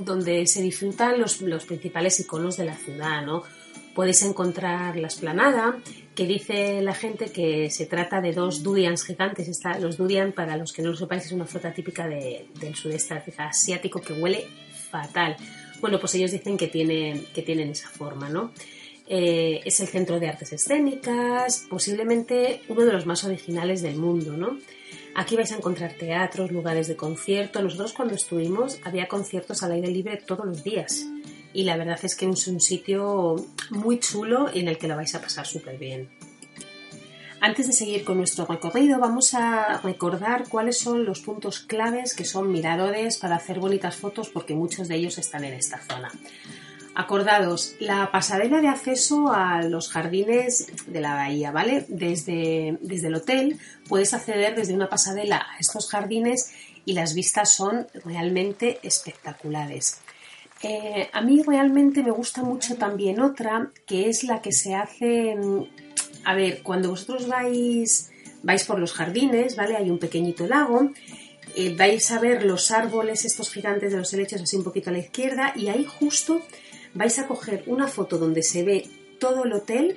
donde 0.00 0.46
se 0.46 0.62
disfrutan 0.62 1.20
los, 1.20 1.42
los 1.42 1.66
principales 1.66 2.18
iconos 2.18 2.56
de 2.56 2.64
la 2.64 2.76
ciudad, 2.76 3.26
¿no? 3.26 3.42
Podéis 3.94 4.22
encontrar 4.22 4.96
la 4.96 5.08
esplanada, 5.08 5.76
que 6.14 6.26
dice 6.26 6.80
la 6.80 6.94
gente 6.94 7.26
que 7.26 7.68
se 7.68 7.84
trata 7.84 8.22
de 8.22 8.32
dos 8.32 8.62
durians 8.62 9.04
gigantes. 9.04 9.50
los 9.80 9.98
durian, 9.98 10.32
para 10.32 10.56
los 10.56 10.72
que 10.72 10.80
no 10.80 10.90
lo 10.92 10.96
sepáis, 10.96 11.26
es 11.26 11.32
una 11.32 11.44
fruta 11.44 11.74
típica 11.74 12.08
del 12.08 12.74
sudeste 12.74 13.22
asiático 13.36 14.00
que 14.00 14.14
huele 14.14 14.46
fatal. 14.90 15.36
Bueno, 15.80 16.00
pues 16.00 16.14
ellos 16.14 16.32
dicen 16.32 16.56
que 16.56 16.68
tienen, 16.68 17.26
que 17.34 17.42
tienen 17.42 17.70
esa 17.70 17.88
forma, 17.88 18.28
¿no? 18.28 18.52
Eh, 19.08 19.60
es 19.64 19.78
el 19.80 19.86
centro 19.86 20.18
de 20.18 20.28
artes 20.28 20.52
escénicas, 20.52 21.66
posiblemente 21.68 22.62
uno 22.68 22.84
de 22.84 22.92
los 22.92 23.06
más 23.06 23.22
originales 23.24 23.82
del 23.82 23.96
mundo, 23.96 24.36
¿no? 24.36 24.58
Aquí 25.14 25.36
vais 25.36 25.52
a 25.52 25.56
encontrar 25.56 25.94
teatros, 25.94 26.50
lugares 26.50 26.88
de 26.88 26.96
concierto. 26.96 27.62
Nosotros 27.62 27.92
cuando 27.92 28.14
estuvimos 28.14 28.78
había 28.84 29.08
conciertos 29.08 29.62
al 29.62 29.72
aire 29.72 29.88
libre 29.88 30.16
todos 30.16 30.44
los 30.44 30.64
días 30.64 31.06
y 31.54 31.62
la 31.62 31.76
verdad 31.76 31.98
es 32.02 32.14
que 32.16 32.28
es 32.28 32.48
un 32.48 32.60
sitio 32.60 33.36
muy 33.70 33.98
chulo 33.98 34.50
en 34.52 34.68
el 34.68 34.76
que 34.76 34.88
lo 34.88 34.96
vais 34.96 35.14
a 35.14 35.22
pasar 35.22 35.46
súper 35.46 35.78
bien. 35.78 36.10
Antes 37.46 37.68
de 37.68 37.72
seguir 37.74 38.02
con 38.02 38.18
nuestro 38.18 38.44
recorrido, 38.44 38.98
vamos 38.98 39.32
a 39.32 39.78
recordar 39.78 40.48
cuáles 40.48 40.78
son 40.78 41.04
los 41.04 41.20
puntos 41.20 41.60
claves 41.60 42.12
que 42.12 42.24
son 42.24 42.50
miradores 42.50 43.18
para 43.18 43.36
hacer 43.36 43.60
bonitas 43.60 43.94
fotos 43.94 44.30
porque 44.30 44.56
muchos 44.56 44.88
de 44.88 44.96
ellos 44.96 45.16
están 45.16 45.44
en 45.44 45.54
esta 45.54 45.78
zona. 45.78 46.10
Acordados, 46.96 47.76
la 47.78 48.10
pasarela 48.10 48.60
de 48.60 48.66
acceso 48.66 49.32
a 49.32 49.62
los 49.62 49.90
jardines 49.90 50.66
de 50.88 51.00
la 51.00 51.14
bahía, 51.14 51.52
¿vale? 51.52 51.86
Desde, 51.86 52.78
desde 52.80 53.06
el 53.06 53.14
hotel 53.14 53.60
puedes 53.88 54.12
acceder 54.12 54.56
desde 54.56 54.74
una 54.74 54.88
pasarela 54.88 55.36
a 55.36 55.60
estos 55.60 55.88
jardines 55.88 56.50
y 56.84 56.94
las 56.94 57.14
vistas 57.14 57.54
son 57.54 57.86
realmente 58.04 58.80
espectaculares. 58.82 60.00
Eh, 60.64 61.08
a 61.12 61.20
mí 61.20 61.44
realmente 61.46 62.02
me 62.02 62.10
gusta 62.10 62.42
mucho 62.42 62.74
también 62.74 63.20
otra, 63.20 63.70
que 63.86 64.08
es 64.08 64.24
la 64.24 64.42
que 64.42 64.50
se 64.50 64.74
hace, 64.74 65.36
a 66.26 66.34
ver, 66.34 66.62
cuando 66.64 66.90
vosotros 66.90 67.28
vais, 67.28 68.10
vais 68.42 68.64
por 68.64 68.80
los 68.80 68.92
jardines, 68.92 69.54
¿vale? 69.54 69.76
Hay 69.76 69.90
un 69.90 69.98
pequeñito 69.98 70.48
lago, 70.48 70.90
eh, 71.54 71.72
vais 71.76 72.10
a 72.10 72.18
ver 72.18 72.44
los 72.44 72.72
árboles, 72.72 73.24
estos 73.24 73.48
gigantes 73.52 73.92
de 73.92 73.98
los 73.98 74.12
helechos 74.12 74.42
así 74.42 74.56
un 74.56 74.64
poquito 74.64 74.90
a 74.90 74.92
la 74.92 74.98
izquierda, 74.98 75.52
y 75.54 75.68
ahí 75.68 75.84
justo 75.84 76.42
vais 76.94 77.16
a 77.20 77.28
coger 77.28 77.62
una 77.68 77.86
foto 77.86 78.18
donde 78.18 78.42
se 78.42 78.64
ve 78.64 78.88
todo 79.20 79.44
el 79.44 79.52
hotel 79.52 79.96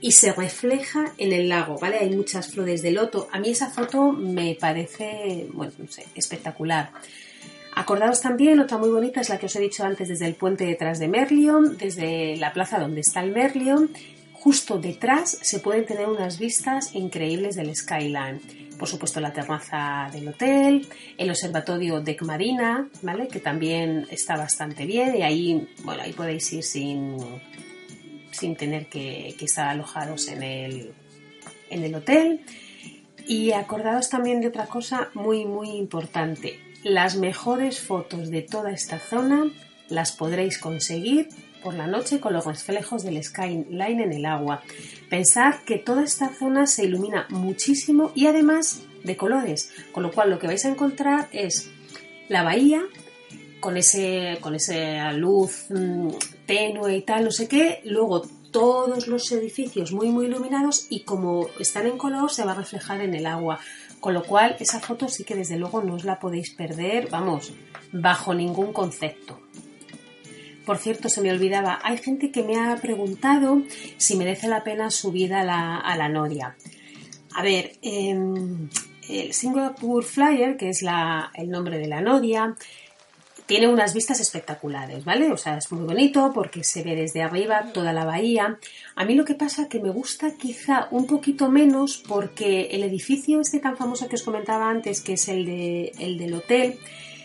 y 0.00 0.12
se 0.12 0.32
refleja 0.32 1.12
en 1.18 1.32
el 1.32 1.48
lago, 1.48 1.80
¿vale? 1.80 1.98
Hay 1.98 2.10
muchas 2.10 2.46
flores 2.52 2.80
de 2.80 2.92
loto. 2.92 3.28
A 3.32 3.40
mí 3.40 3.50
esa 3.50 3.68
foto 3.68 4.12
me 4.12 4.56
parece, 4.60 5.48
bueno, 5.52 5.72
no 5.78 5.88
sé, 5.88 6.04
espectacular. 6.14 6.92
Acordaos 7.74 8.20
también, 8.20 8.60
otra 8.60 8.78
muy 8.78 8.90
bonita 8.90 9.20
es 9.20 9.30
la 9.30 9.38
que 9.38 9.46
os 9.46 9.56
he 9.56 9.60
dicho 9.60 9.82
antes 9.82 10.08
desde 10.08 10.26
el 10.26 10.34
puente 10.34 10.64
detrás 10.64 11.00
de 11.00 11.08
Merlion, 11.08 11.76
desde 11.76 12.36
la 12.36 12.52
plaza 12.52 12.78
donde 12.78 13.00
está 13.00 13.20
el 13.24 13.32
Merlion. 13.32 13.90
Justo 14.46 14.78
detrás 14.78 15.38
se 15.42 15.58
pueden 15.58 15.86
tener 15.86 16.06
unas 16.06 16.38
vistas 16.38 16.94
increíbles 16.94 17.56
del 17.56 17.74
Skyline 17.74 18.40
por 18.78 18.86
supuesto 18.86 19.18
la 19.18 19.32
terraza 19.32 20.08
del 20.12 20.28
hotel, 20.28 20.86
el 21.18 21.30
observatorio 21.30 22.00
Deck 22.00 22.22
Marina, 22.22 22.88
¿vale? 23.02 23.26
Que 23.26 23.40
también 23.40 24.06
está 24.08 24.36
bastante 24.36 24.86
bien 24.86 25.16
y 25.16 25.22
ahí, 25.22 25.68
bueno, 25.82 26.04
ahí 26.04 26.12
podéis 26.12 26.52
ir 26.52 26.62
sin, 26.62 27.16
sin 28.30 28.54
tener 28.54 28.86
que, 28.86 29.34
estar 29.40 29.66
alojados 29.66 30.28
en 30.28 30.44
el, 30.44 30.92
en 31.68 31.82
el 31.82 31.94
hotel. 31.96 32.42
Y 33.26 33.50
acordados 33.50 34.10
también 34.10 34.40
de 34.40 34.46
otra 34.46 34.66
cosa 34.66 35.08
muy, 35.14 35.44
muy 35.44 35.70
importante. 35.70 36.60
Las 36.84 37.16
mejores 37.16 37.80
fotos 37.80 38.30
de 38.30 38.42
toda 38.42 38.70
esta 38.70 39.00
zona 39.00 39.50
las 39.88 40.12
podréis 40.12 40.58
conseguir 40.58 41.30
por 41.66 41.74
la 41.74 41.88
noche 41.88 42.20
con 42.20 42.32
los 42.32 42.46
reflejos 42.46 43.02
del 43.02 43.20
skyline 43.20 44.00
en 44.00 44.12
el 44.12 44.24
agua. 44.24 44.62
Pensad 45.10 45.56
que 45.64 45.78
toda 45.78 46.04
esta 46.04 46.28
zona 46.28 46.68
se 46.68 46.84
ilumina 46.84 47.26
muchísimo 47.28 48.12
y 48.14 48.28
además 48.28 48.82
de 49.02 49.16
colores, 49.16 49.72
con 49.90 50.04
lo 50.04 50.12
cual 50.12 50.30
lo 50.30 50.38
que 50.38 50.46
vais 50.46 50.64
a 50.64 50.68
encontrar 50.68 51.26
es 51.32 51.68
la 52.28 52.44
bahía 52.44 52.84
con 53.58 53.76
ese 53.76 54.38
con 54.40 54.54
esa 54.54 55.10
luz 55.10 55.66
mm, 55.70 56.10
tenue 56.46 56.98
y 56.98 57.02
tal, 57.02 57.24
no 57.24 57.32
sé 57.32 57.48
qué, 57.48 57.80
luego 57.82 58.22
todos 58.52 59.08
los 59.08 59.32
edificios 59.32 59.90
muy 59.90 60.10
muy 60.10 60.26
iluminados 60.26 60.86
y 60.88 61.00
como 61.00 61.48
están 61.58 61.88
en 61.88 61.98
color 61.98 62.30
se 62.30 62.44
va 62.44 62.52
a 62.52 62.54
reflejar 62.62 63.00
en 63.00 63.12
el 63.12 63.26
agua. 63.26 63.58
Con 63.98 64.14
lo 64.14 64.22
cual 64.22 64.54
esa 64.60 64.78
foto 64.78 65.08
sí 65.08 65.24
que 65.24 65.34
desde 65.34 65.58
luego 65.58 65.82
no 65.82 65.94
os 65.94 66.04
la 66.04 66.20
podéis 66.20 66.54
perder, 66.54 67.08
vamos, 67.10 67.52
bajo 67.90 68.34
ningún 68.34 68.72
concepto. 68.72 69.45
Por 70.66 70.78
cierto, 70.78 71.08
se 71.08 71.20
me 71.20 71.30
olvidaba, 71.30 71.78
hay 71.82 71.96
gente 71.96 72.32
que 72.32 72.42
me 72.42 72.58
ha 72.58 72.76
preguntado 72.76 73.62
si 73.96 74.16
merece 74.16 74.48
la 74.48 74.64
pena 74.64 74.90
subir 74.90 75.32
a 75.32 75.44
la, 75.44 75.76
a 75.76 75.96
la 75.96 76.08
Noria. 76.08 76.56
A 77.34 77.42
ver, 77.42 77.76
em, 77.82 78.68
el 79.08 79.32
Singapore 79.32 80.04
Flyer, 80.04 80.56
que 80.56 80.70
es 80.70 80.82
el 80.82 81.50
nombre 81.50 81.78
de 81.78 81.86
la 81.86 82.00
Noria, 82.00 82.56
tiene 83.46 83.68
unas 83.68 83.94
vistas 83.94 84.18
espectaculares, 84.18 85.04
¿vale? 85.04 85.30
O 85.30 85.36
sea, 85.36 85.56
es 85.56 85.70
muy 85.70 85.84
bonito 85.84 86.32
porque 86.34 86.64
se 86.64 86.82
ve 86.82 86.96
desde 86.96 87.22
arriba 87.22 87.70
toda 87.72 87.92
la 87.92 88.04
bahía. 88.04 88.58
A 88.96 89.04
mí 89.04 89.14
lo 89.14 89.24
que 89.24 89.34
pasa 89.34 89.62
es 89.62 89.68
que 89.68 89.78
me 89.78 89.90
gusta 89.90 90.36
quizá 90.36 90.88
un 90.90 91.06
poquito 91.06 91.48
menos 91.48 92.02
porque 92.08 92.70
el 92.72 92.82
edificio 92.82 93.40
este 93.40 93.60
tan 93.60 93.76
famoso 93.76 94.08
que 94.08 94.16
os 94.16 94.24
comentaba 94.24 94.68
antes, 94.68 95.00
que 95.00 95.12
es 95.12 95.28
el, 95.28 95.46
de, 95.46 95.92
el 96.00 96.18
del 96.18 96.34
hotel, 96.34 96.80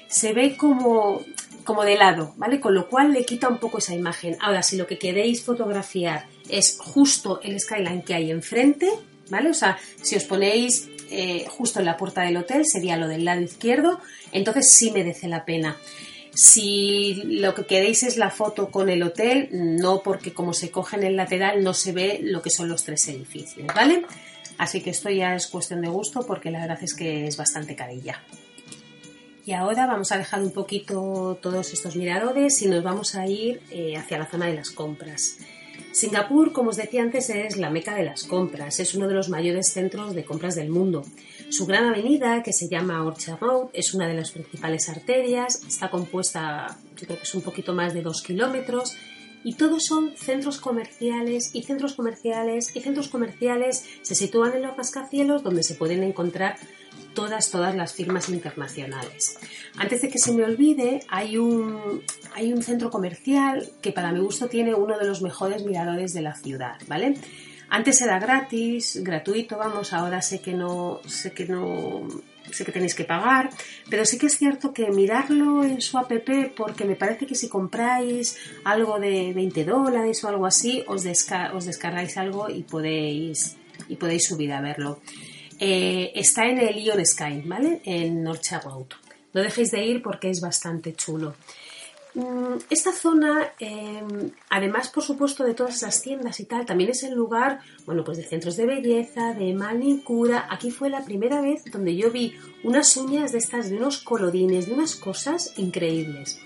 se 0.08 0.34
ve 0.34 0.56
como 0.56 1.22
como 1.64 1.84
de 1.84 1.96
lado, 1.96 2.34
¿vale? 2.38 2.60
Con 2.60 2.74
lo 2.74 2.88
cual 2.88 3.14
le 3.14 3.26
quita 3.26 3.48
un 3.48 3.58
poco 3.58 3.78
esa 3.78 3.94
imagen. 3.94 4.38
Ahora, 4.40 4.64
si 4.64 4.78
lo 4.78 4.88
que 4.88 4.98
queréis 4.98 5.44
fotografiar 5.44 6.28
es 6.50 6.78
justo 6.80 7.42
el 7.42 7.60
skyline 7.60 8.02
que 8.02 8.14
hay 8.14 8.32
enfrente, 8.32 8.90
¿vale? 9.30 9.50
O 9.50 9.54
sea, 9.54 9.78
si 10.02 10.16
os 10.16 10.24
ponéis 10.26 10.90
eh, 11.10 11.46
justo 11.50 11.80
en 11.80 11.86
la 11.86 11.98
puerta 11.98 12.22
del 12.22 12.38
hotel, 12.38 12.66
sería 12.66 12.98
lo 12.98 13.08
del 13.08 13.26
lado 13.26 13.42
izquierdo, 13.42 14.00
entonces 14.32 14.72
sí 14.72 14.92
merece 14.92 15.28
la 15.28 15.46
pena. 15.46 15.78
Si 16.34 17.22
lo 17.26 17.54
que 17.54 17.66
queréis 17.66 18.04
es 18.04 18.18
la 18.18 18.30
foto 18.30 18.72
con 18.72 18.90
el 18.90 19.04
hotel, 19.04 19.50
no 19.52 20.02
porque 20.02 20.34
como 20.34 20.54
se 20.54 20.72
coge 20.72 20.96
en 20.96 21.04
el 21.04 21.18
lateral 21.18 21.64
no 21.64 21.74
se 21.74 21.92
ve 21.92 22.20
lo 22.24 22.42
que 22.42 22.50
son 22.50 22.70
los 22.70 22.86
tres 22.86 23.08
edificios, 23.10 23.68
¿vale? 23.68 24.06
Así 24.58 24.82
que 24.82 24.92
esto 24.92 25.10
ya 25.10 25.36
es 25.36 25.48
cuestión 25.48 25.82
de 25.82 25.90
gusto 25.90 26.26
porque 26.26 26.52
la 26.52 26.62
verdad 26.62 26.80
es 26.82 26.94
que 26.94 27.28
es 27.28 27.36
bastante 27.36 27.76
carilla. 27.76 28.22
Y 29.46 29.54
ahora 29.54 29.88
vamos 29.88 30.12
a 30.12 30.18
dejar 30.18 30.42
un 30.42 30.52
poquito 30.52 31.38
todos 31.42 31.74
estos 31.74 31.96
miradores 31.96 32.62
y 32.62 32.68
nos 32.68 32.84
vamos 32.84 33.16
a 33.16 33.28
ir 33.28 33.62
eh, 33.72 33.98
hacia 33.98 34.20
la 34.20 34.28
zona 34.28 34.46
de 34.46 34.56
las 34.56 34.70
compras. 34.70 35.38
Singapur, 35.92 36.54
como 36.54 36.70
os 36.70 36.78
decía 36.78 37.02
antes, 37.02 37.30
es 37.30 37.58
la 37.58 37.70
meca 37.70 37.96
de 37.96 38.04
las 38.04 38.24
compras, 38.24 38.80
es 38.80 38.94
uno 38.94 39.08
de 39.08 39.14
los 39.14 39.30
mayores 39.30 39.74
centros 39.74 40.14
de 40.14 40.24
compras 40.24 40.56
del 40.56 40.70
mundo. 40.70 41.04
Su 41.50 41.66
gran 41.66 41.86
avenida, 41.86 42.44
que 42.44 42.54
se 42.54 42.70
llama 42.70 43.04
Orchard 43.04 43.40
Road, 43.40 43.70
es 43.74 43.94
una 43.94 44.08
de 44.08 44.14
las 44.14 44.32
principales 44.32 44.88
arterias, 44.88 45.62
está 45.68 45.90
compuesta, 45.90 46.78
yo 46.96 47.08
creo 47.08 47.18
que 47.18 47.24
es 47.24 47.36
un 47.36 47.42
poquito 47.42 47.74
más 47.74 47.94
de 47.94 48.04
dos 48.04 48.22
kilómetros, 48.22 48.96
y 49.44 49.56
todos 49.56 49.84
son 49.86 50.16
centros 50.16 50.60
comerciales 50.60 51.50
y 51.54 51.64
centros 51.64 51.94
comerciales 51.96 52.76
y 52.76 52.82
centros 52.82 53.10
comerciales 53.10 53.86
se 54.04 54.16
sitúan 54.16 54.54
en 54.54 54.62
los 54.62 54.78
rascacielos 54.78 55.44
donde 55.44 55.64
se 55.64 55.74
pueden 55.74 56.04
encontrar 56.04 56.58
todas, 57.14 57.52
todas 57.52 57.76
las 57.76 57.94
firmas 57.94 58.30
internacionales. 58.30 59.38
Antes 59.78 60.02
de 60.02 60.10
que 60.10 60.20
se 60.20 60.32
me 60.34 60.44
olvide, 60.44 61.02
hay 61.08 61.38
un, 61.38 62.02
hay 62.34 62.54
un 62.54 62.64
centro 62.64 62.90
comercial 62.90 63.70
que 63.82 63.92
para 63.92 64.12
mi 64.12 64.20
gusto 64.20 64.48
tiene 64.48 64.74
uno 64.74 64.98
de 64.98 65.06
los 65.06 65.22
mejores 65.22 65.64
miradores 65.64 66.14
de 66.14 66.22
la 66.22 66.36
ciudad, 66.36 66.78
¿vale? 66.88 67.16
Antes 67.70 68.02
era 68.02 68.20
gratis, 68.20 69.00
gratuito, 69.02 69.58
vamos, 69.58 69.94
ahora 69.94 70.22
sé 70.22 70.42
que 70.42 70.54
no, 70.54 71.00
sé 71.08 71.32
que 71.32 71.46
no, 71.46 72.06
sé 72.52 72.66
que 72.66 72.72
tenéis 72.74 72.96
que 72.96 73.06
pagar, 73.06 73.50
pero 73.90 74.06
sí 74.06 74.18
que 74.18 74.28
es 74.28 74.38
cierto 74.38 74.74
que 74.74 74.92
mirarlo 74.92 75.64
en 75.64 75.80
su 75.80 75.98
app 75.98 76.12
porque 76.56 76.86
me 76.86 76.98
parece 76.98 77.26
que 77.26 77.36
si 77.36 77.48
compráis 77.48 78.38
algo 78.66 79.00
de 79.00 79.32
20 79.34 79.64
dólares 79.64 80.24
o 80.24 80.28
algo 80.28 80.46
así, 80.46 80.84
os, 80.88 81.06
os 81.54 81.66
descargáis 81.66 82.18
algo 82.18 82.50
y 82.50 82.64
podéis, 82.64 83.56
y 83.88 83.96
podéis 83.96 84.28
subir 84.28 84.52
a 84.52 84.62
verlo. 84.62 85.00
Eh, 85.64 86.12
está 86.16 86.48
en 86.48 86.58
el 86.58 86.76
Ion 86.84 87.06
Sky, 87.06 87.44
¿vale? 87.46 87.82
En 87.86 88.26
Orchard 88.26 88.64
Road. 88.64 88.88
No 89.32 89.42
dejéis 89.44 89.70
de 89.70 89.86
ir 89.86 90.02
porque 90.02 90.32
es 90.32 90.42
bastante 90.42 90.96
chulo. 90.96 91.36
Mm, 92.16 92.56
esta 92.72 92.92
zona, 92.92 93.54
em, 93.60 94.32
además 94.50 94.90
por 94.90 95.04
supuesto 95.04 95.44
de 95.44 95.54
todas 95.54 95.76
esas 95.76 96.02
tiendas 96.02 96.40
y 96.40 96.46
tal, 96.46 96.66
también 96.66 96.90
es 96.90 97.04
el 97.04 97.14
lugar, 97.14 97.60
bueno, 97.86 98.04
pues 98.04 98.18
de 98.18 98.24
centros 98.24 98.58
de 98.58 98.66
belleza, 98.66 99.36
de 99.36 99.54
manicura. 99.54 100.48
Aquí 100.50 100.72
fue 100.72 100.90
la 100.90 101.06
primera 101.06 101.42
vez 101.42 101.64
donde 101.72 101.96
yo 101.96 102.10
vi 102.10 102.34
unas 102.64 102.98
uñas 102.98 103.32
de 103.32 103.38
estas, 103.38 103.70
de 103.70 103.78
unos 103.78 104.00
colorines, 104.00 104.66
de 104.66 104.74
unas 104.74 104.96
cosas 104.96 105.54
increíbles. 105.58 106.40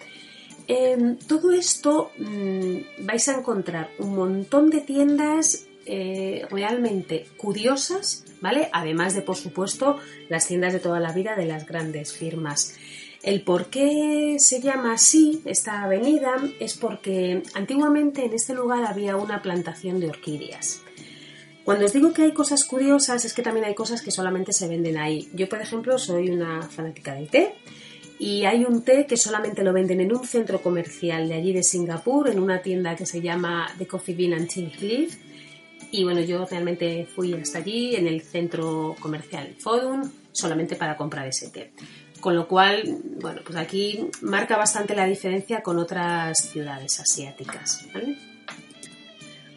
Em, 0.68 1.16
todo 1.16 1.54
esto 1.54 2.12
mm, 2.18 3.06
vais 3.06 3.28
a 3.30 3.38
encontrar 3.38 3.92
un 3.98 4.14
montón 4.14 4.70
de 4.70 4.82
tiendas 4.82 5.68
eh, 5.86 6.46
realmente 6.50 7.28
curiosas, 7.38 8.26
¿vale? 8.42 8.70
Además 8.74 9.14
de, 9.14 9.22
por 9.22 9.36
supuesto, 9.36 10.00
las 10.30 10.48
tiendas 10.48 10.74
de 10.74 10.80
toda 10.80 11.00
la 11.00 11.12
vida 11.12 11.36
de 11.36 11.46
las 11.46 11.66
grandes 11.66 12.14
firmas. 12.14 12.76
El 13.22 13.42
por 13.42 13.68
qué 13.68 14.38
se 14.40 14.62
llama 14.62 14.94
así 14.94 15.42
esta 15.46 15.84
avenida 15.84 16.36
es 16.60 16.76
porque 16.76 17.42
antiguamente 17.56 18.26
en 18.26 18.34
este 18.34 18.54
lugar 18.54 18.86
había 18.86 19.16
una 19.16 19.42
plantación 19.42 20.00
de 20.00 20.10
orquídeas. 20.10 20.82
Cuando 21.64 21.86
os 21.86 21.94
digo 21.94 22.14
que 22.14 22.22
hay 22.22 22.32
cosas 22.34 22.64
curiosas 22.64 23.26
es 23.26 23.34
que 23.34 23.42
también 23.42 23.66
hay 23.66 23.74
cosas 23.74 24.04
que 24.04 24.12
solamente 24.12 24.54
se 24.54 24.68
venden 24.68 24.98
ahí. 24.98 25.30
Yo, 25.34 25.50
por 25.50 25.60
ejemplo, 25.60 25.98
soy 25.98 26.30
una 26.30 26.62
fanática 26.62 27.16
del 27.16 27.28
té 27.30 27.56
y 28.20 28.46
hay 28.46 28.64
un 28.64 28.84
té 28.84 29.08
que 29.08 29.18
solamente 29.18 29.64
lo 29.64 29.74
venden 29.74 30.02
en 30.02 30.16
un 30.16 30.24
centro 30.26 30.62
comercial 30.62 31.28
de 31.28 31.34
allí 31.34 31.54
de 31.54 31.64
Singapur, 31.64 32.30
en 32.30 32.40
una 32.40 32.62
tienda 32.62 32.96
que 32.96 33.08
se 33.08 33.22
llama 33.22 33.68
The 33.80 33.88
Coffee 33.88 34.16
Bean 34.16 34.34
and 34.34 34.48
Tea 34.48 34.72
Leaf 34.80 35.16
y 35.92 36.04
bueno, 36.04 36.22
yo 36.22 36.46
realmente 36.46 37.08
fui 37.16 37.34
hasta 37.34 37.60
allí, 37.60 37.96
en 37.96 38.08
el 38.08 38.22
centro 38.22 38.96
comercial 39.00 39.56
Fodum, 39.60 40.10
solamente 40.32 40.76
para 40.76 40.96
comprar 40.98 41.28
ese 41.28 41.50
té. 41.50 41.72
Con 42.20 42.36
lo 42.36 42.48
cual, 42.48 42.98
bueno, 43.22 43.42
pues 43.46 43.58
aquí 43.58 44.10
marca 44.22 44.58
bastante 44.58 44.96
la 44.96 45.06
diferencia 45.06 45.62
con 45.62 45.78
otras 45.78 46.38
ciudades 46.50 47.00
asiáticas. 47.00 47.86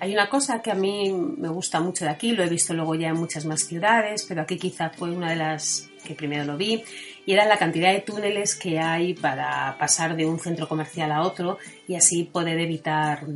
Hay 0.01 0.13
una 0.13 0.29
cosa 0.29 0.63
que 0.63 0.71
a 0.71 0.75
mí 0.75 1.13
me 1.13 1.49
gusta 1.49 1.81
mucho 1.81 2.05
de 2.05 2.11
aquí, 2.11 2.33
lo 2.33 2.45
he 2.45 2.49
visto 2.49 2.73
luego 2.75 2.95
ya 2.95 3.09
en 3.09 3.17
muchas 3.17 3.45
más 3.45 3.63
ciudades, 3.63 4.25
pero 4.29 4.43
aquí 4.43 4.57
quizá 4.57 4.91
fue 4.91 5.11
una 5.11 5.31
de 5.31 5.37
las 5.37 5.89
que 6.05 6.15
primero 6.15 6.45
lo 6.45 6.57
vi, 6.57 6.85
y 7.27 7.33
era 7.33 7.45
la 7.47 7.59
cantidad 7.59 7.93
de 7.93 8.01
túneles 8.01 8.55
que 8.55 8.79
hay 8.79 9.15
para 9.15 9.77
pasar 9.79 10.17
de 10.17 10.25
un 10.25 10.39
centro 10.39 10.69
comercial 10.69 11.11
a 11.11 11.23
otro 11.23 11.59
y 11.87 11.97
así 11.97 12.25
poder 12.25 12.61
evitar, 12.61 13.27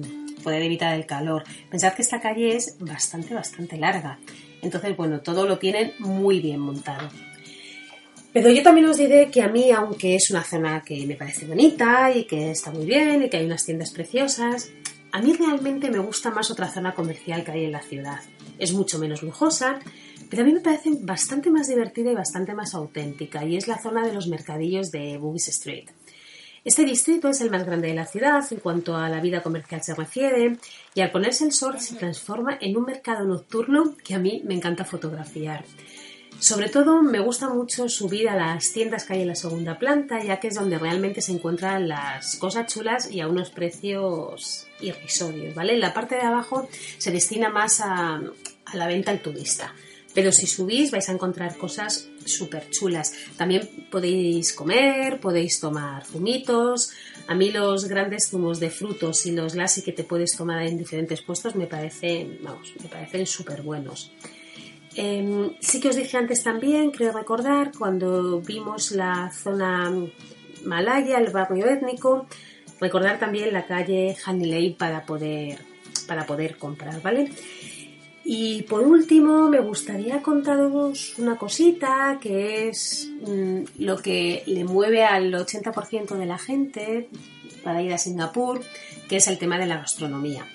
poder 0.43 0.62
evitar 0.62 0.95
el 0.95 1.07
calor. 1.07 1.45
Pensad 1.70 1.95
que 1.95 2.03
esta 2.03 2.20
calle 2.20 2.57
es 2.57 2.76
bastante, 2.78 3.34
bastante 3.34 3.76
larga. 3.76 4.18
Entonces, 4.61 4.97
bueno, 4.97 5.20
todo 5.20 5.47
lo 5.47 5.59
tienen 5.59 5.93
muy 5.99 6.40
bien 6.40 6.61
montado. 6.61 7.09
Pero 8.32 8.51
yo 8.51 8.62
también 8.62 8.86
os 8.86 8.97
diré 8.97 9.30
que 9.30 9.43
a 9.43 9.49
mí, 9.49 9.70
aunque 9.72 10.14
es 10.14 10.30
una 10.30 10.43
zona 10.43 10.82
que 10.82 11.07
me 11.07 11.16
parece 11.16 11.47
bonita 11.47 12.11
y 12.11 12.24
que 12.24 12.51
está 12.51 12.70
muy 12.70 12.86
bien 12.86 13.22
y 13.22 13.28
que 13.28 13.36
hay 13.36 13.45
unas 13.45 13.64
tiendas 13.64 13.90
preciosas, 13.90 14.70
a 15.12 15.20
mí 15.20 15.34
realmente 15.34 15.90
me 15.90 15.99
gusta 15.99 16.30
más 16.30 16.51
otra 16.51 16.68
zona 16.68 16.95
comercial 16.95 17.45
que 17.45 17.51
hay 17.51 17.64
en 17.66 17.72
la 17.72 17.82
ciudad. 17.82 18.20
Es 18.59 18.72
mucho 18.72 18.99
menos 18.99 19.22
lujosa, 19.22 19.78
pero 20.30 20.43
a 20.43 20.47
mí 20.47 20.53
me 20.55 20.61
parece 20.61 20.90
bastante 21.03 21.51
más 21.51 21.68
divertida 21.68 22.11
y 22.11 22.14
bastante 22.14 22.55
más 22.55 22.74
auténtica, 22.74 23.45
y 23.45 23.59
es 23.59 23.68
la 23.68 23.78
zona 23.78 24.07
de 24.07 24.14
los 24.14 24.28
mercadillos 24.28 24.90
de 24.90 25.18
Boogies 25.18 25.49
Street. 25.49 25.90
Este 26.64 26.84
distrito 26.84 27.28
es 27.28 27.40
el 27.40 27.50
más 27.50 27.66
grande 27.66 27.88
de 27.88 27.94
la 27.94 28.06
ciudad 28.06 28.44
en 28.52 28.60
cuanto 28.60 28.96
a 28.96 29.08
la 29.08 29.20
vida 29.20 29.42
comercial 29.42 29.82
se 29.82 29.96
refiere, 29.96 30.58
y 30.94 31.00
al 31.00 31.10
ponerse 31.10 31.44
el 31.44 31.52
sol 31.52 31.80
se 31.80 31.96
transforma 31.96 32.56
en 32.60 32.76
un 32.76 32.84
mercado 32.84 33.24
nocturno 33.24 33.96
que 34.04 34.14
a 34.14 34.20
mí 34.20 34.42
me 34.44 34.54
encanta 34.54 34.84
fotografiar. 34.84 35.64
Sobre 36.38 36.68
todo 36.68 37.02
me 37.02 37.18
gusta 37.18 37.48
mucho 37.48 37.88
subir 37.88 38.28
a 38.28 38.36
las 38.36 38.72
tiendas 38.72 39.04
que 39.04 39.14
hay 39.14 39.22
en 39.22 39.28
la 39.28 39.34
segunda 39.34 39.78
planta, 39.78 40.22
ya 40.22 40.38
que 40.38 40.48
es 40.48 40.54
donde 40.54 40.78
realmente 40.78 41.20
se 41.20 41.32
encuentran 41.32 41.88
las 41.88 42.36
cosas 42.36 42.72
chulas 42.72 43.10
y 43.10 43.20
a 43.20 43.28
unos 43.28 43.50
precios 43.50 44.66
irrisorios, 44.80 45.54
¿vale? 45.54 45.76
La 45.78 45.92
parte 45.92 46.14
de 46.14 46.22
abajo 46.22 46.68
se 46.98 47.10
destina 47.10 47.48
más 47.48 47.80
a, 47.80 48.20
a 48.64 48.76
la 48.76 48.86
venta 48.86 49.10
al 49.10 49.20
turista. 49.20 49.74
Pero 50.14 50.30
si 50.32 50.46
subís 50.46 50.90
vais 50.90 51.08
a 51.08 51.12
encontrar 51.12 51.56
cosas 51.56 52.08
súper 52.24 52.68
chulas. 52.70 53.12
También 53.36 53.68
podéis 53.90 54.52
comer, 54.52 55.20
podéis 55.20 55.60
tomar 55.60 56.04
zumitos. 56.04 56.90
A 57.26 57.34
mí 57.34 57.50
los 57.50 57.86
grandes 57.86 58.28
zumos 58.28 58.60
de 58.60 58.70
frutos 58.70 59.26
y 59.26 59.32
los 59.32 59.54
lassi 59.54 59.82
que 59.82 59.92
te 59.92 60.04
puedes 60.04 60.36
tomar 60.36 60.62
en 60.62 60.78
diferentes 60.78 61.22
puestos 61.22 61.54
me 61.54 61.66
parecen, 61.66 62.38
vamos, 62.42 62.72
me 62.82 62.88
parecen 62.88 63.26
súper 63.26 63.62
buenos. 63.62 64.12
Em, 64.94 65.54
sí 65.60 65.80
que 65.80 65.88
os 65.88 65.96
dije 65.96 66.18
antes 66.18 66.42
también, 66.42 66.90
creo 66.90 67.12
recordar, 67.12 67.72
cuando 67.76 68.40
vimos 68.42 68.92
la 68.92 69.30
zona 69.32 69.90
malaya, 70.64 71.18
el 71.18 71.30
barrio 71.30 71.66
étnico, 71.66 72.26
recordar 72.80 73.18
también 73.18 73.52
la 73.52 73.66
calle 73.66 74.16
Hanilei 74.24 74.74
para 74.74 75.06
poder, 75.06 75.58
para 76.06 76.26
poder 76.26 76.58
comprar, 76.58 77.00
¿vale? 77.00 77.30
Y 78.34 78.62
por 78.62 78.80
último, 78.80 79.50
me 79.50 79.60
gustaría 79.60 80.22
contaros 80.22 81.18
una 81.18 81.36
cosita 81.36 82.18
que 82.18 82.66
es 82.66 83.10
mm, 83.20 83.64
lo 83.80 83.98
que 83.98 84.42
le 84.46 84.64
mueve 84.64 85.04
al 85.04 85.34
80% 85.34 86.16
de 86.16 86.24
la 86.24 86.38
gente 86.38 87.10
para 87.62 87.82
ir 87.82 87.92
a 87.92 87.98
Singapur, 87.98 88.62
que 89.06 89.16
es 89.16 89.28
el 89.28 89.36
tema 89.36 89.58
de 89.58 89.66
la 89.66 89.76
gastronomía. 89.76 90.46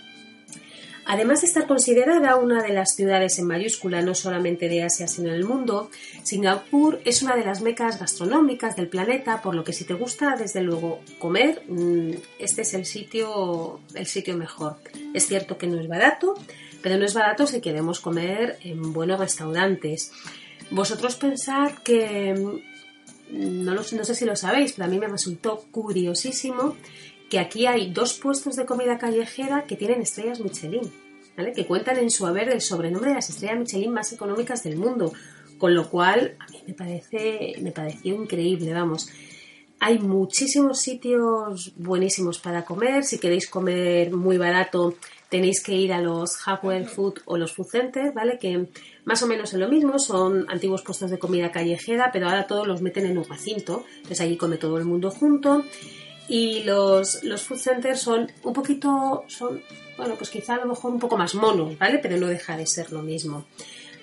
Además 1.05 1.41
de 1.41 1.47
estar 1.47 1.67
considerada 1.67 2.35
una 2.37 2.63
de 2.63 2.73
las 2.73 2.95
ciudades 2.95 3.37
en 3.37 3.45
mayúscula 3.45 4.01
no 4.01 4.15
solamente 4.15 4.67
de 4.69 4.81
Asia 4.81 5.07
sino 5.07 5.31
del 5.31 5.45
mundo, 5.45 5.91
Singapur 6.23 6.99
es 7.05 7.21
una 7.21 7.35
de 7.35 7.45
las 7.45 7.61
mecas 7.61 7.99
gastronómicas 7.99 8.75
del 8.75 8.87
planeta, 8.87 9.43
por 9.43 9.53
lo 9.53 9.63
que 9.63 9.71
si 9.71 9.85
te 9.85 9.93
gusta 9.93 10.35
desde 10.35 10.61
luego 10.61 11.01
comer, 11.19 11.61
mm, 11.67 12.09
este 12.39 12.63
es 12.63 12.73
el 12.73 12.85
sitio, 12.85 13.81
el 13.93 14.07
sitio 14.07 14.35
mejor. 14.35 14.77
Es 15.13 15.27
cierto 15.27 15.59
que 15.59 15.67
no 15.67 15.79
es 15.79 15.87
barato, 15.87 16.33
pero 16.81 16.97
no 16.97 17.05
es 17.05 17.13
barato 17.13 17.47
si 17.47 17.61
queremos 17.61 17.99
comer 17.99 18.57
en 18.63 18.93
buenos 18.93 19.19
restaurantes. 19.19 20.11
Vosotros 20.69 21.15
pensad 21.15 21.71
que, 21.83 22.33
mm, 22.33 23.63
no, 23.63 23.73
no 23.73 23.83
sé 23.83 24.15
si 24.15 24.25
lo 24.25 24.35
sabéis, 24.35 24.73
pero 24.73 24.85
a 24.85 24.89
mí 24.89 24.99
me 24.99 25.07
resultó 25.07 25.65
curiosísimo 25.71 26.75
que 27.29 27.39
aquí 27.39 27.65
hay 27.65 27.91
dos 27.91 28.13
puestos 28.13 28.55
de 28.55 28.65
comida 28.65 28.97
callejera 28.97 29.63
que 29.63 29.75
tienen 29.75 30.01
estrellas 30.01 30.39
Michelin, 30.39 30.91
¿vale? 31.35 31.51
que 31.51 31.65
cuentan 31.65 31.97
en 31.97 32.09
su 32.09 32.25
haber 32.25 32.49
el 32.49 32.61
sobrenombre 32.61 33.09
de 33.09 33.15
las 33.15 33.29
estrellas 33.29 33.59
Michelin 33.59 33.91
más 33.91 34.13
económicas 34.13 34.63
del 34.63 34.77
mundo, 34.77 35.11
con 35.57 35.73
lo 35.73 35.89
cual 35.89 36.35
a 36.39 36.49
mí 36.51 36.63
me, 36.67 36.73
parece, 36.73 37.55
me 37.61 37.71
pareció 37.71 38.15
increíble, 38.15 38.73
vamos. 38.73 39.09
Hay 39.79 39.99
muchísimos 39.99 40.79
sitios 40.79 41.73
buenísimos 41.75 42.39
para 42.39 42.65
comer, 42.65 43.03
si 43.03 43.19
queréis 43.19 43.47
comer 43.47 44.11
muy 44.11 44.37
barato 44.37 44.95
tenéis 45.29 45.61
que 45.61 45.73
ir 45.73 45.93
a 45.93 46.01
los 46.01 46.37
Hardware 46.37 46.87
Food 46.87 47.19
o 47.25 47.37
los 47.37 47.53
Food 47.53 47.67
Center, 47.67 48.13
¿vale? 48.13 48.37
Que 48.39 48.67
más 49.05 49.21
o 49.23 49.27
menos 49.27 49.53
es 49.53 49.59
lo 49.59 49.67
mismo, 49.67 49.99
son 49.99 50.45
antiguos 50.49 50.81
puestos 50.81 51.11
de 51.11 51.19
comida 51.19 51.51
callejera, 51.51 52.11
pero 52.11 52.27
ahora 52.27 52.47
todos 52.47 52.67
los 52.67 52.81
meten 52.81 53.05
en 53.05 53.17
un 53.17 53.25
recinto, 53.25 53.85
entonces 53.97 54.21
allí 54.21 54.37
come 54.37 54.57
todo 54.57 54.77
el 54.77 54.85
mundo 54.85 55.11
junto 55.11 55.63
y 56.29 56.63
los, 56.63 57.23
los 57.23 57.41
food 57.41 57.57
centers 57.57 58.01
son 58.01 58.31
un 58.43 58.53
poquito, 58.53 59.23
son, 59.27 59.61
bueno, 59.97 60.15
pues 60.15 60.29
quizá 60.29 60.55
a 60.55 60.57
lo 60.57 60.67
mejor 60.67 60.91
un 60.91 60.99
poco 60.99 61.17
más 61.17 61.35
monos, 61.35 61.77
¿vale? 61.77 61.99
Pero 61.99 62.17
no 62.17 62.27
deja 62.27 62.57
de 62.57 62.65
ser 62.65 62.91
lo 62.91 63.01
mismo. 63.01 63.45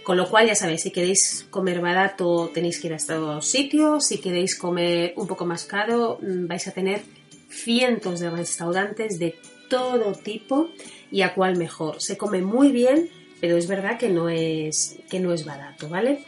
Con 0.02 0.18
lo 0.18 0.28
cual, 0.28 0.46
ya 0.46 0.54
sabéis, 0.54 0.82
si 0.82 0.90
queréis 0.90 1.46
comer 1.50 1.80
barato 1.80 2.50
tenéis 2.52 2.78
que 2.78 2.88
ir 2.88 2.92
a 2.92 2.96
estos 2.96 3.46
sitios, 3.46 4.06
si 4.06 4.18
queréis 4.18 4.58
comer 4.58 5.14
un 5.16 5.26
poco 5.26 5.46
más 5.46 5.64
caro 5.64 6.18
mm, 6.20 6.46
vais 6.46 6.66
a 6.68 6.72
tener 6.72 7.02
cientos 7.48 8.20
de 8.20 8.30
restaurantes 8.30 9.18
de 9.18 9.36
todo 9.70 10.12
tipo 10.12 10.68
y 11.10 11.22
a 11.22 11.34
cuál 11.34 11.56
mejor. 11.56 12.00
Se 12.00 12.16
come 12.16 12.42
muy 12.42 12.72
bien, 12.72 13.08
pero 13.40 13.56
es 13.56 13.66
verdad 13.66 13.98
que 13.98 14.08
no 14.08 14.28
es, 14.28 14.98
que 15.10 15.20
no 15.20 15.32
es 15.32 15.44
barato, 15.44 15.88
¿vale? 15.88 16.24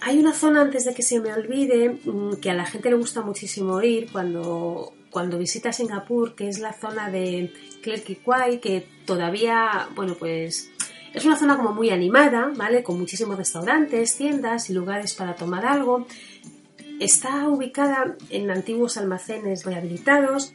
Hay 0.00 0.18
una 0.18 0.34
zona, 0.34 0.60
antes 0.60 0.84
de 0.84 0.92
que 0.92 1.02
se 1.02 1.20
me 1.20 1.32
olvide, 1.32 1.98
mm, 2.04 2.34
que 2.34 2.50
a 2.50 2.54
la 2.54 2.66
gente 2.66 2.90
le 2.90 2.96
gusta 2.96 3.22
muchísimo 3.22 3.80
ir 3.82 4.12
cuando, 4.12 4.92
cuando 5.10 5.38
visita 5.38 5.72
Singapur, 5.72 6.34
que 6.34 6.48
es 6.48 6.58
la 6.58 6.74
zona 6.74 7.10
de 7.10 7.50
Kwai, 8.22 8.60
que 8.60 8.86
todavía, 9.06 9.88
bueno, 9.94 10.16
pues 10.18 10.70
es 11.14 11.24
una 11.24 11.38
zona 11.38 11.56
como 11.56 11.72
muy 11.72 11.90
animada, 11.90 12.52
¿vale? 12.56 12.82
Con 12.82 12.98
muchísimos 12.98 13.38
restaurantes, 13.38 14.16
tiendas 14.16 14.68
y 14.68 14.74
lugares 14.74 15.14
para 15.14 15.36
tomar 15.36 15.64
algo. 15.64 16.06
Está 17.00 17.48
ubicada 17.48 18.16
en 18.30 18.50
antiguos 18.50 18.96
almacenes 18.96 19.64
rehabilitados 19.64 20.52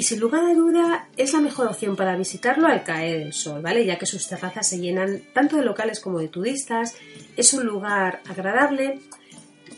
y 0.00 0.02
sin 0.02 0.18
lugar 0.18 0.44
a 0.44 0.54
duda 0.54 1.08
es 1.16 1.34
la 1.34 1.40
mejor 1.40 1.66
opción 1.66 1.94
para 1.94 2.16
visitarlo 2.16 2.66
al 2.66 2.84
caer 2.84 3.20
el 3.20 3.32
sol, 3.34 3.60
¿vale? 3.60 3.84
Ya 3.84 3.98
que 3.98 4.06
sus 4.06 4.26
terrazas 4.26 4.68
se 4.68 4.78
llenan 4.78 5.22
tanto 5.34 5.56
de 5.56 5.64
locales 5.64 6.00
como 6.00 6.18
de 6.18 6.28
turistas. 6.28 6.94
Es 7.36 7.52
un 7.52 7.66
lugar 7.66 8.22
agradable 8.26 9.00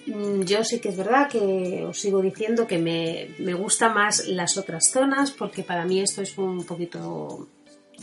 Mm, 0.07 0.43
yo 0.43 0.65
sí 0.65 0.81
que 0.81 0.89
es 0.89 0.97
verdad 0.97 1.29
que 1.29 1.85
os 1.87 1.99
sigo 1.99 2.21
diciendo 2.21 2.67
que 2.67 2.79
me, 2.79 3.29
me 3.39 3.55
gusta 3.55 3.89
más 3.89 4.27
las 4.27 4.57
otras 4.57 4.91
zonas 4.91 5.31
porque 5.31 5.63
para 5.63 5.85
mí 5.85 6.01
esto 6.01 6.23
es 6.23 6.37
un 6.39 6.65
poquito 6.65 7.49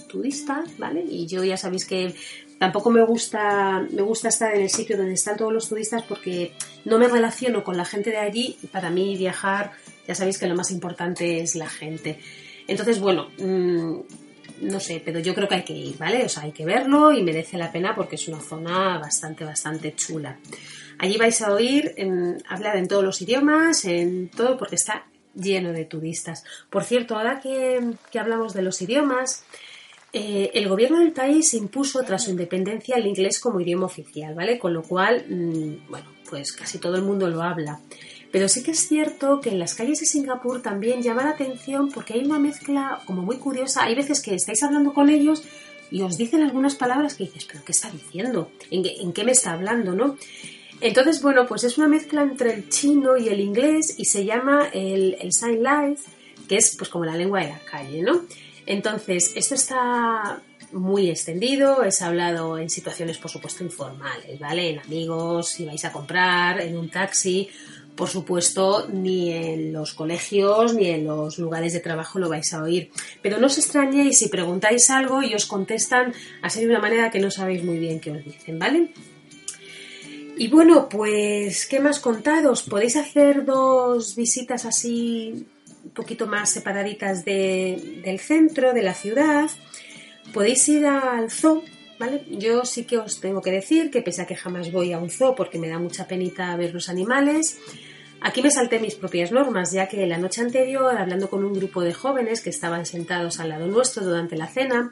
turista, 0.08 0.64
¿vale? 0.78 1.04
Y 1.08 1.28
yo 1.28 1.44
ya 1.44 1.58
sabéis 1.58 1.86
que 1.86 2.16
tampoco 2.58 2.90
me 2.90 3.04
gusta, 3.04 3.86
me 3.92 4.02
gusta 4.02 4.30
estar 4.30 4.56
en 4.56 4.62
el 4.62 4.70
sitio 4.70 4.96
donde 4.96 5.14
están 5.14 5.36
todos 5.36 5.52
los 5.52 5.68
turistas 5.68 6.04
porque 6.04 6.54
no 6.86 6.98
me 7.00 7.08
relaciono 7.10 7.64
con 7.64 7.76
la 7.76 7.86
gente 7.86 8.12
de 8.12 8.18
allí 8.18 8.58
y 8.64 8.68
para 8.68 8.90
mí 8.90 9.18
viajar, 9.18 9.74
ya 10.10 10.16
sabéis 10.16 10.40
que 10.40 10.48
lo 10.48 10.56
más 10.56 10.72
importante 10.72 11.40
es 11.40 11.54
la 11.54 11.70
gente. 11.70 12.18
Entonces, 12.68 13.00
bueno, 13.00 13.30
mm, 13.38 14.00
no 14.62 14.80
sé, 14.80 15.04
pero 15.06 15.20
yo 15.20 15.36
creo 15.36 15.48
que 15.48 15.54
hay 15.54 15.64
que 15.64 15.74
ir, 15.74 16.00
¿vale? 16.00 16.26
O 16.26 16.30
sea, 16.30 16.44
hay 16.44 16.52
que 16.52 16.66
verlo 16.66 17.12
y 17.12 17.22
merece 17.22 17.60
la 17.60 17.72
pena 17.72 17.94
porque 17.94 18.16
es 18.16 18.28
una 18.28 18.40
zona 18.40 18.98
bastante, 18.98 19.46
bastante 19.46 19.94
chula. 19.94 20.40
Allí 20.98 21.16
vais 21.18 21.40
a 21.44 21.54
oír 21.54 21.94
hablar 22.48 22.78
en 22.78 22.88
todos 22.88 23.04
los 23.04 23.22
idiomas, 23.22 23.86
en 23.86 24.30
todo, 24.30 24.58
porque 24.58 24.78
está 24.78 25.06
lleno 25.36 25.74
de 25.74 25.86
turistas. 25.86 26.44
Por 26.72 26.84
cierto, 26.84 27.16
ahora 27.16 27.40
que, 27.40 27.80
hablamos 28.20 28.56
de 28.56 28.64
los 28.64 28.82
idiomas, 28.82 29.44
eh, 30.12 30.50
el 30.56 30.68
gobierno 30.68 31.02
del 31.02 31.12
país 31.12 31.54
impuso 31.54 32.02
tras 32.02 32.24
su 32.24 32.32
independencia 32.32 32.96
el 32.96 33.06
inglés 33.06 33.40
como 33.40 33.62
idioma 33.62 33.86
oficial, 33.86 34.34
¿vale? 34.34 34.58
Con 34.58 34.74
lo 34.74 34.82
cual, 34.82 35.24
mm, 35.30 35.88
bueno, 35.88 36.08
pues 36.28 36.52
casi 36.52 36.80
todo 36.80 36.96
el 36.96 37.04
mundo 37.04 37.30
lo 37.30 37.44
habla. 37.44 37.80
Pero 38.32 38.48
sí 38.48 38.62
que 38.62 38.72
es 38.72 38.88
cierto 38.88 39.42
que 39.42 39.50
en 39.50 39.60
las 39.60 39.74
calles 39.74 40.00
de 40.00 40.06
Singapur 40.06 40.62
también 40.62 41.02
llama 41.02 41.24
la 41.24 41.32
atención 41.32 41.90
porque 41.90 42.14
hay 42.14 42.24
una 42.24 42.40
mezcla 42.40 43.02
como 43.06 43.24
muy 43.24 43.38
curiosa. 43.38 43.84
Hay 43.84 43.96
veces 43.96 44.22
que 44.22 44.36
estáis 44.36 44.62
hablando 44.62 44.94
con 44.94 45.10
ellos 45.10 45.44
y 45.90 46.04
os 46.04 46.18
dicen 46.18 46.44
algunas 46.44 46.76
palabras 46.76 47.16
que 47.16 47.24
dices, 47.24 47.46
pero 47.46 47.64
¿qué 47.66 47.72
está 47.72 47.90
diciendo? 47.90 48.52
¿En 48.70 49.14
qué, 49.14 49.24
me 49.24 49.32
está 49.32 49.54
hablando? 49.54 49.94
¿no? 49.94 50.18
Entonces, 50.82 51.22
bueno, 51.22 51.48
pues 51.48 51.64
es 51.64 51.78
una 51.78 51.88
mezcla 51.88 52.22
entre 52.22 52.54
el 52.54 52.70
chino 52.70 53.18
y 53.18 53.30
el 53.30 53.40
inglés 53.40 53.96
y 53.98 54.06
se 54.06 54.24
llama 54.26 54.70
el, 54.72 55.18
Sign 55.32 55.64
Life, 55.64 56.04
que 56.48 56.58
es 56.58 56.76
pues 56.78 56.90
como 56.90 57.06
la 57.06 57.16
lengua 57.16 57.42
de 57.42 57.50
la 57.50 57.60
calle, 57.60 58.02
¿no? 58.02 58.26
Entonces, 58.66 59.34
esto 59.36 59.56
está 59.56 60.42
muy 60.72 61.10
extendido, 61.10 61.84
es 61.84 62.02
hablado 62.02 62.58
en 62.58 62.70
situaciones, 62.70 63.18
por 63.18 63.32
supuesto, 63.32 63.64
informales, 63.64 64.40
¿vale? 64.40 64.70
En 64.70 64.80
amigos, 64.80 65.50
si 65.50 65.66
vais 65.66 65.84
a 65.86 65.92
comprar, 65.92 66.62
en 66.62 66.78
un 66.78 66.90
taxi, 66.90 67.50
por 67.96 68.08
supuesto, 68.08 68.88
ni 68.88 69.34
en 69.34 69.74
los 69.74 69.94
colegios 69.94 70.74
ni 70.74 70.88
en 70.88 71.06
los 71.06 71.38
lugares 71.38 71.74
de 71.74 71.82
trabajo 71.82 72.18
lo 72.18 72.30
vais 72.30 72.54
a 72.54 72.64
oír. 72.64 72.92
Pero 73.22 73.40
no 73.40 73.48
os 73.48 73.58
extrañéis 73.58 74.20
si 74.20 74.30
preguntáis 74.30 74.90
algo 74.90 75.22
y 75.22 75.34
os 75.34 75.46
contestan 75.46 76.14
así 76.42 76.62
de 76.62 76.68
una 76.68 76.80
manera 76.80 77.12
que 77.12 77.20
no 77.20 77.30
sabéis 77.30 77.64
muy 77.64 77.78
bien 77.78 78.00
qué 78.00 78.12
os 78.12 78.24
dicen, 78.24 78.58
¿vale? 78.58 78.94
Y 80.38 80.48
bueno, 80.48 80.88
pues, 80.88 81.66
¿qué 81.66 81.82
más 81.82 82.00
contados? 82.00 82.64
Podéis 82.64 82.96
hacer 82.96 83.44
dos 83.44 84.16
visitas 84.16 84.64
así 84.64 85.46
un 85.84 85.92
poquito 85.92 86.28
más 86.28 86.50
separaditas 86.52 87.26
del 87.26 88.20
centro, 88.20 88.74
de 88.74 88.84
la 88.84 88.94
ciudad. 88.94 89.50
Podéis 90.34 90.68
ir 90.70 90.86
al 90.86 91.32
zoo, 91.32 91.64
¿vale? 91.98 92.24
Yo 92.30 92.66
sí 92.66 92.84
que 92.84 92.98
os 92.98 93.20
tengo 93.20 93.42
que 93.42 93.52
decir 93.52 93.90
que 93.90 94.02
pese 94.02 94.22
a 94.22 94.28
que 94.28 94.36
jamás 94.36 94.72
voy 94.72 94.94
a 94.94 95.00
un 95.00 95.10
zoo 95.10 95.36
porque 95.36 95.58
me 95.58 95.70
da 95.70 95.80
mucha 95.80 96.08
penita 96.08 96.56
ver 96.56 96.74
los 96.74 96.90
animales, 96.90 97.58
aquí 98.22 98.42
me 98.42 98.52
salté 98.52 98.80
mis 98.80 98.96
propias 98.96 99.32
normas, 99.32 99.72
ya 99.72 99.88
que 99.88 100.06
la 100.06 100.18
noche 100.18 100.42
anterior, 100.42 100.98
hablando 100.98 101.30
con 101.30 101.44
un 101.44 101.54
grupo 101.54 101.82
de 101.82 101.94
jóvenes 101.94 102.42
que 102.42 102.50
estaban 102.50 102.86
sentados 102.86 103.40
al 103.40 103.50
lado 103.50 103.68
nuestro 103.68 104.06
durante 104.06 104.38
la 104.38 104.48
cena, 104.48 104.92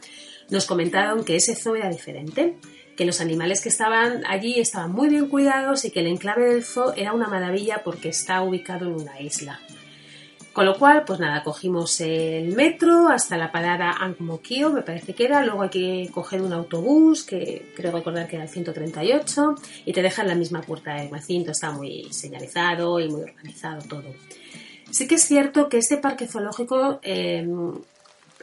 nos 0.49 0.65
comentaron 0.65 1.23
que 1.23 1.35
ese 1.35 1.55
zoo 1.55 1.75
era 1.75 1.89
diferente 1.89 2.57
que 2.97 3.05
los 3.05 3.21
animales 3.21 3.61
que 3.61 3.69
estaban 3.69 4.23
allí 4.25 4.59
estaban 4.59 4.91
muy 4.91 5.07
bien 5.07 5.27
cuidados 5.29 5.85
y 5.85 5.91
que 5.91 5.99
el 5.99 6.07
enclave 6.07 6.49
del 6.49 6.63
zoo 6.63 6.93
era 6.95 7.13
una 7.13 7.27
maravilla 7.27 7.83
porque 7.85 8.09
está 8.09 8.41
ubicado 8.41 8.87
en 8.87 8.95
una 8.95 9.21
isla. 9.21 9.61
Con 10.57 10.65
lo 10.65 10.75
cual, 10.75 11.03
pues 11.05 11.19
nada, 11.19 11.43
cogimos 11.43 12.01
el 12.01 12.55
metro 12.55 13.09
hasta 13.09 13.37
la 13.37 13.51
parada 13.51 13.91
Angmokio, 13.91 14.71
me 14.71 14.81
parece 14.81 15.13
que 15.13 15.25
era, 15.25 15.45
luego 15.45 15.61
hay 15.61 15.69
que 15.69 16.09
coger 16.11 16.41
un 16.41 16.51
autobús, 16.51 17.23
que 17.23 17.73
creo 17.75 17.91
recordar 17.91 18.27
que 18.27 18.37
era 18.37 18.45
el 18.45 18.49
138, 18.49 19.53
y 19.85 19.93
te 19.93 20.01
dejan 20.01 20.27
la 20.27 20.33
misma 20.33 20.61
puerta 20.61 20.95
del 20.95 21.11
recinto, 21.11 21.51
está 21.51 21.69
muy 21.69 22.07
señalizado 22.11 22.99
y 22.99 23.07
muy 23.07 23.21
organizado 23.21 23.83
todo. 23.87 24.05
Sí 24.89 25.07
que 25.07 25.13
es 25.13 25.25
cierto 25.25 25.69
que 25.69 25.77
este 25.77 25.97
parque 25.97 26.25
zoológico 26.25 27.01
eh, 27.03 27.47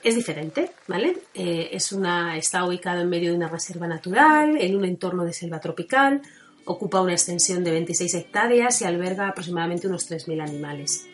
es 0.05 0.15
diferente, 0.15 0.71
¿vale? 0.87 1.17
Eh, 1.35 1.71
es 1.73 1.91
una, 1.91 2.37
está 2.37 2.65
ubicado 2.65 3.01
en 3.01 3.09
medio 3.09 3.31
de 3.31 3.37
una 3.39 3.49
reserva 3.49 3.89
natural, 3.89 4.57
en 4.57 4.77
un 4.77 4.85
entorno 4.85 5.25
de 5.25 5.33
selva 5.33 5.59
tropical, 5.59 6.23
ocupa 6.65 7.01
una 7.01 7.13
extensión 7.13 7.65
de 7.65 7.73
26 7.73 8.15
hectáreas 8.15 8.81
y 8.81 8.85
alberga 8.85 9.29
aproximadamente 9.29 9.89
unos 9.89 10.09
3.000 10.09 10.43
animales. 10.43 11.09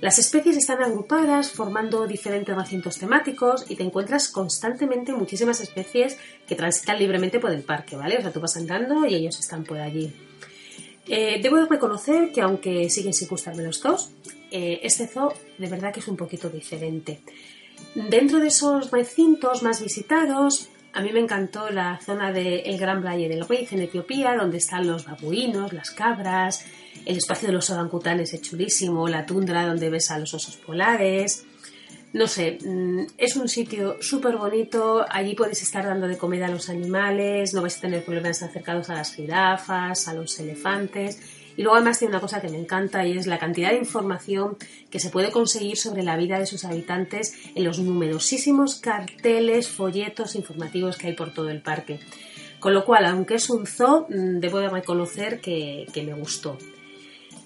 Las 0.00 0.18
especies 0.20 0.56
están 0.56 0.80
agrupadas 0.80 1.50
formando 1.50 2.06
diferentes 2.06 2.54
recintos 2.54 2.98
temáticos 2.98 3.64
y 3.68 3.74
te 3.74 3.82
encuentras 3.82 4.28
constantemente 4.28 5.12
muchísimas 5.12 5.60
especies 5.60 6.16
que 6.46 6.54
transitan 6.54 6.98
libremente 7.00 7.40
por 7.40 7.50
el 7.50 7.62
parque, 7.62 7.96
¿vale? 7.96 8.16
O 8.16 8.20
sea, 8.22 8.32
tú 8.32 8.38
vas 8.38 8.56
andando 8.56 9.04
y 9.06 9.16
ellos 9.16 9.40
están 9.40 9.64
por 9.64 9.78
allí. 9.78 10.12
Eh, 11.08 11.40
debo 11.42 11.56
reconocer 11.64 12.30
que 12.30 12.42
aunque 12.42 12.88
siguen 12.90 13.12
sin 13.12 13.26
gustarme 13.26 13.64
los 13.64 13.82
dos, 13.82 14.10
eh, 14.52 14.78
este 14.84 15.08
zoo 15.08 15.34
de 15.58 15.66
verdad 15.66 15.92
que 15.92 16.00
es 16.00 16.08
un 16.08 16.16
poquito 16.16 16.48
diferente. 16.48 17.20
Dentro 17.94 18.38
de 18.38 18.48
esos 18.48 18.92
recintos 18.92 19.64
más 19.64 19.82
visitados, 19.82 20.68
a 20.92 21.00
mí 21.00 21.10
me 21.12 21.20
encantó 21.20 21.70
la 21.70 21.98
zona 22.00 22.32
del 22.32 22.78
Gran 22.78 23.02
Valle 23.04 23.28
del 23.28 23.46
Ruiz 23.46 23.72
en 23.72 23.82
Etiopía, 23.82 24.36
donde 24.36 24.58
están 24.58 24.86
los 24.86 25.06
babuinos, 25.06 25.72
las 25.72 25.90
cabras, 25.90 26.64
el 27.08 27.16
espacio 27.16 27.48
de 27.48 27.54
los 27.54 27.70
orangutanes 27.70 28.34
es 28.34 28.42
chulísimo, 28.42 29.08
la 29.08 29.24
tundra 29.24 29.66
donde 29.66 29.88
ves 29.88 30.10
a 30.10 30.18
los 30.18 30.34
osos 30.34 30.58
polares. 30.58 31.46
No 32.12 32.26
sé, 32.26 32.58
mm, 32.62 33.06
es 33.16 33.34
un 33.36 33.48
sitio 33.48 33.96
súper 34.02 34.36
bonito, 34.36 35.06
allí 35.08 35.34
puedes 35.34 35.62
estar 35.62 35.86
dando 35.86 36.06
de 36.06 36.18
comer 36.18 36.44
a 36.44 36.48
los 36.48 36.68
animales, 36.68 37.54
no 37.54 37.62
vais 37.62 37.78
a 37.78 37.80
tener 37.80 38.04
problemas 38.04 38.42
acercados 38.42 38.90
a 38.90 38.94
las 38.94 39.14
jirafas, 39.14 40.06
a 40.06 40.12
los 40.12 40.38
elefantes 40.38 41.18
y 41.56 41.62
luego 41.62 41.76
además 41.76 41.98
tiene 41.98 42.12
una 42.12 42.20
cosa 42.20 42.42
que 42.42 42.50
me 42.50 42.58
encanta 42.58 43.06
y 43.06 43.16
es 43.16 43.26
la 43.26 43.38
cantidad 43.38 43.70
de 43.70 43.78
información 43.78 44.58
que 44.90 45.00
se 45.00 45.08
puede 45.08 45.30
conseguir 45.30 45.78
sobre 45.78 46.02
la 46.02 46.18
vida 46.18 46.38
de 46.38 46.44
sus 46.44 46.66
habitantes 46.66 47.34
en 47.54 47.64
los 47.64 47.78
numerosísimos 47.78 48.76
carteles, 48.76 49.66
folletos 49.68 50.34
informativos 50.34 50.98
que 50.98 51.06
hay 51.06 51.14
por 51.14 51.32
todo 51.32 51.48
el 51.48 51.62
parque. 51.62 52.00
Con 52.60 52.74
lo 52.74 52.84
cual, 52.84 53.06
aunque 53.06 53.36
es 53.36 53.48
un 53.48 53.66
zoo, 53.66 54.06
mm, 54.10 54.40
debo 54.40 54.58
de 54.58 54.68
reconocer 54.68 55.40
que 55.40 56.02
me 56.04 56.12
gustó. 56.12 56.58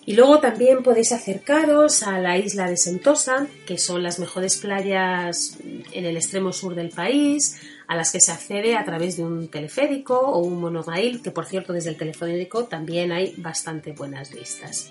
Y 0.05 0.15
luego 0.15 0.41
también 0.41 0.83
podéis 0.83 1.13
acercaros 1.13 2.03
a 2.03 2.19
la 2.19 2.37
isla 2.37 2.69
de 2.69 2.77
Sentosa, 2.77 3.47
que 3.67 3.79
son 3.79 4.03
las 4.03 4.19
mejores 4.19 4.57
playas 4.57 5.59
en 5.93 6.05
el 6.05 6.17
extremo 6.17 6.53
sur 6.53 6.75
del 6.75 6.91
país, 6.91 7.61
a 7.87 7.95
las 7.95 8.11
que 8.11 8.21
se 8.21 8.33
accede 8.33 8.77
a 8.77 8.85
través 8.85 9.17
de 9.17 9.23
un 9.23 9.49
teleférico 9.49 10.19
o 10.19 10.41
un 10.41 10.61
monorail, 10.61 11.23
que 11.23 11.31
por 11.31 11.47
cierto 11.47 11.73
desde 11.73 11.91
el 11.91 11.97
teleférico 11.97 12.65
también 12.65 13.13
hay 13.13 13.35
bastante 13.37 13.93
buenas 13.93 14.33
vistas. 14.33 14.91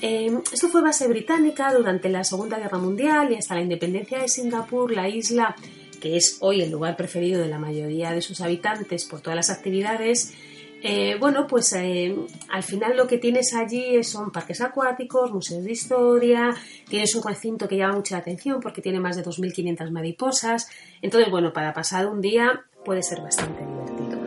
Em, 0.00 0.40
esto 0.52 0.68
fue 0.68 0.82
base 0.82 1.08
británica 1.08 1.72
durante 1.72 2.08
la 2.08 2.22
Segunda 2.22 2.58
Guerra 2.58 2.78
Mundial 2.78 3.32
y 3.32 3.36
hasta 3.36 3.54
la 3.56 3.62
independencia 3.62 4.20
de 4.20 4.28
Singapur, 4.28 4.92
la 4.92 5.08
isla, 5.08 5.56
que 6.00 6.16
es 6.16 6.38
hoy 6.40 6.62
el 6.62 6.70
lugar 6.70 6.96
preferido 6.96 7.40
de 7.40 7.48
la 7.48 7.58
mayoría 7.58 8.12
de 8.12 8.22
sus 8.22 8.40
habitantes 8.40 9.04
por 9.04 9.20
todas 9.20 9.36
las 9.36 9.50
actividades, 9.50 10.32
eh, 10.82 11.16
bueno, 11.18 11.46
pues 11.46 11.72
eh, 11.74 12.14
al 12.50 12.62
final 12.62 12.96
lo 12.96 13.06
que 13.06 13.18
tienes 13.18 13.54
allí 13.54 14.02
son 14.02 14.32
parques 14.32 14.60
acuáticos, 14.60 15.32
museos 15.32 15.62
de 15.64 15.72
historia, 15.72 16.54
tienes 16.88 17.14
un 17.14 17.22
recinto 17.22 17.68
que 17.68 17.76
llama 17.76 17.94
mucha 17.94 18.16
atención 18.16 18.60
porque 18.60 18.82
tiene 18.82 18.98
más 18.98 19.16
de 19.16 19.24
2.500 19.24 19.90
mariposas. 19.90 20.68
Entonces, 21.00 21.30
bueno, 21.30 21.52
para 21.52 21.72
pasar 21.72 22.06
un 22.06 22.20
día 22.20 22.64
puede 22.84 23.02
ser 23.02 23.20
bastante 23.20 23.64
divertido. 23.64 24.18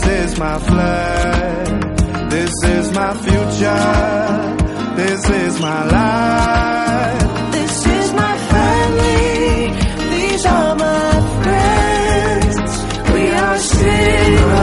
This 0.00 0.30
is 0.30 0.38
my 0.38 0.58
flag. 0.58 2.30
This 2.30 2.52
is 2.64 2.92
my 2.92 3.14
future. 3.14 4.54
This 4.96 5.30
is 5.30 5.60
my 5.60 5.84
life. 5.86 7.52
This 7.52 7.86
is 7.86 8.12
my 8.12 8.36
family. 8.52 9.72
These 10.10 10.46
are 10.46 10.74
my 10.76 11.20
friends. 11.42 12.70
We 13.12 13.30
are 13.30 13.58
Singaporeans. 13.58 14.62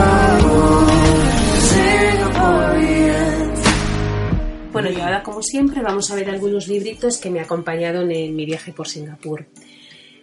Bueno, 4.71 4.89
y 4.89 4.99
ahora, 5.01 5.23
como 5.23 5.41
siempre, 5.41 5.81
vamos 5.81 6.11
a 6.11 6.15
ver 6.15 6.29
algunos 6.29 6.67
libritos 6.67 7.17
que 7.17 7.29
me 7.29 7.39
acompañaron 7.41 8.11
en 8.11 8.35
mi 8.35 8.45
viaje 8.45 8.71
por 8.73 8.87
Singapur. 8.87 9.45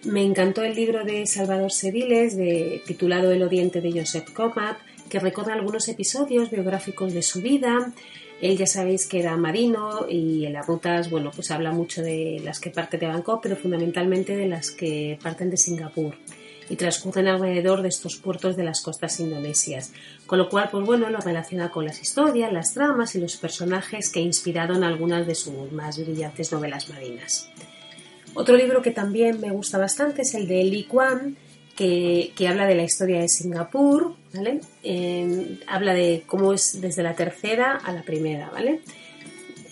Me 0.05 0.23
encantó 0.23 0.63
el 0.63 0.75
libro 0.75 1.05
de 1.05 1.27
Salvador 1.27 1.71
Sediles, 1.71 2.37
de, 2.37 2.83
titulado 2.85 3.31
El 3.31 3.43
Oriente 3.43 3.81
de 3.81 3.93
Joseph 3.93 4.33
Comat, 4.33 4.79
que 5.13 5.19
recorre 5.19 5.53
algunos 5.53 5.87
episodios 5.89 6.51
biográficos 6.51 7.13
de 7.13 7.21
su 7.21 7.43
vida. 7.43 7.93
Él 8.41 8.57
ya 8.57 8.67
sabéis 8.67 9.07
que 9.07 9.21
era 9.21 9.37
marino 9.37 10.07
y 10.09 10.47
en 10.47 10.55
las 10.55 10.67
rutas, 10.67 11.11
bueno, 11.11 11.31
pues 11.37 11.51
habla 11.51 11.71
mucho 11.71 12.01
de 12.01 12.41
las 12.43 12.59
que 12.59 12.71
parten 12.71 13.01
de 13.01 13.09
Bangkok, 13.09 13.43
pero 13.43 13.55
fundamentalmente 13.55 14.35
de 14.35 14.49
las 14.49 14.71
que 14.71 15.19
parten 15.23 15.51
de 15.51 15.59
Singapur 15.59 16.15
y 16.71 16.77
transcurren 16.77 17.29
alrededor 17.29 17.83
de 17.83 17.91
estos 17.91 18.17
puertos 18.17 18.57
de 18.57 18.65
las 18.65 18.81
costas 18.81 19.21
indonesias. 19.21 19.93
Con 20.25 20.39
lo 20.39 20.49
cual, 20.49 20.71
pues 20.73 20.87
bueno, 20.87 21.11
lo 21.11 21.21
relaciona 21.21 21.71
con 21.71 21.85
las 21.85 22.01
historias, 22.01 22.51
las 22.51 22.73
tramas 22.73 23.15
y 23.15 23.21
los 23.21 23.37
personajes 23.37 24.09
que 24.09 24.21
inspiraron 24.21 24.83
algunas 24.83 25.27
de 25.27 25.35
sus 25.35 25.73
más 25.73 25.99
brillantes 25.99 26.53
novelas 26.53 26.89
marinas. 26.89 27.51
Otro 28.33 28.57
libro 28.57 28.81
que 28.81 28.93
también 28.93 29.43
me 29.43 29.51
gusta 29.51 29.77
bastante 29.77 30.23
es 30.23 30.35
el 30.35 30.49
de 30.49 30.65
Lee 30.65 30.85
Kwan, 30.85 31.37
que, 31.77 32.33
habla 32.49 32.67
de 32.67 32.75
la 32.75 32.85
historia 32.85 33.21
de 33.21 33.29
Singapur, 33.29 34.15
¿vale? 34.35 34.61
Em, 34.83 35.59
habla 35.67 35.95
de 35.95 36.25
cómo 36.27 36.53
es 36.53 36.81
desde 36.81 37.03
la 37.03 37.15
tercera 37.15 37.77
a 37.77 37.93
la 37.93 38.03
primera, 38.03 38.51
¿vale? 38.51 38.81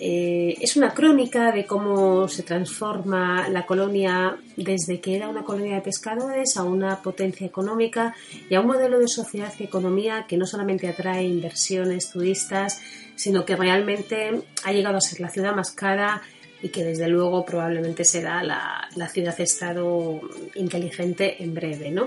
Eh, 0.02 0.56
es 0.62 0.76
una 0.76 0.94
crónica 0.94 1.52
de 1.52 1.66
cómo 1.66 2.26
se 2.26 2.42
transforma 2.42 3.50
la 3.50 3.66
colonia 3.66 4.34
desde 4.56 4.98
que 4.98 5.14
era 5.14 5.28
una 5.28 5.42
colonia 5.42 5.74
de 5.74 5.82
pescadores 5.82 6.56
a 6.56 6.64
una 6.64 7.02
potencia 7.02 7.46
económica 7.46 8.14
y 8.48 8.54
a 8.54 8.60
un 8.60 8.68
modelo 8.68 8.98
de 8.98 9.08
sociedad 9.08 9.52
y 9.58 9.64
economía 9.64 10.24
que 10.26 10.38
no 10.38 10.46
solamente 10.46 10.88
atrae 10.88 11.24
inversiones 11.24 12.10
turistas, 12.10 12.80
sino 13.14 13.44
que 13.44 13.56
realmente 13.56 14.40
ha 14.64 14.72
llegado 14.72 14.96
a 14.96 15.02
ser 15.02 15.20
la 15.20 15.28
ciudad 15.28 15.54
más 15.54 15.70
cara 15.72 16.22
y 16.62 16.68
que 16.68 16.84
desde 16.84 17.08
luego 17.08 17.44
probablemente 17.44 18.04
será 18.04 18.42
la, 18.42 19.08
ciudad-estado 19.12 20.20
inteligente 20.54 21.42
en 21.42 21.54
breve, 21.54 21.90
¿no? 21.90 22.06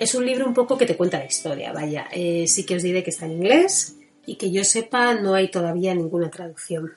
Es 0.00 0.14
un 0.14 0.24
libro 0.24 0.46
un 0.46 0.54
poco 0.54 0.78
que 0.78 0.86
te 0.86 0.96
cuenta 0.96 1.18
la 1.18 1.26
historia, 1.26 1.74
vaya. 1.74 2.08
Eh, 2.10 2.46
sí 2.48 2.64
que 2.64 2.74
os 2.74 2.82
diré 2.82 3.04
que 3.04 3.10
está 3.10 3.26
en 3.26 3.32
inglés 3.32 3.96
y 4.24 4.36
que 4.36 4.50
yo 4.50 4.64
sepa 4.64 5.12
no 5.12 5.34
hay 5.34 5.50
todavía 5.50 5.94
ninguna 5.94 6.30
traducción. 6.30 6.92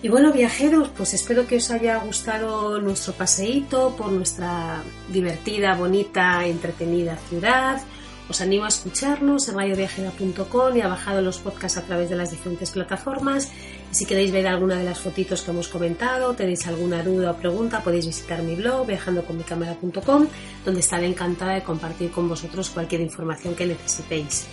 Y 0.00 0.08
bueno, 0.08 0.32
viajeros, 0.32 0.88
pues 0.96 1.12
espero 1.12 1.46
que 1.46 1.56
os 1.56 1.70
haya 1.70 1.98
gustado 1.98 2.80
nuestro 2.80 3.12
paseíto 3.12 3.94
por 3.94 4.10
nuestra 4.10 4.82
divertida, 5.12 5.74
bonita, 5.74 6.46
entretenida 6.46 7.18
ciudad. 7.28 7.82
Os 8.26 8.40
animo 8.40 8.64
a 8.64 8.68
escucharnos 8.68 9.50
en 9.50 9.56
radioviajera.com 9.56 10.74
y 10.74 10.80
a 10.80 10.88
bajar 10.88 11.22
los 11.22 11.40
podcasts 11.40 11.76
a 11.76 11.82
través 11.82 12.08
de 12.08 12.16
las 12.16 12.30
diferentes 12.30 12.70
plataformas. 12.70 13.52
Si 13.92 14.06
queréis 14.06 14.32
ver 14.32 14.46
alguna 14.46 14.76
de 14.76 14.84
las 14.84 15.00
fotitos 15.00 15.42
que 15.42 15.50
hemos 15.50 15.68
comentado, 15.68 16.32
tenéis 16.32 16.66
alguna 16.66 17.02
duda 17.02 17.32
o 17.32 17.36
pregunta, 17.36 17.84
podéis 17.84 18.06
visitar 18.08 18.42
mi 18.42 18.56
blog 18.56 18.86
viajandoconmicámara.com, 18.88 20.26
donde 20.64 20.80
estaré 20.80 21.06
encantada 21.06 21.52
de 21.52 21.62
compartir 21.62 22.10
con 22.10 22.26
vosotros 22.26 22.70
cualquier 22.70 23.02
información 23.02 23.54
que 23.54 23.66
necesitéis. 23.66 24.46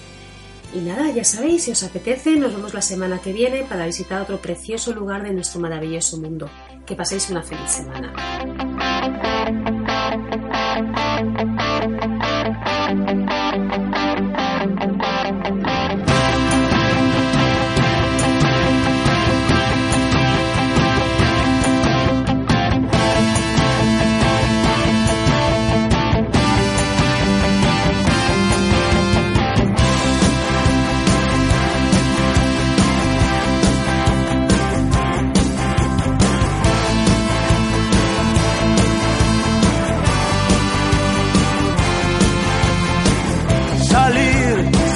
Y 0.76 0.80
nada, 0.80 1.10
ya 1.12 1.24
sabéis, 1.24 1.64
si 1.64 1.72
os 1.72 1.84
apetece, 1.84 2.36
nos 2.36 2.54
vemos 2.54 2.74
la 2.74 2.82
semana 2.82 3.20
que 3.20 3.32
viene 3.32 3.64
para 3.64 3.86
visitar 3.86 4.22
otro 4.22 4.42
precioso 4.42 4.92
lugar 4.94 5.24
de 5.24 5.32
nuestro 5.32 5.62
maravilloso 5.62 6.18
mundo. 6.18 6.50
Que 6.86 6.96
paséis 6.96 7.30
una 7.30 7.42
feliz 7.42 7.72
semana. 7.72 8.69